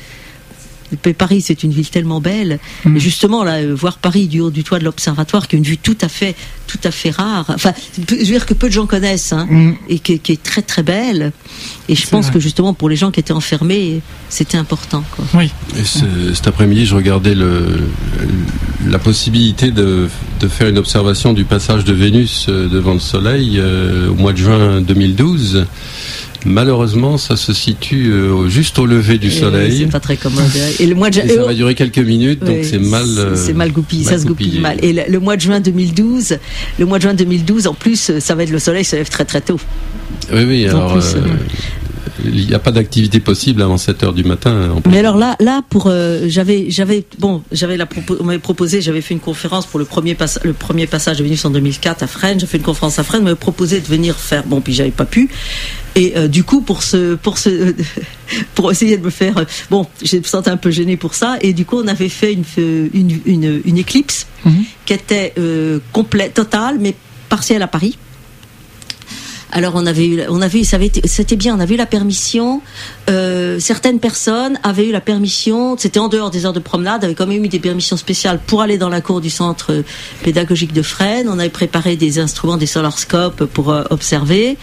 Paris, 1.13 1.41
c'est 1.41 1.63
une 1.63 1.71
ville 1.71 1.89
tellement 1.89 2.21
belle. 2.21 2.59
Mm. 2.85 2.97
Et 2.97 2.99
justement, 2.99 3.43
là, 3.43 3.55
euh, 3.55 3.73
voir 3.75 3.97
Paris 3.97 4.27
du 4.27 4.39
haut 4.39 4.49
du 4.51 4.63
toit 4.63 4.79
de 4.79 4.83
l'observatoire, 4.85 5.47
qui 5.47 5.55
est 5.55 5.59
une 5.59 5.65
vue 5.65 5.77
tout 5.77 5.97
à 6.01 6.09
fait, 6.09 6.35
tout 6.67 6.79
à 6.83 6.91
fait 6.91 7.09
rare. 7.11 7.45
Enfin, 7.49 7.73
je 8.09 8.15
veux 8.15 8.23
dire 8.23 8.45
que 8.45 8.53
peu 8.53 8.67
de 8.67 8.73
gens 8.73 8.85
connaissent, 8.85 9.33
hein, 9.33 9.47
Mm. 9.49 9.73
et 9.89 9.99
qui, 9.99 10.19
qui 10.19 10.31
est 10.33 10.43
très 10.43 10.61
très 10.61 10.83
belle. 10.83 11.31
Et 11.87 11.95
je 11.95 12.07
pense 12.07 12.25
vrai. 12.25 12.33
que 12.35 12.39
justement 12.39 12.73
pour 12.73 12.89
les 12.89 12.95
gens 12.95 13.11
qui 13.11 13.19
étaient 13.19 13.33
enfermés, 13.33 14.01
c'était 14.29 14.57
important. 14.57 15.03
Quoi. 15.15 15.25
Oui. 15.33 15.51
Et 15.77 15.83
ce- 15.83 16.33
cet 16.33 16.47
après-midi, 16.47 16.85
je 16.85 16.95
regardais 16.95 17.33
le, 17.35 17.65
la 18.87 18.99
possibilité 18.99 19.71
de, 19.71 20.07
de 20.39 20.47
faire 20.47 20.67
une 20.69 20.77
observation 20.77 21.33
du 21.33 21.43
passage 21.45 21.83
de 21.83 21.93
Vénus 21.93 22.45
euh, 22.49 22.67
devant 22.69 22.93
le 22.93 22.99
Soleil 22.99 23.57
euh, 23.59 24.09
au 24.09 24.15
mois 24.15 24.33
de 24.33 24.37
juin 24.37 24.81
2012. 24.81 25.65
Malheureusement, 26.45 27.17
ça 27.17 27.35
se 27.35 27.53
situe 27.53 28.11
euh, 28.11 28.47
juste 28.47 28.79
au 28.79 28.85
lever 28.85 29.17
du 29.17 29.27
Et 29.27 29.31
Soleil. 29.31 29.77
C'est 29.79 29.91
pas 29.91 29.99
très 29.99 30.17
commode. 30.17 30.43
Et 30.79 30.85
le 30.85 30.95
mois 30.95 31.09
de 31.09 31.19
Et 31.19 31.27
ça 31.35 31.43
va 31.43 31.53
durer 31.53 31.75
quelques 31.75 31.97
minutes, 31.99 32.43
donc 32.43 32.57
c'est 32.63 32.79
mal. 32.79 33.05
euh, 33.17 33.35
c'est 33.35 33.53
mal 33.53 33.71
goupillé, 33.71 34.03
ça 34.05 34.17
se 34.17 34.25
goupille 34.25 34.59
mal. 34.59 34.77
Et 34.83 34.93
le, 34.93 35.01
le 35.09 35.19
mois 35.19 35.35
de 35.35 35.41
juin 35.41 35.59
2012, 35.59 36.37
le 36.79 36.85
mois 36.85 36.97
de 36.97 37.03
juin 37.03 37.13
2012, 37.13 37.67
en 37.67 37.73
plus, 37.73 38.09
euh, 38.09 38.19
ça 38.19 38.35
va 38.35 38.43
être 38.43 38.51
le 38.51 38.59
soleil 38.59 38.85
se 38.85 38.95
lève 38.95 39.09
très 39.09 39.25
très 39.25 39.41
tôt. 39.41 39.59
Oui, 40.31 40.43
oui, 40.47 40.67
En 40.69 40.77
alors. 40.77 40.93
plus, 40.93 41.15
euh, 41.15 41.19
il 42.25 42.47
n'y 42.47 42.53
a 42.53 42.59
pas 42.59 42.71
d'activité 42.71 43.19
possible 43.21 43.61
avant 43.61 43.77
7 43.77 44.03
heures 44.03 44.13
du 44.13 44.23
matin. 44.25 44.73
Mais 44.89 44.99
alors 44.99 45.15
là, 45.15 45.35
là 45.39 45.61
pour 45.69 45.87
euh, 45.87 46.25
j'avais 46.27 46.65
j'avais 46.69 47.05
bon 47.17 47.41
j'avais 47.51 47.77
la 47.77 47.85
propo- 47.85 48.17
on 48.19 48.25
m'avait 48.25 48.39
proposé 48.39 48.81
j'avais 48.81 48.99
fait 48.99 49.13
une 49.13 49.21
conférence 49.21 49.65
pour 49.65 49.79
le 49.79 49.85
premier 49.85 50.15
pass- 50.15 50.39
le 50.43 50.51
premier 50.51 50.85
passage 50.85 51.19
de 51.19 51.23
Vénus 51.23 51.45
en 51.45 51.49
2004 51.49 52.03
à 52.03 52.07
Fresnes 52.07 52.37
j'ai 52.41 52.45
fait 52.45 52.57
une 52.57 52.63
conférence 52.63 52.99
à 52.99 53.03
Fresnes 53.03 53.23
m'avait 53.23 53.37
proposé 53.37 53.79
de 53.79 53.85
venir 53.85 54.15
faire 54.17 54.43
bon 54.45 54.59
puis 54.59 54.73
j'avais 54.73 54.91
pas 54.91 55.05
pu 55.05 55.29
et 55.95 56.13
euh, 56.15 56.27
du 56.27 56.43
coup 56.43 56.61
pour 56.61 56.83
ce 56.83 57.15
pour 57.15 57.37
ce 57.37 57.75
pour 58.55 58.71
essayer 58.71 58.97
de 58.97 59.03
me 59.03 59.09
faire 59.09 59.37
euh, 59.37 59.45
bon 59.69 59.87
j'ai 60.01 60.19
me 60.19 60.23
sentais 60.23 60.49
un 60.51 60.57
peu 60.57 60.71
gêné 60.71 60.97
pour 60.97 61.13
ça 61.15 61.37
et 61.41 61.53
du 61.53 61.65
coup 61.65 61.77
on 61.79 61.87
avait 61.87 62.09
fait 62.09 62.33
une 62.33 62.43
une 62.93 63.19
une, 63.25 63.61
une 63.65 63.77
éclipse 63.77 64.25
Mhm. 64.45 64.63
qui 64.85 64.93
était 64.93 65.33
euh, 65.37 65.79
complète 65.91 66.33
totale 66.35 66.77
mais 66.79 66.95
partielle 67.27 67.61
à 67.61 67.67
Paris 67.67 67.97
alors 69.51 69.73
on 69.75 69.85
avait 69.85 70.05
eu, 70.07 70.21
on 70.29 70.41
avait, 70.41 70.63
ça 70.63 70.75
avait 70.75 70.85
été- 70.87 71.07
c'était 71.07 71.35
bien, 71.35 71.55
on 71.55 71.59
avait 71.59 71.73
eu 71.75 71.77
la 71.77 71.85
permission. 71.85 72.61
euh, 73.09 73.59
certaines 73.59 73.99
personnes 73.99 74.59
avaient 74.61 74.87
eu 74.87 74.91
la 74.91 75.01
permission. 75.01 75.75
C'était 75.77 75.99
en 75.99 76.07
dehors 76.07 76.29
des 76.29 76.45
heures 76.45 76.53
de 76.53 76.59
promenade, 76.59 77.03
avaient 77.03 77.15
quand 77.15 77.25
même 77.25 77.43
eu 77.43 77.47
des 77.47 77.59
permissions 77.59 77.97
spéciales 77.97 78.39
pour 78.45 78.61
aller 78.61 78.77
dans 78.77 78.89
la 78.89 79.01
cour 79.01 79.19
du 79.21 79.29
centre 79.31 79.83
pédagogique 80.23 80.73
de 80.73 80.83
Fresnes. 80.83 81.27
On 81.29 81.39
avait 81.39 81.49
préparé 81.49 81.95
des 81.95 82.19
instruments, 82.19 82.57
des 82.57 82.67
solarscopes 82.67 83.45
pour 83.45 83.71
euh, 83.71 83.83
observer. 83.89 84.57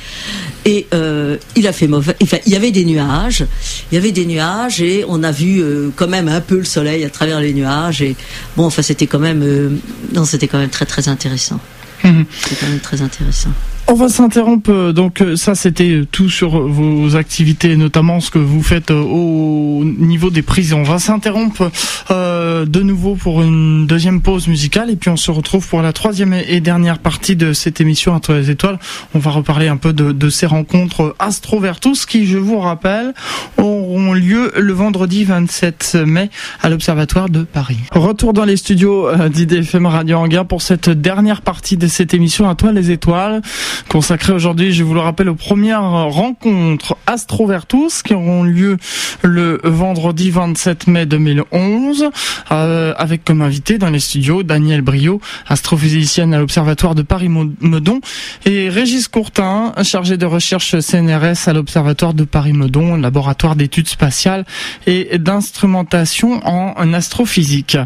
Et 0.64 0.86
euh, 0.94 1.36
il 1.56 1.66
a 1.66 1.72
fait 1.72 1.88
mauvais. 1.88 2.14
Enfin, 2.22 2.38
il 2.46 2.52
y 2.52 2.56
avait 2.56 2.70
des 2.70 2.84
nuages. 2.84 3.44
Il 3.90 3.96
y 3.96 3.98
avait 3.98 4.12
des 4.12 4.26
nuages 4.26 4.80
et 4.80 5.04
on 5.08 5.22
a 5.24 5.32
vu 5.32 5.62
quand 5.96 6.08
même 6.08 6.28
un 6.28 6.40
peu 6.40 6.58
le 6.58 6.64
soleil 6.64 7.04
à 7.04 7.10
travers 7.10 7.40
les 7.40 7.52
nuages. 7.52 8.02
Et 8.02 8.14
bon, 8.56 8.66
enfin, 8.66 8.82
c'était 8.82 9.06
quand 9.08 9.18
même, 9.18 9.78
non, 10.14 10.24
c'était 10.24 10.46
quand 10.46 10.58
même 10.58 10.70
très 10.70 10.86
très 10.86 11.08
intéressant. 11.08 11.58
Mhm. 12.04 12.24
C'était 12.42 12.56
quand 12.60 12.68
même 12.68 12.80
très 12.80 13.02
intéressant. 13.02 13.50
On 13.88 13.94
va 13.94 14.08
s'interrompre. 14.08 14.70
euh, 14.70 14.92
Donc 14.92 15.20
euh, 15.20 15.36
ça, 15.36 15.54
c'était 15.54 15.90
euh, 15.90 16.06
tout 16.10 16.28
sur 16.28 16.58
vos 16.66 17.14
activités, 17.14 17.76
notamment 17.76 18.18
ce 18.18 18.32
que 18.32 18.38
vous 18.40 18.60
faites 18.62 18.90
au 18.90 19.82
niveau 19.84 20.30
des 20.30 20.42
prisons. 20.42 20.80
On 20.80 20.82
va 20.82 20.98
s'interrompre 20.98 21.70
euh, 22.10 22.66
de 22.66 22.80
nouveau 22.80 23.14
pour 23.14 23.42
une 23.42 23.86
deuxième 23.86 24.22
pause 24.22 24.48
musicale 24.48 24.90
et 24.90 24.96
puis 24.96 25.08
on 25.08 25.16
se 25.16 25.30
retrouve 25.30 25.66
pour 25.68 25.82
la 25.82 25.92
troisième 25.92 26.32
et 26.34 26.60
dernière 26.60 26.98
partie 26.98 27.36
de 27.36 27.52
cette 27.52 27.80
émission 27.80 28.12
Entre 28.12 28.32
les 28.34 28.50
étoiles. 28.50 28.80
On 29.14 29.20
va 29.20 29.30
reparler 29.30 29.68
un 29.68 29.76
peu 29.76 29.92
de, 29.92 30.10
de 30.10 30.30
ces 30.30 30.46
rencontres 30.46 31.14
Astrovertus 31.20 32.06
qui, 32.06 32.26
je 32.26 32.38
vous 32.38 32.58
rappelle, 32.58 33.14
auront 33.56 34.14
lieu 34.14 34.50
le 34.56 34.72
vendredi 34.72 35.22
27 35.22 35.98
mai 36.06 36.28
à 36.60 36.68
l'Observatoire 36.70 37.28
de 37.28 37.44
Paris. 37.44 37.78
Retour 37.92 38.32
dans 38.32 38.44
les 38.44 38.56
studios 38.56 39.08
d'IDFM 39.28 39.86
Radio 39.86 40.16
Anguin 40.18 40.44
pour 40.44 40.60
cette 40.62 40.90
dernière 40.90 41.42
partie 41.42 41.76
de 41.76 41.86
cette 41.86 42.14
émission 42.14 42.48
à 42.48 42.56
toi 42.56 42.72
les 42.72 42.90
étoiles 42.90 43.42
consacrée 43.88 44.32
aujourd'hui, 44.32 44.72
je 44.72 44.84
vous 44.84 44.94
le 44.94 45.00
rappelle, 45.00 45.28
aux 45.28 45.34
premières 45.34 45.82
rencontres 45.82 46.96
Astrovertus 47.06 48.02
qui 48.02 48.14
auront 48.14 48.42
lieu 48.42 48.76
le 49.22 49.60
vendredi 49.64 50.30
27 50.30 50.86
mai 50.86 51.06
2011 51.06 52.10
euh, 52.52 52.94
avec 52.96 53.24
comme 53.24 53.42
invité 53.42 53.78
dans 53.78 53.90
les 53.90 54.00
studios 54.00 54.42
Daniel 54.42 54.82
Brio, 54.82 55.20
astrophysicienne 55.46 56.34
à 56.34 56.38
l'Observatoire 56.38 56.94
de 56.94 57.02
Paris-Meudon 57.02 58.00
et 58.44 58.68
Régis 58.68 59.08
Courtin, 59.08 59.72
chargé 59.82 60.16
de 60.16 60.26
recherche 60.26 60.78
CNRS 60.78 61.48
à 61.48 61.52
l'Observatoire 61.52 62.14
de 62.14 62.24
Paris-Meudon, 62.24 62.96
laboratoire 62.96 63.56
d'études 63.56 63.88
spatiales 63.88 64.44
et 64.86 65.18
d'instrumentation 65.18 66.40
en 66.46 66.92
astrophysique. 66.92 67.76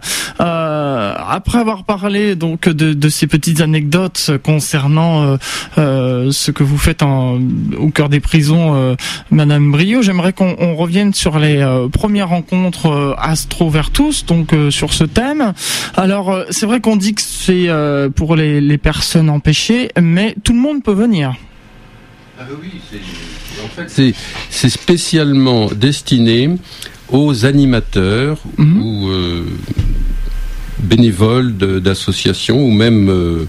Euh, 0.40 1.14
après 1.28 1.58
avoir 1.58 1.84
parlé 1.84 2.34
donc 2.34 2.68
de, 2.68 2.92
de 2.92 3.08
ces 3.08 3.26
petites 3.26 3.60
anecdotes 3.60 4.32
concernant 4.42 5.22
euh, 5.22 5.36
euh, 5.80 6.30
ce 6.30 6.50
que 6.50 6.62
vous 6.62 6.78
faites 6.78 7.02
en, 7.02 7.38
au 7.78 7.88
cœur 7.90 8.08
des 8.08 8.20
prisons, 8.20 8.74
euh, 8.76 8.94
Madame 9.30 9.70
Brio, 9.72 10.02
j'aimerais 10.02 10.32
qu'on 10.32 10.54
on 10.58 10.76
revienne 10.76 11.12
sur 11.14 11.38
les 11.38 11.56
euh, 11.58 11.88
premières 11.88 12.28
rencontres 12.28 12.86
euh, 12.86 13.14
Astrovertus, 13.18 14.24
donc 14.26 14.52
euh, 14.52 14.70
sur 14.70 14.92
ce 14.92 15.04
thème. 15.04 15.52
Alors 15.96 16.44
c'est 16.50 16.66
vrai 16.66 16.80
qu'on 16.80 16.96
dit 16.96 17.14
que 17.14 17.22
c'est 17.22 17.68
pour 18.14 18.36
les, 18.36 18.60
les 18.60 18.78
personnes 18.78 19.30
empêchées, 19.30 19.88
mais 20.00 20.34
tout 20.44 20.52
le 20.52 20.60
monde 20.60 20.82
peut 20.82 20.92
venir. 20.92 21.34
Ah 22.38 22.44
bah 22.48 22.54
oui, 22.62 22.80
c'est- 22.90 22.98
en 23.62 23.68
fait, 23.88 24.14
c'est 24.50 24.68
spécialement 24.70 25.66
destiné 25.66 26.50
aux 27.10 27.44
animateurs 27.44 28.38
Mhm. 28.56 28.82
ou 28.82 29.08
euh, 29.08 29.44
bénévoles 30.78 31.56
d'associations 31.56 32.62
ou 32.64 32.70
même 32.70 33.08
euh, 33.10 33.44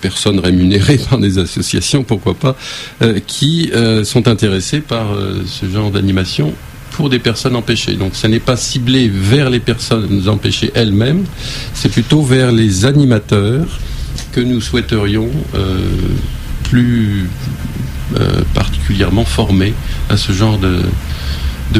personnes 0.00 0.38
rémunérées 0.38 0.98
par 1.10 1.18
des 1.18 1.38
associations, 1.38 2.04
pourquoi 2.04 2.34
pas, 2.34 2.56
euh, 3.02 3.20
qui 3.26 3.70
euh, 3.74 4.04
sont 4.04 4.28
intéressés 4.28 4.80
par 4.80 5.12
euh, 5.12 5.42
ce 5.46 5.66
genre 5.66 5.90
d'animation 5.90 6.52
pour 6.92 7.10
des 7.10 7.18
personnes 7.18 7.56
empêchées. 7.56 7.94
Donc 7.94 8.14
ça 8.14 8.28
n'est 8.28 8.40
pas 8.40 8.56
ciblé 8.56 9.08
vers 9.08 9.50
les 9.50 9.60
personnes 9.60 10.28
empêchées 10.28 10.70
elles-mêmes, 10.74 11.24
c'est 11.72 11.90
plutôt 11.90 12.22
vers 12.22 12.52
les 12.52 12.84
animateurs 12.84 13.66
que 14.30 14.40
nous 14.40 14.60
souhaiterions 14.60 15.28
plus 16.62 17.28
particulièrement 18.54 19.24
formés 19.24 19.74
à 20.08 20.16
ce 20.16 20.32
genre 20.32 20.56
de, 20.58 20.82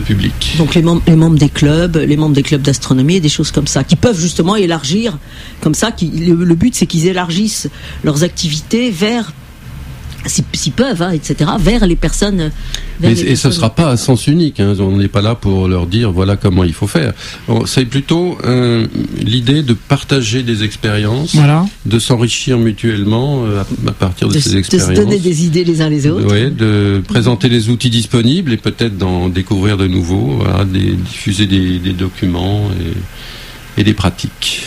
public. 0.00 0.54
Donc 0.58 0.74
les 0.74 0.82
membres, 0.82 1.02
les 1.06 1.16
membres 1.16 1.38
des 1.38 1.48
clubs, 1.48 1.96
les 1.96 2.16
membres 2.16 2.34
des 2.34 2.42
clubs 2.42 2.62
d'astronomie 2.62 3.16
et 3.16 3.20
des 3.20 3.28
choses 3.28 3.50
comme 3.50 3.66
ça, 3.66 3.84
qui 3.84 3.96
peuvent 3.96 4.18
justement 4.18 4.56
élargir, 4.56 5.18
comme 5.60 5.74
ça, 5.74 5.90
le 6.00 6.54
but 6.54 6.74
c'est 6.74 6.86
qu'ils 6.86 7.06
élargissent 7.06 7.68
leurs 8.02 8.24
activités 8.24 8.90
vers 8.90 9.32
s'ils 10.26 10.72
peuvent, 10.72 11.02
hein, 11.02 11.10
etc., 11.10 11.50
vers 11.58 11.86
les 11.86 11.96
personnes. 11.96 12.50
et 13.02 13.36
ce 13.36 13.48
ne 13.48 13.52
sera 13.52 13.74
pas 13.74 13.90
à 13.90 13.96
sens 13.96 14.26
unique. 14.26 14.60
Hein. 14.60 14.74
On 14.78 14.96
n'est 14.96 15.08
pas 15.08 15.22
là 15.22 15.34
pour 15.34 15.68
leur 15.68 15.86
dire 15.86 16.12
voilà 16.12 16.36
comment 16.36 16.64
il 16.64 16.72
faut 16.72 16.86
faire. 16.86 17.12
c'est 17.66 17.84
plutôt 17.84 18.38
euh, 18.44 18.86
l'idée 19.18 19.62
de 19.62 19.74
partager 19.74 20.42
des 20.42 20.62
expériences, 20.62 21.36
de 21.86 21.98
s'enrichir 21.98 22.58
mutuellement 22.58 23.44
euh, 23.44 23.62
à, 23.88 23.92
partir 23.92 24.28
de, 24.28 24.38
ces 24.38 24.56
expériences. 24.56 24.90
De 24.90 24.94
se 24.94 25.00
donner 25.00 25.18
des 25.18 25.44
idées 25.44 25.64
les 25.64 25.80
uns 25.80 25.88
les 25.88 26.06
autres. 26.06 26.32
Oui, 26.32 26.50
de 26.50 27.02
présenter 27.06 27.48
les 27.48 27.68
outils 27.68 27.90
disponibles 27.90 28.52
et 28.52 28.56
peut-être 28.56 28.96
d'en 28.96 29.28
découvrir 29.28 29.76
de 29.76 29.86
nouveaux, 29.86 30.42
diffuser 30.64 31.46
des, 31.46 31.92
documents 31.92 32.68
et, 33.76 33.80
et 33.80 33.84
des 33.84 33.94
pratiques. 33.94 34.62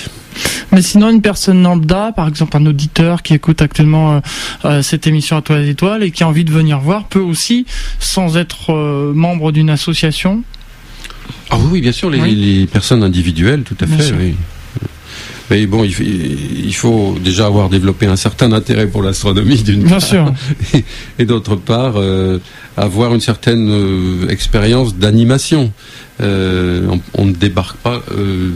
Mais 0.72 0.82
sinon, 0.82 1.10
une 1.10 1.22
personne 1.22 1.64
lambda, 1.64 2.12
par 2.16 2.28
exemple 2.28 2.58
un 2.58 2.66
auditeur 2.66 3.22
qui 3.24 3.34
écoute 3.34 3.62
actuellement 3.62 4.16
euh, 4.16 4.20
euh, 4.66 4.82
cette 4.82 5.08
émission 5.08 5.38
à 5.38 5.42
toi 5.42 5.58
les 5.58 5.70
étoiles 5.70 6.04
et 6.04 6.12
qui 6.12 6.24
a 6.24 6.28
envie 6.28 6.44
de 6.44 6.52
venir 6.52 6.80
voir, 6.80 7.06
peut 7.06 7.20
aussi, 7.20 7.66
sans 8.00 8.38
être 8.38 8.74
euh, 8.74 9.14
membre 9.14 9.52
d'une 9.52 9.70
association. 9.70 10.44
Ah 11.50 11.58
oui, 11.72 11.82
bien 11.82 11.92
sûr, 11.92 12.10
les, 12.10 12.66
personnes 12.68 13.04
individuelles, 13.04 13.64
tout 13.64 13.78
à 13.80 13.88
fait. 13.88 14.14
Oui. 14.14 14.36
Mais 15.50 15.66
bon, 15.66 15.86
il, 15.86 16.74
faut 16.76 17.16
déjà 17.24 17.46
avoir 17.46 17.70
développé 17.70 18.06
un 18.06 18.18
certain 18.18 18.52
intérêt 18.52 18.88
pour 18.88 19.02
l'astronomie 19.02 19.64
d'une 19.64 19.86
part, 19.90 20.02
sûr. 20.02 20.34
et, 21.20 21.26
d'autre 21.26 21.56
part 21.56 21.96
avoir 22.76 23.14
une 23.14 23.22
certaine 23.22 24.28
expérience 24.30 24.96
d'animation. 24.96 25.72
Euh, 26.20 26.88
on, 27.14 27.26
ne 27.26 27.32
débarque 27.32 27.78
pas 27.78 28.02
euh, 28.12 28.50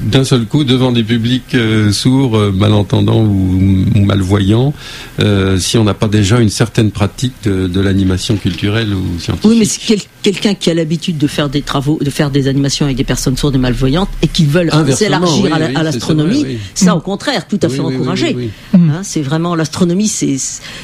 d'un 0.00 0.24
seul 0.24 0.46
coup 0.46 0.64
devant 0.64 0.90
des 0.90 1.04
publics 1.04 1.54
euh, 1.54 1.92
sourds, 1.92 2.36
malentendants 2.52 3.22
ou, 3.22 3.84
malvoyants, 3.94 4.72
si 5.58 5.78
on 5.78 5.84
n'a 5.84 5.94
pas 5.94 6.08
déjà 6.08 6.40
une 6.40 6.48
certaine 6.48 6.90
pratique 6.90 7.34
de, 7.44 7.80
l'animation 7.80 8.36
culturelle 8.36 8.92
ou 8.92 9.20
scientifique. 9.20 9.50
Oui, 9.50 9.58
mais 9.60 9.64
c'est 9.64 10.08
quelqu'un 10.22 10.54
qui 10.54 10.70
a 10.70 10.74
l'habitude 10.74 11.18
de 11.18 11.26
faire 11.28 11.48
des 11.48 11.62
travaux, 11.62 11.98
de 12.02 12.10
faire 12.10 12.30
des 12.30 12.48
animations 12.48 12.86
avec 12.86 12.96
des 12.96 13.04
personnes 13.04 13.36
sourdes 13.36 13.54
et 13.54 13.58
malvoyantes 13.58 14.08
et 14.22 14.26
qui 14.28 14.44
veulent 14.44 14.72
s'élargir 14.92 15.54
à 15.54 15.82
l'astronomie, 15.82 16.58
ça, 16.74 16.96
au 16.96 17.00
contraire, 17.00 17.46
tout 17.46 17.60
à 17.62 17.68
fait 17.68 17.80
encouragé. 17.80 18.50
Hein, 18.74 19.00
c'est 19.02 19.22
vraiment 19.22 19.54
l'astronomie, 19.54 20.08
c'est 20.08 20.36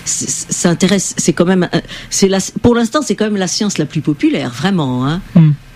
ça 0.05 0.71
intéresse, 0.71 1.15
c'est 1.17 1.33
quand 1.33 1.47
même, 1.47 1.69
c'est 2.11 2.31
pour 2.63 2.75
l'instant, 2.75 3.01
c'est 3.03 3.17
quand 3.17 3.25
même 3.25 3.37
la 3.37 3.49
science 3.49 3.79
la 3.79 3.87
plus 3.87 4.01
populaire, 4.01 4.51
vraiment. 4.51 5.07
Hein. 5.07 5.21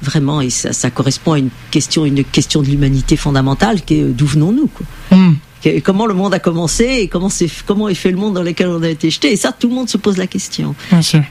Vraiment, 0.02 0.40
et 0.40 0.50
ça, 0.50 0.90
correspond 0.90 1.32
à 1.32 1.38
une 1.38 1.50
question, 1.70 2.04
une 2.04 2.24
question 2.24 2.62
de 2.62 2.68
l'humanité 2.68 3.16
fondamentale 3.16 3.82
qui 3.82 3.94
est 3.94 4.02
euh, 4.02 4.12
d'où 4.12 4.26
venons-nous 4.26 4.70
hmm. 5.10 5.34
Comment 5.82 6.06
le 6.06 6.14
monde 6.14 6.32
a 6.34 6.38
commencé 6.38 6.84
et 6.84 7.08
comment, 7.08 7.28
est, 7.28 7.64
comment 7.66 7.88
est 7.88 7.94
fait 7.94 8.12
le 8.12 8.16
monde 8.16 8.34
dans 8.34 8.44
lequel 8.44 8.68
on 8.68 8.82
a 8.82 8.88
été 8.88 9.10
jeté 9.10 9.32
Et 9.32 9.36
ça, 9.36 9.50
tout 9.50 9.68
le 9.68 9.74
monde 9.74 9.88
se 9.88 9.98
pose 9.98 10.16
la 10.16 10.28
question. 10.28 10.76
Bien 10.90 11.02
sûr. 11.02 11.22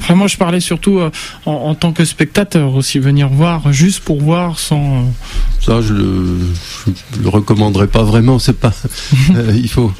Vraiment, 0.00 0.28
je 0.28 0.36
parlais 0.36 0.60
surtout 0.60 0.98
euh, 0.98 1.10
en, 1.46 1.74
tant 1.74 1.92
que 1.92 2.04
spectateur 2.04 2.74
aussi, 2.76 3.00
venir 3.00 3.28
voir 3.28 3.72
juste 3.72 4.00
pour 4.00 4.20
voir 4.20 4.60
sans. 4.60 4.98
Euh, 4.98 5.02
ça, 5.60 5.80
je 5.80 5.94
le, 5.94 6.38
le 7.20 7.28
recommanderais 7.28 7.88
pas 7.88 8.04
vraiment. 8.04 8.38
C'est 8.38 8.58
pas. 8.58 8.72
il 9.54 9.68
faut. 9.68 9.92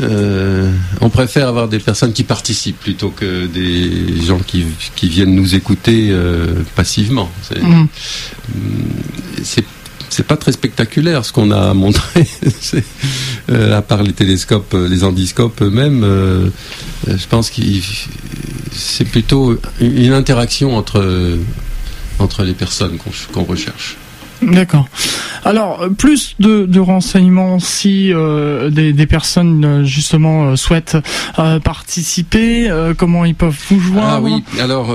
Euh, 0.00 0.72
on 1.00 1.10
préfère 1.10 1.48
avoir 1.48 1.68
des 1.68 1.78
personnes 1.78 2.12
qui 2.12 2.24
participent 2.24 2.78
plutôt 2.78 3.10
que 3.10 3.46
des 3.46 4.22
gens 4.22 4.38
qui, 4.38 4.64
viennent 5.02 5.34
nous 5.34 5.54
écouter 5.54 6.08
euh, 6.10 6.62
passivement. 6.74 7.30
Mm. 7.54 7.84
C'est 10.08 10.26
pas 10.26 10.36
très 10.36 10.52
spectaculaire 10.52 11.24
ce 11.24 11.32
qu'on 11.32 11.50
a 11.50 11.72
montré, 11.72 12.26
euh, 13.50 13.78
à 13.78 13.82
part 13.82 14.02
les 14.02 14.12
télescopes, 14.12 14.74
les 14.74 15.04
endiscopes 15.04 15.62
eux-mêmes. 15.62 16.04
je 17.06 17.26
pense 17.28 17.50
que 17.50 17.62
c'est 18.72 19.04
plutôt 19.04 19.56
une 19.80 20.12
interaction 20.12 20.76
entre, 20.76 21.38
entre 22.18 22.42
les 22.42 22.54
personnes 22.54 22.98
qu'on 23.32 23.44
recherche. 23.44 23.96
D'accord. 24.42 24.88
Alors, 25.44 25.88
plus 25.96 26.34
de, 26.38 26.80
renseignements 26.80 27.58
si 27.58 28.12
euh, 28.12 28.70
des, 28.70 29.06
personnes 29.06 29.64
euh, 29.64 29.84
justement 29.84 30.50
euh, 30.50 30.56
souhaitent 30.56 30.98
participer, 31.64 32.70
comment 32.96 33.24
ils 33.24 33.34
peuvent 33.34 33.58
vous 33.68 33.80
joindre 33.80 34.12
Ah 34.12 34.20
oui, 34.20 34.44
alors 34.60 34.94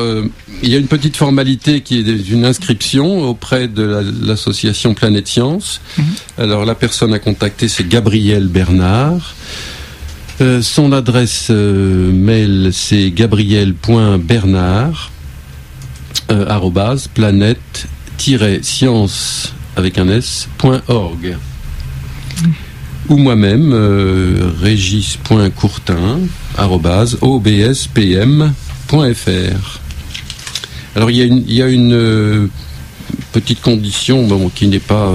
il 0.61 0.69
y 0.69 0.75
a 0.75 0.77
une 0.77 0.87
petite 0.87 1.17
formalité 1.17 1.81
qui 1.81 1.99
est 1.99 2.29
une 2.29 2.45
inscription 2.45 3.21
auprès 3.21 3.67
de 3.67 4.13
l'association 4.23 4.93
Planète 4.93 5.27
Science. 5.27 5.81
Mhm. 5.97 6.05
Alors 6.37 6.65
la 6.65 6.75
personne 6.75 7.13
à 7.13 7.19
contacter 7.19 7.67
c'est 7.67 7.87
Gabriel 7.87 8.47
Bernard. 8.47 9.35
son 10.61 10.91
adresse 10.91 11.49
mail 11.49 12.69
c'est 12.71 13.11
gabriel.bernard 13.11 15.11
planète 17.13 17.87
science 18.61 19.53
avec 19.75 19.97
un 19.97 20.09
s.org 20.09 21.37
ou 23.07 23.17
moi-même 23.17 23.71
euh, 23.73 24.51
régis.courtin 24.61 26.19
obspm.fr 27.21 28.49
alors 30.95 31.11
il 31.11 31.17
y 31.17 31.21
a 31.21 31.25
une, 31.25 31.43
il 31.47 31.53
y 31.53 31.61
a 31.61 31.67
une 31.67 31.93
euh, 31.93 32.47
petite 33.31 33.61
condition 33.61 34.25
bon, 34.27 34.49
qui 34.49 34.67
n'est 34.67 34.79
pas 34.79 35.13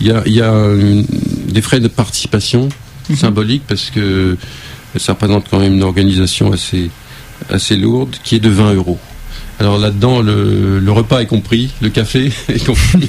il 0.00 0.06
y 0.06 0.10
a, 0.12 0.22
il 0.26 0.32
y 0.32 0.40
a 0.40 0.54
des 1.48 1.62
frais 1.62 1.80
de 1.80 1.88
participation 1.88 2.68
mhm. 3.10 3.16
symboliques 3.16 3.64
parce 3.66 3.90
que 3.90 4.36
ça 4.96 5.12
représente 5.12 5.46
quand 5.50 5.58
même 5.58 5.74
une 5.74 5.82
organisation 5.82 6.52
assez 6.52 6.90
assez 7.50 7.76
lourde 7.76 8.16
qui 8.24 8.36
est 8.36 8.40
de 8.40 8.48
20 8.48 8.74
euros 8.74 8.98
alors 9.58 9.78
là-dedans, 9.78 10.20
le, 10.20 10.90
repas 10.90 11.20
est 11.20 11.26
compris, 11.26 11.70
le 11.80 11.88
café 11.88 12.30
est 12.48 12.64
compris. 12.64 13.08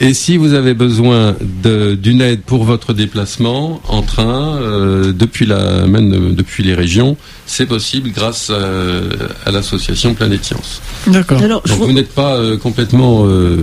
Et 0.00 0.14
si 0.14 0.36
vous 0.36 0.52
avez 0.52 0.74
besoin 0.74 1.36
d'une 1.62 2.20
aide 2.20 2.42
pour 2.42 2.64
votre 2.64 2.92
déplacement 2.92 3.80
en 3.88 4.02
train, 4.02 4.56
euh, 4.56 5.12
depuis 5.12 5.46
la, 5.46 5.86
même 5.86 6.34
depuis 6.34 6.62
les 6.62 6.74
régions, 6.74 7.16
c'est 7.46 7.66
possible 7.66 8.10
grâce 8.12 8.50
à, 8.50 9.50
l'association 9.50 10.14
Planète 10.14 10.44
Science. 10.44 10.80
D'accord. 11.08 11.40
Donc 11.40 11.66
vous 11.66 11.92
n'êtes 11.92 12.12
pas 12.12 12.36
euh, 12.36 12.56
complètement... 12.56 13.26
Euh, 13.26 13.62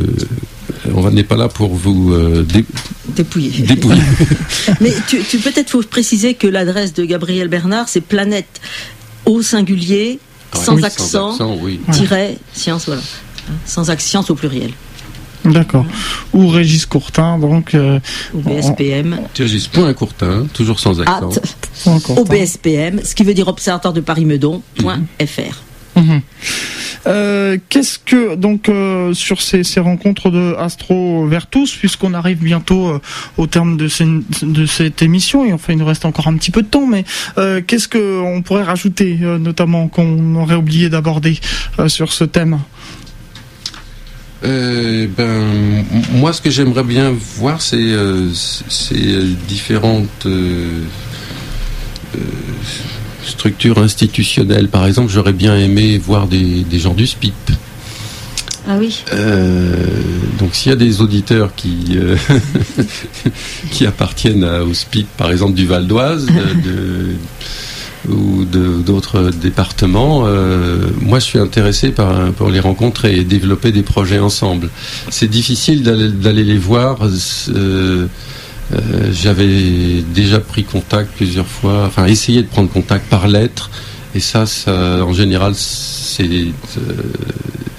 on 0.93 1.09
n'est 1.12 1.24
pas 1.24 1.38
là 1.38 1.47
pour 1.47 1.76
vous 1.76 2.14
dépouiller. 3.07 3.62
dépouiller. 3.62 4.01
Mais 4.82 4.91
tu, 5.07 5.22
tu 5.22 5.38
peut-être 5.38 5.70
faut 5.70 5.84
préciser 5.84 6.34
que 6.34 6.47
l'adresse 6.47 6.93
de 6.93 7.05
Gabriel 7.05 7.49
Bernard, 7.49 7.88
c'est 7.88 8.01
planète 8.01 8.62
au 9.26 9.43
singulier 9.43 10.20
sans, 10.54 10.84
accent, 10.84 11.38
tiret, 11.91 12.38
science, 12.54 12.86
voilà. 12.86 13.02
Sans 13.66 13.89
accent 13.89 14.24
au 14.30 14.36
pluriel. 14.36 14.72
D'accord. 15.45 15.86
Ou 16.34 16.47
Régis 16.47 16.86
Courtin, 16.86 17.39
donc. 17.39 17.74
Euh, 17.74 17.99
Ou 18.34 18.39
BSPM. 18.39 19.20
Régis.courtin, 19.38 20.45
toujours 20.54 20.80
sans 20.80 21.02
accent. 21.02 21.32
Au 22.16 22.24
BSPM, 22.24 23.02
ce 23.04 23.16
qui 23.16 23.24
veut 23.24 23.34
dire 23.34 23.47
Observatoire 23.47 23.93
de 23.93 24.02
Paris-Meudon.fr. 24.02 25.99
Euh, 27.08 27.58
qu'est-ce 27.70 27.97
que 27.97 28.36
donc 28.36 28.70
euh, 28.70 29.14
sur 29.14 29.41
ces, 29.41 29.64
rencontres 29.80 30.30
de 30.30 30.56
Astro 30.58 31.26
Vertus, 31.26 31.76
puisqu'on 31.76 32.14
arrive 32.14 32.38
bientôt 32.39 32.89
euh, 32.89 33.02
au 33.38 33.47
terme 33.47 33.78
de, 33.78 33.89
de, 34.43 34.66
cette 34.66 35.02
émission 35.02 35.43
et 35.45 35.54
enfin 35.54 35.74
il 35.74 35.80
nous 35.80 35.86
reste 35.86 36.06
encore 36.06 36.28
un 36.28 36.36
petit 36.36 36.52
peu 36.52 36.62
de 36.62 36.68
temps, 36.68 36.86
mais 36.86 37.04
qu'est-ce 37.66 37.88
que 37.88 38.22
on 38.22 38.41
pourrait 38.41 38.64
rajouter, 38.64 39.18
notamment 39.39 39.88
qu'on 39.88 40.36
aurait 40.36 40.56
oublié 40.56 40.89
d'aborder 40.89 41.39
sur 41.88 42.14
ce 42.14 42.24
thème? 42.24 42.60
Ben, 44.43 45.86
moi, 46.14 46.34
ce 46.34 46.41
que 46.41 46.49
j'aimerais 46.49 46.84
bien 46.84 47.12
voir, 47.38 47.62
c'est 47.62 47.95
ces 48.34 49.24
différentes 49.47 50.28
structure 53.26 53.78
institutionnelle, 53.78 54.67
par 54.67 54.86
exemple, 54.86 55.11
j'aurais 55.11 55.34
bien 55.34 55.55
aimé 55.57 55.97
voir 55.97 56.28
des, 56.28 56.65
gens 56.74 56.93
du 56.93 57.07
SPIP. 57.07 57.34
Ah 58.67 58.76
oui. 58.80 59.03
Euh, 59.11 59.76
donc 60.39 60.53
s'il 60.53 60.69
y 60.69 60.74
a 60.74 60.78
des 60.78 61.01
auditeurs 61.01 61.55
qui 61.55 61.95
euh, 61.95 62.15
qui 63.72 63.88
appartiennent 63.88 64.43
au 64.43 64.74
SPIP, 64.74 65.07
par 65.17 65.32
exemple 65.32 65.55
du 65.55 65.65
Val 65.65 65.88
d'Oise 65.88 66.28
ou 68.07 68.45
d'autres 68.45 69.32
départements, 69.32 70.24
euh, 70.26 70.78
moi 71.01 71.17
je 71.17 71.26
suis 71.26 71.39
intéressé 71.39 71.89
par, 71.89 72.32
pour 72.34 72.49
les 72.49 72.59
rencontrer 72.59 73.17
et 73.17 73.24
développer 73.24 73.72
des 73.72 73.84
projets 73.84 74.19
ensemble. 74.19 74.69
C'est 75.09 75.30
difficile 75.30 75.82
d'aller 75.84 76.43
les 76.43 76.57
voir. 76.59 76.99
Euh, 78.74 79.11
j'avais 79.11 80.01
déjà 80.13 80.39
pris 80.39 80.63
contact 80.63 81.11
plusieurs 81.15 81.47
fois, 81.47 81.86
enfin 81.86 82.05
essayé 82.05 82.41
de 82.41 82.47
prendre 82.47 82.69
contact 82.69 83.09
par 83.09 83.28
lettre, 83.28 83.69
et 84.15 84.19
ça, 84.19 84.45
ça 84.45 85.03
en 85.03 85.13
général, 85.13 85.53
c'est 85.55 86.24
euh, 86.24 86.49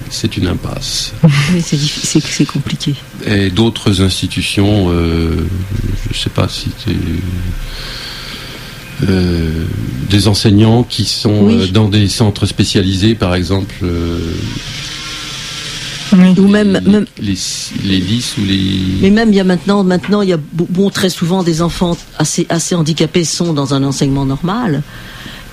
c'est 0.09 0.37
une 0.37 0.47
impasse. 0.47 1.13
c'est 1.59 2.45
compliqué. 2.45 2.93
Et 3.25 3.49
d'autres 3.49 4.01
institutions, 4.01 4.89
euh, 4.89 5.47
je 6.11 6.17
ne 6.17 6.23
sais 6.23 6.29
pas 6.29 6.47
si 6.47 6.69
tu 6.83 6.95
des 10.09 10.27
enseignants 10.29 10.83
qui 10.83 11.03
sont 11.03 11.49
dans 11.73 11.89
des 11.89 12.07
centres 12.07 12.45
spécialisés, 12.45 13.15
par 13.15 13.35
exemple. 13.35 13.75
Ou 16.37 16.47
même, 16.47 16.79
les, 17.21 17.37
les, 17.83 17.97
lys 17.99 18.37
ou 18.37 18.45
les. 18.45 18.81
Mais 19.01 19.09
même 19.09 19.29
il 19.29 19.35
y 19.35 19.39
a 19.39 19.43
maintenant, 19.43 19.83
maintenant 19.83 20.21
il 20.21 20.29
y 20.29 20.33
a 20.33 20.39
bon 20.53 20.89
très 20.89 21.09
souvent 21.09 21.43
des 21.43 21.61
enfants 21.61 21.97
assez 22.17 22.45
assez 22.49 22.75
handicapés 22.75 23.23
sont 23.23 23.53
dans 23.53 23.73
un 23.73 23.83
enseignement 23.83 24.25
normal. 24.25 24.83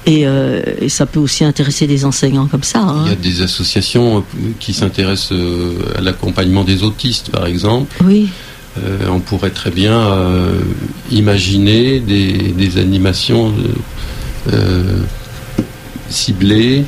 Et, 0.06 0.26
euh, 0.26 0.62
et, 0.80 0.88
ça 0.88 1.04
peut 1.04 1.20
aussi 1.20 1.44
intéresser 1.44 1.86
des 1.86 2.06
enseignants 2.06 2.46
comme 2.46 2.62
ça. 2.62 2.80
Hein. 2.80 3.02
Il 3.04 3.11
y 3.11 3.12
a 3.12 3.16
des 3.16 3.42
associations 3.42 4.18
euh, 4.18 4.20
qui 4.58 4.72
s'intéressent 4.72 5.32
euh, 5.32 5.74
à 5.98 6.00
l'accompagnement 6.00 6.64
des 6.64 6.82
autistes, 6.82 7.30
par 7.30 7.46
exemple. 7.46 7.94
Oui. 8.04 8.30
Euh, 8.78 9.08
on 9.11 9.20
pourrait 9.20 9.50
très 9.50 9.70
bien 9.70 10.00
euh, 10.00 10.58
imaginer 11.11 12.00
des, 12.00 12.32
des 12.32 12.78
animations 12.78 13.52
ciblées 16.08 16.84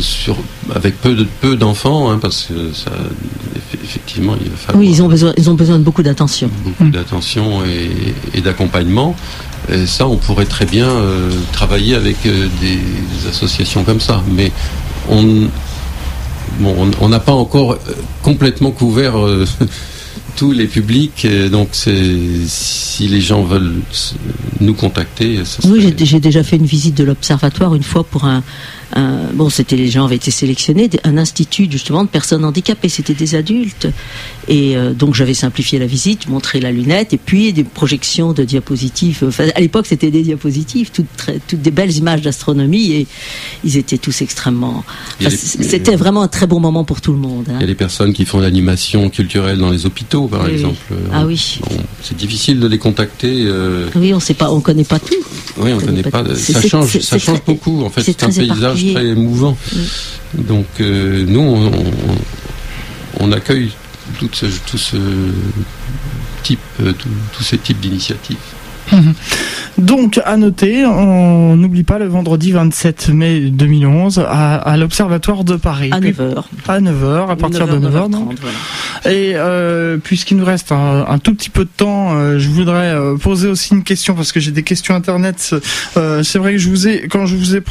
sur, 0.00 0.36
avec 0.74 1.00
peu 1.00 1.14
de 1.14 1.26
peu 1.40 1.56
d'enfants, 1.56 2.10
hein, 2.10 2.18
parce 2.20 2.44
que 2.44 2.72
ça, 2.72 2.90
effectivement, 3.82 4.36
il 4.40 4.50
va 4.50 4.56
falloir. 4.56 4.80
Oui, 4.80 4.90
ils 4.90 5.02
ont 5.02 5.08
besoin, 5.08 5.32
ils 5.36 5.48
ont 5.48 5.54
besoin 5.54 5.78
de 5.78 5.84
beaucoup 5.84 6.02
d'attention. 6.02 6.50
Beaucoup 6.64 6.84
mmh. 6.84 6.90
d'attention 6.90 7.64
et, 7.64 8.38
et 8.38 8.40
d'accompagnement. 8.40 9.16
Et 9.72 9.86
ça, 9.86 10.06
on 10.06 10.16
pourrait 10.16 10.46
très 10.46 10.66
bien 10.66 10.88
euh, 10.88 11.30
travailler 11.52 11.94
avec 11.94 12.24
euh, 12.26 12.48
des, 12.60 13.28
associations 13.28 13.82
comme 13.84 14.00
ça. 14.00 14.22
Mais 14.30 14.52
on 15.08 15.48
on 16.64 17.08
n'a 17.10 17.20
pas 17.20 17.32
encore 17.32 17.72
euh, 17.72 17.76
complètement 18.22 18.70
couvert 18.70 19.14
tous 20.36 20.52
les 20.52 20.66
publics. 20.66 21.26
Donc, 21.50 21.68
si 21.72 23.08
les 23.08 23.20
gens 23.20 23.42
veulent 23.42 23.80
nous 24.60 24.74
contacter, 24.74 25.40
oui, 25.64 25.94
j'ai 25.98 26.20
déjà 26.20 26.42
fait 26.42 26.56
une 26.56 26.66
visite 26.66 26.96
de 26.96 27.04
l'observatoire 27.04 27.74
une 27.74 27.82
fois 27.82 28.04
pour 28.04 28.24
un, 28.24 28.42
bon, 29.34 29.50
c'était 29.50 29.76
les 29.76 29.88
gens 29.88 30.04
avaient 30.04 30.16
été 30.16 30.30
sélectionnés, 30.30 30.88
un 31.04 31.18
institut 31.18 31.68
justement 31.70 32.04
de 32.04 32.08
personnes 32.08 32.44
handicapées, 32.44 32.88
c'était 32.88 33.14
des 33.14 33.34
adultes, 33.34 33.88
et 34.48 34.76
euh, 34.76 34.92
donc 34.92 35.14
j'avais 35.14 35.34
simplifié 35.34 35.78
la 35.78 35.86
visite, 35.86 36.28
montré 36.28 36.60
la 36.60 36.70
lunette, 36.70 37.12
et 37.12 37.18
puis 37.18 37.52
des 37.52 37.64
projections 37.64 38.32
de 38.32 38.44
diapositives. 38.44 39.24
Enfin, 39.26 39.46
à 39.54 39.60
l'époque, 39.60 39.86
c'était 39.86 40.10
des 40.10 40.22
diapositives, 40.22 40.90
toutes, 40.92 41.06
toutes 41.48 41.62
des 41.62 41.70
belles 41.70 41.96
images 41.96 42.22
d'astronomie, 42.22 42.92
et 42.92 43.06
ils 43.64 43.76
étaient 43.76 43.98
tous 43.98 44.22
extrêmement. 44.22 44.84
c'était 45.20 45.96
vraiment 45.96 46.22
un 46.22 46.28
très 46.28 46.46
bon 46.46 46.60
moment 46.60 46.84
pour 46.84 47.00
tout 47.00 47.12
le 47.12 47.18
monde. 47.18 47.46
Hein. 47.48 47.56
Il 47.56 47.62
y 47.62 47.64
a 47.64 47.68
des 47.68 47.74
personnes 47.74 48.12
qui 48.12 48.24
font 48.24 48.40
l'animation 48.40 49.10
culturelle 49.10 49.58
dans 49.58 49.70
les 49.70 49.86
hôpitaux, 49.86 50.28
par 50.28 50.46
exemple. 50.46 50.94
Ah 51.12 51.26
oui. 51.26 51.60
c'est 52.02 52.16
difficile 52.16 52.60
de 52.60 52.66
les 52.66 52.78
contacter. 52.78 53.44
Euh. 53.46 53.88
Oui, 53.96 54.14
on 54.14 54.20
sait 54.20 54.34
pas, 54.34 54.45
on 54.50 54.60
connaît 54.60 54.84
pas 54.84 54.98
tout. 54.98 55.14
Oui, 55.58 55.72
on, 55.72 55.76
ne 55.76 55.80
connaît 55.80 56.02
pas. 56.02 56.24
Ça 56.34 56.60
change, 56.62 56.98
ça 57.00 57.18
change 57.18 57.42
beaucoup. 57.44 57.84
En 57.84 57.90
fait, 57.90 58.02
c'est 58.02 58.22
un 58.22 58.30
paysage 58.30 58.84
très 58.92 59.06
émouvant. 59.06 59.56
Donc 60.34 60.66
euh, 60.80 61.24
nous, 61.26 61.70
on, 63.20 63.32
accueille 63.32 63.70
tout 64.18 64.28
ce, 64.32 64.46
tout 64.66 64.78
ce 64.78 64.96
type, 66.42 66.60
euh, 66.80 66.92
tous 67.32 67.42
ces 67.42 67.58
types 67.58 67.80
d'initiatives. 67.80 68.36
Donc, 69.78 70.20
à 70.24 70.36
noter, 70.36 70.86
on 70.86 71.56
n'oublie 71.56 71.84
pas 71.84 71.98
le 71.98 72.06
vendredi 72.06 72.52
27 72.52 73.10
mai 73.10 73.40
2011 73.40 74.24
à, 74.26 74.76
l'Observatoire 74.78 75.44
de 75.44 75.56
Paris. 75.56 75.90
À 75.92 76.00
9h. 76.00 76.44
À 76.66 76.80
9h, 76.80 77.30
à 77.30 77.36
partir 77.36 77.66
de 77.68 77.78
9h. 77.78 78.10
Et 79.04 79.32
euh, 79.34 79.98
puisqu'il 79.98 80.38
nous 80.38 80.44
reste 80.44 80.72
un, 80.72 81.18
tout 81.18 81.34
petit 81.34 81.50
peu 81.50 81.64
de 81.64 81.70
temps, 81.74 82.16
euh, 82.16 82.38
je 82.38 82.48
voudrais 82.48 82.94
euh, 82.94 83.16
poser 83.16 83.48
aussi 83.48 83.74
une 83.74 83.84
question 83.84 84.14
parce 84.14 84.32
que 84.32 84.40
j'ai 84.40 84.50
des 84.50 84.62
questions 84.62 84.94
internet. 84.94 85.54
c'est 85.94 86.38
vrai 86.38 86.52
que 86.52 86.58
je 86.58 86.68
vous 86.70 86.88
ai, 86.88 87.06
quand 87.08 87.26
je 87.26 87.36
vous 87.36 87.56
ai 87.56 87.62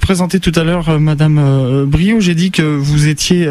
présenté 0.00 0.40
tout 0.40 0.52
à 0.56 0.64
l'heure, 0.64 0.98
Madame 0.98 1.84
Brio, 1.86 2.20
j'ai 2.20 2.34
dit 2.34 2.50
que 2.50 2.62
vous 2.62 3.06
étiez 3.06 3.48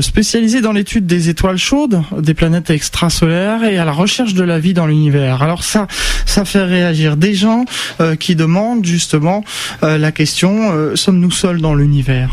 spécialisée 0.00 0.60
dans 0.60 0.72
l'étude 0.72 1.06
des 1.06 1.28
étoiles 1.28 1.58
chaudes, 1.58 2.02
des 2.18 2.34
planètes 2.34 2.70
extrasolaires 2.70 3.64
et 3.64 3.78
à 3.78 3.84
la 3.84 3.92
recherche 3.92 4.34
de 4.34 4.42
la 4.42 4.58
vie 4.58 4.74
dans 4.74 4.86
l'univers. 4.86 5.42
Alors 5.42 5.62
ça, 5.62 5.86
ça 6.26 6.44
fait 6.44 6.64
réagir 6.64 7.16
des 7.16 7.34
gens 7.34 7.64
qui 8.18 8.36
demandent 8.36 8.84
justement 8.84 9.44
la 9.82 10.12
question 10.12 10.96
sommes-nous 10.96 11.30
seuls 11.30 11.60
dans 11.60 11.74
l'univers? 11.74 12.30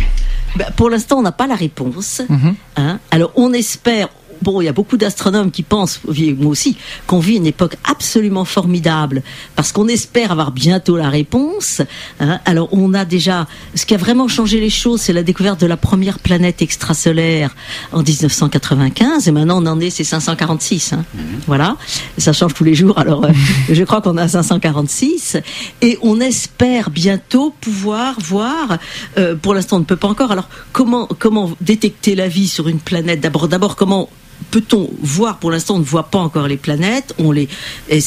Bah, 0.56 0.66
pour 0.76 0.90
l'instant, 0.90 1.20
on 1.20 1.22
n'a 1.22 1.32
pas 1.32 1.48
la 1.48 1.56
réponse. 1.56 2.22
Mhm. 2.28 2.56
Hein. 2.78 3.00
Alors, 3.12 3.32
on 3.36 3.54
espère 3.54 4.10
bon, 4.42 4.62
il 4.62 4.66
y 4.66 4.68
a 4.68 4.74
beaucoup 4.74 4.98
d'astronomes 4.98 5.52
qui 5.52 5.64
pensent, 5.64 6.02
moi 6.06 6.52
aussi, 6.52 6.78
qu'on 7.08 7.20
vit 7.20 7.36
une 7.36 7.46
époque 7.46 7.78
absolument 7.84 8.46
formidable 8.46 9.24
parce 9.56 9.72
qu'on 9.72 9.88
espère 9.88 10.32
avoir 10.32 10.52
bientôt 10.52 10.98
la 10.98 11.10
réponse. 11.10 11.82
Hein. 12.20 12.40
Alors, 12.46 12.70
on 12.72 12.94
a 12.94 13.06
déjà, 13.06 13.48
ce 13.76 13.86
qui 13.86 13.94
a 13.94 13.98
vraiment 13.98 14.28
changé 14.28 14.60
les 14.60 14.70
choses, 14.70 15.02
c'est 15.02 15.14
la 15.14 15.24
découverte 15.24 15.60
de 15.62 15.68
la 15.68 15.78
première 15.78 16.20
planète 16.20 16.62
extrasolaire 16.62 17.56
en 17.92 18.04
1995 18.04 19.28
et 19.28 19.32
maintenant 19.32 19.62
on 19.62 19.66
en 19.66 19.80
est, 19.80 19.90
c'est 19.90 20.04
546. 20.04 20.94
Hein. 20.94 21.06
Mhm. 21.14 21.22
Voilà, 21.48 21.78
ça 22.18 22.34
change 22.34 22.54
tous 22.54 22.64
les 22.64 22.76
jours. 22.76 22.98
Alors, 22.98 23.26
euh, 23.26 23.32
je 23.70 23.84
crois 23.84 24.02
qu'on 24.02 24.18
a 24.18 24.28
546 24.28 25.38
et 25.82 25.98
on 26.02 26.20
espère 26.20 26.90
bientôt 26.90 27.54
pouvoir 27.62 28.16
voir. 28.20 28.78
Euh, 29.18 29.36
pour 29.36 29.54
l'instant, 29.54 29.78
on 29.78 29.80
ne 29.80 29.86
peut 29.86 29.96
pas 29.96 30.08
encore. 30.08 30.32
Alors, 30.32 30.50
comment 30.72 31.08
comment 31.20 31.52
détecter 31.62 32.16
la 32.16 32.28
vie 32.28 32.48
sur 32.48 32.68
une 32.68 32.80
planète 32.80 33.22
D'abord, 33.22 33.48
d'abord 33.48 33.76
comment 33.76 34.10
peut-on 34.52 34.90
voir 35.02 35.38
Pour 35.38 35.52
l'instant, 35.52 35.76
on 35.76 35.80
ne 35.80 35.84
voit 35.84 36.10
pas 36.10 36.20
encore 36.20 36.48
les 36.48 36.58
planètes. 36.58 37.14
On 37.18 37.32
les, 37.32 37.48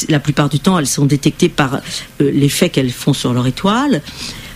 la 0.09 0.21
plupart 0.21 0.49
du 0.49 0.61
temps, 0.61 0.79
elles 0.79 0.87
sont 0.87 1.07
détectées 1.07 1.49
par 1.49 1.77
euh, 1.77 1.81
l'effet 2.19 2.69
qu'elles 2.69 2.91
font 2.91 3.13
sur 3.13 3.33
leur 3.33 3.47
étoile. 3.47 4.03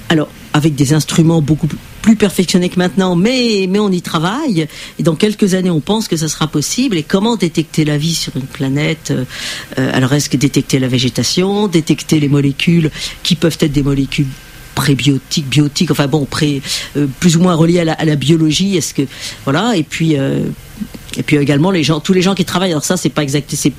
Alors, 0.08 0.28
avec 0.52 0.74
des 0.74 0.94
instruments 0.94 1.42
beaucoup 1.42 1.68
plus 2.02 2.16
perfectionnés 2.16 2.68
que 2.68 2.78
maintenant, 2.78 3.16
mais, 3.16 3.66
mais 3.68 3.78
on 3.78 3.90
y 3.90 4.00
travaille. 4.00 4.68
Et 4.98 5.02
dans 5.02 5.16
quelques 5.16 5.54
années, 5.54 5.70
on 5.70 5.80
pense 5.80 6.06
que 6.06 6.16
ça 6.16 6.28
sera 6.28 6.46
possible. 6.46 6.96
Et 6.96 7.02
comment 7.02 7.36
détecter 7.36 7.84
la 7.84 7.98
vie 7.98 8.14
sur 8.14 8.36
une 8.36 8.46
planète 8.46 9.10
euh, 9.10 9.24
euh, 9.78 9.90
Alors, 9.92 10.12
est-ce 10.12 10.30
que 10.30 10.36
détecter 10.36 10.78
la 10.78 10.88
végétation, 10.88 11.66
détecter 11.66 12.20
les 12.20 12.28
molécules 12.28 12.90
qui 13.22 13.34
peuvent 13.34 13.58
être 13.60 13.72
des 13.72 13.82
molécules 13.82 14.28
prébiotiques, 14.74 15.48
biotiques, 15.48 15.90
enfin 15.90 16.06
bon, 16.06 16.26
pré, 16.26 16.60
plus 17.18 17.38
ou 17.38 17.40
moins 17.40 17.54
reliées 17.54 17.80
à 17.80 18.04
la, 18.04 18.16
biologie. 18.16 18.76
Est-ce 18.76 18.92
que 18.92 19.02
voilà 19.44 19.74
Et 19.74 19.82
puis 19.82 20.16
et 21.16 21.22
puis 21.22 21.36
également 21.36 21.70
les 21.70 21.82
gens, 21.82 22.00
tous 22.00 22.12
les 22.12 22.22
gens 22.22 22.34
qui 22.34 22.44
travaillent. 22.44 22.72
Alors 22.72 22.84
ça, 22.84 22.96
c'est 22.96 23.10
pas 23.10 23.22
exact, 23.22 23.50
c'est 23.54 23.72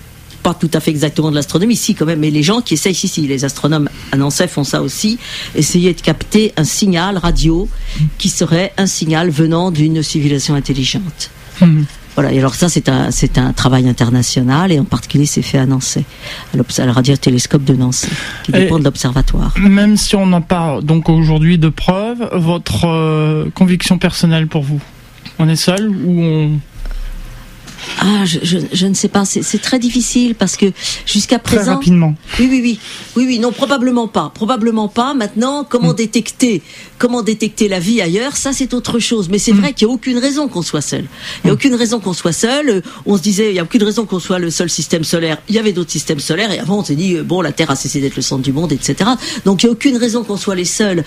pas 0.43 0.53
tout 0.53 0.69
à 0.73 0.79
fait 0.79 0.91
exactement 0.91 1.29
de 1.29 1.35
l'astronomie, 1.35 1.75
si 1.75 1.95
quand 1.95 2.05
même, 2.05 2.19
mais 2.19 2.31
les 2.31 2.43
gens 2.43 2.61
qui 2.61 2.75
essayent 2.75 2.93
ici, 2.93 3.27
les 3.27 3.43
astronomes 3.43 3.89
à 4.11 4.17
Nancy 4.17 4.47
font 4.47 4.63
ça 4.63 4.81
aussi, 4.81 5.17
essayer 5.55 5.93
de 5.93 6.01
capter 6.01 6.53
un 6.57 6.63
signal 6.63 7.17
radio 7.17 7.67
qui 8.17 8.29
serait 8.29 8.71
un 8.77 8.85
signal 8.85 9.29
venant 9.29 9.71
d'une 9.71 10.01
civilisation 10.03 10.55
intelligente. 10.55 11.31
Mhm. 11.61 11.85
Voilà, 12.15 12.31
et 12.33 12.39
alors 12.39 12.55
ça 12.55 12.67
c'est 12.67 12.89
un, 12.89 13.11
c'est 13.11 13.37
un 13.37 13.53
travail 13.53 13.87
international 13.87 14.71
et 14.71 14.79
en 14.79 14.85
particulier 14.85 15.27
c'est 15.27 15.43
fait 15.43 15.59
à 15.59 15.67
Nancy, 15.67 16.03
à 16.51 16.85
la 16.85 16.91
radiotélescope 16.91 17.63
de 17.63 17.75
Nancy, 17.75 18.07
qui 18.41 18.53
dépend 18.53 18.79
de 18.79 18.85
l'observatoire. 18.85 19.53
Même 19.59 19.97
si 19.97 20.15
on 20.15 20.25
n'a 20.25 20.41
pas 20.41 20.79
donc 20.81 21.09
aujourd'hui 21.09 21.59
de 21.59 21.69
preuves, 21.69 22.27
votre 22.33 22.85
euh, 22.85 23.51
conviction 23.53 23.99
personnelle 23.99 24.47
pour 24.47 24.63
vous 24.63 24.81
On 25.37 25.47
est 25.47 25.55
seul 25.55 25.89
ou 25.89 26.21
on 26.23 26.59
ah, 27.99 28.25
je, 28.25 28.39
je, 28.43 28.57
je, 28.71 28.87
ne 28.87 28.93
sais 28.93 29.07
pas. 29.07 29.25
C'est 29.25 29.61
très 29.61 29.79
difficile 29.79 30.35
parce 30.35 30.55
que 30.55 30.65
jusqu'à 31.05 31.39
présent. 31.39 31.63
Très 31.63 31.71
rapidement. 31.71 32.15
Oui, 32.39 32.47
oui, 32.49 32.61
oui, 32.63 32.79
oui, 33.15 33.25
oui. 33.27 33.39
Non, 33.39 33.51
probablement 33.51 34.07
pas. 34.07 34.31
Probablement 34.33 34.87
pas. 34.87 35.13
Maintenant, 35.13 35.65
comment 35.67 35.93
hmm. 35.93 35.95
détecter, 35.95 36.61
comment 36.97 37.23
détecter 37.23 37.67
la 37.67 37.79
vie 37.79 38.01
ailleurs? 38.01 38.37
Ça, 38.37 38.53
c'est 38.53 38.73
autre 38.73 38.99
chose. 38.99 39.29
Mais 39.29 39.39
c'est 39.39 39.53
hmm. 39.53 39.59
vrai 39.59 39.73
qu'il 39.73 39.87
n'y 39.87 39.93
a 39.93 39.95
aucune 39.95 40.17
raison 40.17 40.47
qu'on 40.47 40.61
soit 40.61 40.81
seul. 40.81 41.05
Il 41.43 41.47
n'y 41.47 41.49
a 41.49 41.53
hmm. 41.53 41.55
aucune 41.55 41.75
raison 41.75 41.99
qu'on 41.99 42.13
soit 42.13 42.33
seul. 42.33 42.83
On 43.05 43.17
se 43.17 43.21
disait, 43.21 43.49
il 43.49 43.53
n'y 43.53 43.59
a 43.59 43.63
aucune 43.63 43.83
raison 43.83 44.05
qu'on 44.05 44.19
soit 44.19 44.39
le 44.39 44.51
seul 44.51 44.69
système 44.69 45.03
solaire. 45.03 45.37
Il 45.49 45.55
y 45.55 45.59
avait 45.59 45.73
d'autres 45.73 45.91
systèmes 45.91 46.19
solaires 46.19 46.51
et 46.51 46.59
avant, 46.59 46.79
on 46.79 46.83
s'est 46.83 46.95
dit, 46.95 47.15
euh, 47.15 47.23
bon, 47.23 47.41
la 47.41 47.51
Terre 47.51 47.71
a 47.71 47.75
cessé 47.75 47.99
d'être 47.99 48.15
le 48.15 48.21
centre 48.21 48.43
du 48.43 48.53
monde, 48.53 48.71
etc. 48.71 49.09
Donc, 49.45 49.63
il 49.63 49.67
n'y 49.67 49.69
a 49.69 49.73
aucune 49.73 49.97
raison 49.97 50.23
qu'on 50.23 50.37
soit 50.37 50.55
les 50.55 50.65
seuls 50.65 51.03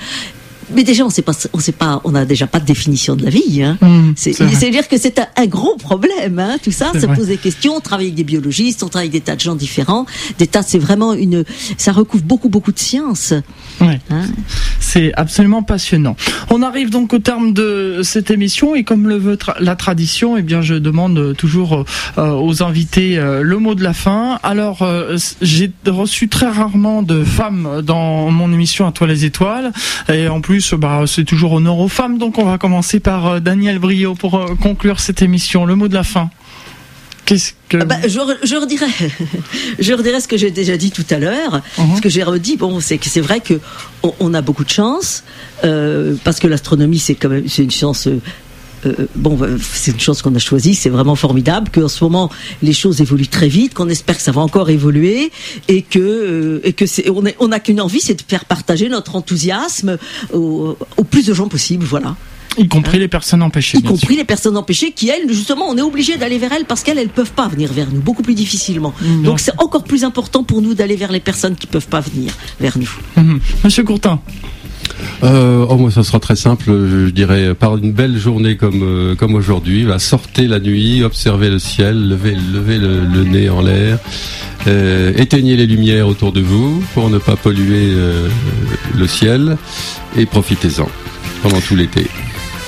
mais 0.74 0.84
déjà, 0.84 1.04
on 1.04 1.10
sait 1.10 1.22
pas, 1.22 1.32
on 1.52 1.58
sait 1.58 1.72
pas, 1.72 2.00
on 2.04 2.14
a 2.14 2.24
déjà 2.24 2.46
pas 2.46 2.60
de 2.60 2.66
définition 2.66 3.16
de 3.16 3.24
la 3.24 3.30
vie. 3.30 3.62
Hein. 3.62 3.78
Mmh, 3.80 4.12
c'est, 4.16 4.40
à 4.40 4.70
dire 4.70 4.88
que 4.88 4.98
c'est 4.98 5.20
un, 5.36 5.46
gros 5.46 5.76
problème, 5.76 6.38
hein, 6.38 6.56
tout 6.62 6.72
ça. 6.72 6.92
Ça 6.98 7.08
pose 7.08 7.26
des 7.26 7.36
questions. 7.36 7.76
On 7.76 7.80
travaille 7.80 8.06
avec 8.06 8.16
des 8.16 8.24
biologistes, 8.24 8.82
on 8.82 8.88
travaille 8.88 9.08
avec 9.08 9.20
des 9.20 9.24
tas 9.24 9.36
de 9.36 9.40
gens 9.40 9.54
différents. 9.54 10.06
Des 10.38 10.46
tas, 10.46 10.62
c'est 10.62 10.78
vraiment 10.78 11.14
une, 11.14 11.44
ça 11.76 11.92
recouvre 11.92 12.24
beaucoup, 12.24 12.48
beaucoup 12.48 12.72
de 12.72 12.78
sciences. 12.78 13.34
Ouais. 13.80 14.00
Hein. 14.10 14.24
c'est 14.78 15.12
absolument 15.14 15.62
passionnant. 15.62 16.16
On 16.50 16.62
arrive 16.62 16.90
donc 16.90 17.12
au 17.12 17.18
terme 17.18 17.52
de 17.52 18.00
cette 18.02 18.30
émission 18.30 18.74
et 18.74 18.84
comme 18.84 19.08
le 19.08 19.16
veut 19.16 19.38
la 19.58 19.76
tradition, 19.76 20.36
eh 20.36 20.42
bien, 20.42 20.62
je 20.62 20.74
demande 20.74 21.34
toujours 21.36 21.84
euh, 22.18 22.32
aux 22.32 22.62
invités 22.62 23.18
euh, 23.18 23.42
le 23.42 23.58
mot 23.58 23.74
de 23.74 23.82
la 23.82 23.94
fin. 23.94 24.38
Alors, 24.42 24.82
euh, 24.82 25.16
j'ai 25.40 25.70
reçu 25.86 26.28
très 26.28 26.48
rarement 26.48 27.02
de 27.02 27.22
femmes 27.24 27.82
dans 27.82 28.30
mon 28.30 28.52
émission 28.52 28.86
à 28.86 28.92
toi 28.92 29.06
les 29.06 29.24
étoiles 29.24 29.72
et 30.12 30.28
en 30.28 30.40
plus 30.40 30.59
bah, 30.76 31.04
c'est 31.06 31.24
toujours 31.24 31.52
honneur 31.52 31.78
aux 31.78 31.88
femmes. 31.88 32.18
Donc 32.18 32.38
on 32.38 32.44
va 32.44 32.58
commencer 32.58 33.00
par 33.00 33.26
euh, 33.26 33.40
Daniel 33.40 33.78
Brio 33.78 34.14
pour 34.14 34.36
euh, 34.36 34.54
conclure 34.61 35.00
cette 35.00 35.22
émission. 35.22 35.64
Le 35.64 35.74
mot 35.76 35.88
de 35.88 35.94
la 35.94 36.04
fin. 36.04 36.30
Qu'est-ce 37.26 37.52
que 37.68 37.76
Ah 37.80 37.84
bah, 37.84 37.96
je, 38.08 38.18
re- 38.18 38.38
je 38.42 38.56
redirais 38.56 40.20
ce 40.20 40.26
que 40.28 40.36
j'ai 40.36 40.50
déjà 40.50 40.76
dit 40.76 40.90
tout 40.90 41.04
à 41.11 41.18
l'heure. 41.18 41.61
Mhm. 41.78 41.96
Ce 41.96 42.00
que 42.00 42.08
j'ai 42.08 42.22
redit, 42.24 42.56
bon, 42.56 42.80
c'est 42.80 42.98
que 42.98 43.06
c'est 43.08 43.20
vrai 43.20 43.40
que 43.40 43.61
on, 44.02 44.12
on 44.20 44.34
a 44.34 44.40
beaucoup 44.42 44.64
de 44.64 44.70
chance 44.70 45.22
euh, 45.64 46.16
parce 46.24 46.38
que 46.40 46.46
l'astronomie, 46.48 46.98
c'est 46.98 47.14
quand 47.14 47.28
même, 47.28 47.48
c'est 47.48 47.62
une 47.62 47.70
science. 47.70 48.08
Euh, 48.87 49.07
bon, 49.14 49.39
euh, 49.43 49.59
c'est 49.61 49.93
une 49.93 50.01
chose 50.01 50.22
qu'on 50.22 50.35
a 50.35 50.39
choisie, 50.39 50.74
c'est 50.74 50.91
vraiment 50.91 51.16
formidable 51.16 51.70
qu'en 51.72 51.89
ce 51.89 52.03
moment 52.05 52.31
les 52.62 52.72
choses 52.72 53.01
évoluent 53.01 53.28
très 53.28 53.49
vite, 53.49 53.74
qu'on 53.74 53.89
espère 53.89 54.16
que 54.16 54.22
ça 54.22 54.33
va 54.33 54.41
encore 54.41 54.70
évoluer 54.70 55.31
et 55.68 55.83
que 55.83 55.99
euh, 55.99 56.61
et 56.64 56.72
que 56.72 56.87
c'est 56.87 57.07
on 57.11 57.49
n'a 57.49 57.61
qu'une 57.61 57.81
envie, 57.81 58.01
c'est 58.01 58.14
de 58.14 58.22
faire 58.26 58.45
partager 58.45 58.89
notre 58.89 59.16
enthousiasme 59.16 59.99
au, 60.33 60.76
au 60.97 61.05
plus 61.05 61.26
de 61.26 61.35
gens 61.35 61.49
possible, 61.49 61.85
voilà. 61.85 62.16
y 62.59 62.68
compris 62.68 62.99
les 62.99 63.09
personnes 63.09 63.43
empêchées 63.43 63.78
Y 63.78 63.83
compris 63.83 64.16
les 64.16 64.24
personnes 64.24 64.57
empêchées 64.57 64.93
qui, 64.93 65.09
elles, 65.09 65.31
justement, 65.33 65.66
on 65.68 65.76
est 65.76 65.83
obligé 65.83 66.16
d'aller 66.16 66.39
vers 66.39 66.53
elles 66.53 66.64
parce 66.64 66.83
qu'elles, 66.83 66.99
elles 66.99 67.09
peuvent 67.09 67.33
pas 67.33 67.49
venir 67.49 67.72
vers 67.72 67.89
nous, 67.93 68.01
beaucoup 68.01 68.22
plus 68.22 68.35
difficilement. 68.35 68.93
Mm, 69.01 69.22
Donc 69.22 69.41
c'est 69.41 69.53
encore 69.59 69.85
plus 69.85 70.05
important 70.05 70.43
pour 70.43 70.61
nous 70.62 70.74
d'aller 70.74 70.97
vers 70.97 71.12
les 71.12 71.20
personnes 71.20 71.57
qui 71.57 71.66
peuvent 71.66 71.89
pas 71.89 72.01
venir 72.01 72.33
vers 72.61 72.76
nous. 72.78 72.91
Mhm. 73.16 73.41
Monsieur 73.64 73.85
Courtin. 73.85 74.20
Euh, 75.22 75.66
oh, 75.68 75.76
moi, 75.76 75.90
ça 75.90 76.03
sera 76.03 76.20
très 76.20 76.36
simple. 76.36 76.66
Je 76.66 77.11
dirais 77.11 77.55
par 77.55 77.76
une 77.76 77.92
belle 77.92 78.18
journée 78.18 78.57
comme 78.57 78.82
euh, 78.82 79.14
comme 79.14 79.34
aujourd'hui. 79.34 79.84
Bah, 79.84 79.98
sortez 79.98 80.46
la 80.46 80.61
nuit, 80.61 81.03
observez 81.03 81.51
le 81.51 81.59
ciel, 81.59 82.09
levez 82.09 82.34
le, 82.78 83.24
nez 83.24 83.48
en 83.51 83.62
l'air, 83.62 83.98
euh, 84.66 85.12
éteignez 85.16 85.57
les 85.57 85.66
lumières 85.66 86.09
autour 86.09 86.32
de 86.32 86.40
vous 86.40 86.82
pour 86.94 87.11
ne 87.11 87.18
pas 87.18 87.36
polluer 87.36 87.88
euh, 87.90 88.28
le 88.96 89.07
ciel 89.07 89.57
et 90.16 90.26
profitez-en 90.26 90.88
pendant 91.42 91.61
tout 91.61 91.76
l'été. 91.76 92.07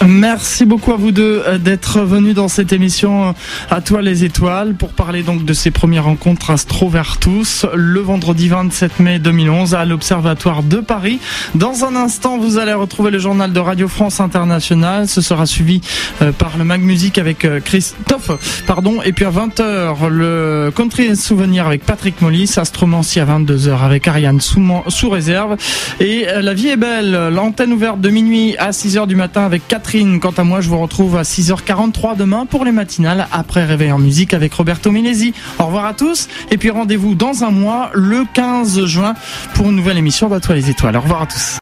Merci 0.07 0.65
beaucoup 0.65 0.93
à 0.93 0.97
vous 0.97 1.13
deux 1.13 1.45
euh, 1.47 1.59
d'être 1.59 2.01
venus 2.01 2.35
dans 2.35 2.49
cette 2.49 2.73
émission 2.73 3.29
euh, 3.29 3.33
à 3.71 3.81
toi 3.81 4.03
les 4.03 4.25
étoiles 4.25 4.75
pour 4.75 4.91
parler 4.91 5.23
donc 5.23 5.45
de 5.45 5.53
ces 5.53 5.71
premières 5.71 6.05
rencontres 6.05 6.51
Astrovertus 6.51 7.67
le 7.73 8.01
vendredi 8.01 8.49
27 8.49 8.99
mai 8.99 9.19
2011 9.21 9.75
à 9.75 9.85
l'Observatoire 9.85 10.65
de 10.65 10.79
Paris. 10.79 11.21
Dans 11.55 11.85
un 11.85 11.95
instant, 11.95 12.37
vous 12.37 12.59
allez 12.59 12.73
retrouver 12.73 13.13
le 13.13 13.21
journal 13.21 13.53
de 13.53 13.61
Radio 13.61 13.87
France 13.87 14.19
Internationale. 14.19 15.07
Ce 15.07 15.21
sera 15.21 15.47
suivi 15.47 15.81
euh, 16.21 16.33
par 16.33 16.59
le 16.59 16.65
Mag 16.65 16.81
Music 16.81 17.19
avec 17.19 17.47
Christophe, 17.65 18.65
pardon. 18.67 19.03
Et 19.03 19.13
puis 19.13 19.25
à 19.25 19.31
20h, 19.31 20.09
le 20.09 20.73
Country 20.75 21.05
et 21.05 21.15
Souvenir 21.15 21.67
avec 21.67 21.85
Patrick 21.85 22.21
Mollis, 22.23 22.55
Astromancie 22.57 23.21
à 23.21 23.27
22h 23.27 23.79
avec 23.85 24.09
Ariane 24.09 24.41
sous, 24.41 25.11
réserve. 25.11 25.57
Et 26.01 26.27
La 26.41 26.55
vie 26.55 26.69
est 26.69 26.77
belle, 26.77 27.29
l'antenne 27.33 27.73
ouverte 27.73 28.01
de 28.01 28.11
minuit 28.11 28.57
à 28.59 28.71
6h 28.71 29.07
du 29.07 29.17
matin 29.17 29.45
avec 29.45 29.69
Quant 29.93 30.31
à 30.31 30.43
moi, 30.43 30.63
je 30.63 30.71
vous 30.71 30.79
retrouve 30.79 31.19
à 31.19 31.23
6h43 31.23 32.17
demain 32.17 32.47
pour 32.47 32.65
les 32.65 32.73
matinales 32.73 33.29
après 33.31 33.67
Réveil 33.67 33.93
en 33.93 33.99
musique 33.99 34.33
avec 34.33 34.55
Roberto 34.55 34.91
Minesi. 34.91 35.35
Au 35.59 35.67
revoir 35.67 35.85
à 35.85 35.93
tous. 35.93 36.29
Et 36.51 36.57
puis 36.57 36.71
rendez-vous 36.71 37.15
dans 37.15 37.45
un 37.45 37.51
mois, 37.51 37.91
le 37.93 38.25
15 38.33 38.87
juin, 38.87 39.13
pour 39.53 39.69
une 39.69 39.77
nouvelle 39.77 39.99
émission 39.99 40.31
d'À 40.31 40.41
les 40.55 40.71
étoiles. 40.71 40.97
Au 40.97 41.03
revoir 41.03 41.21
à 41.21 41.27
tous. 41.27 41.51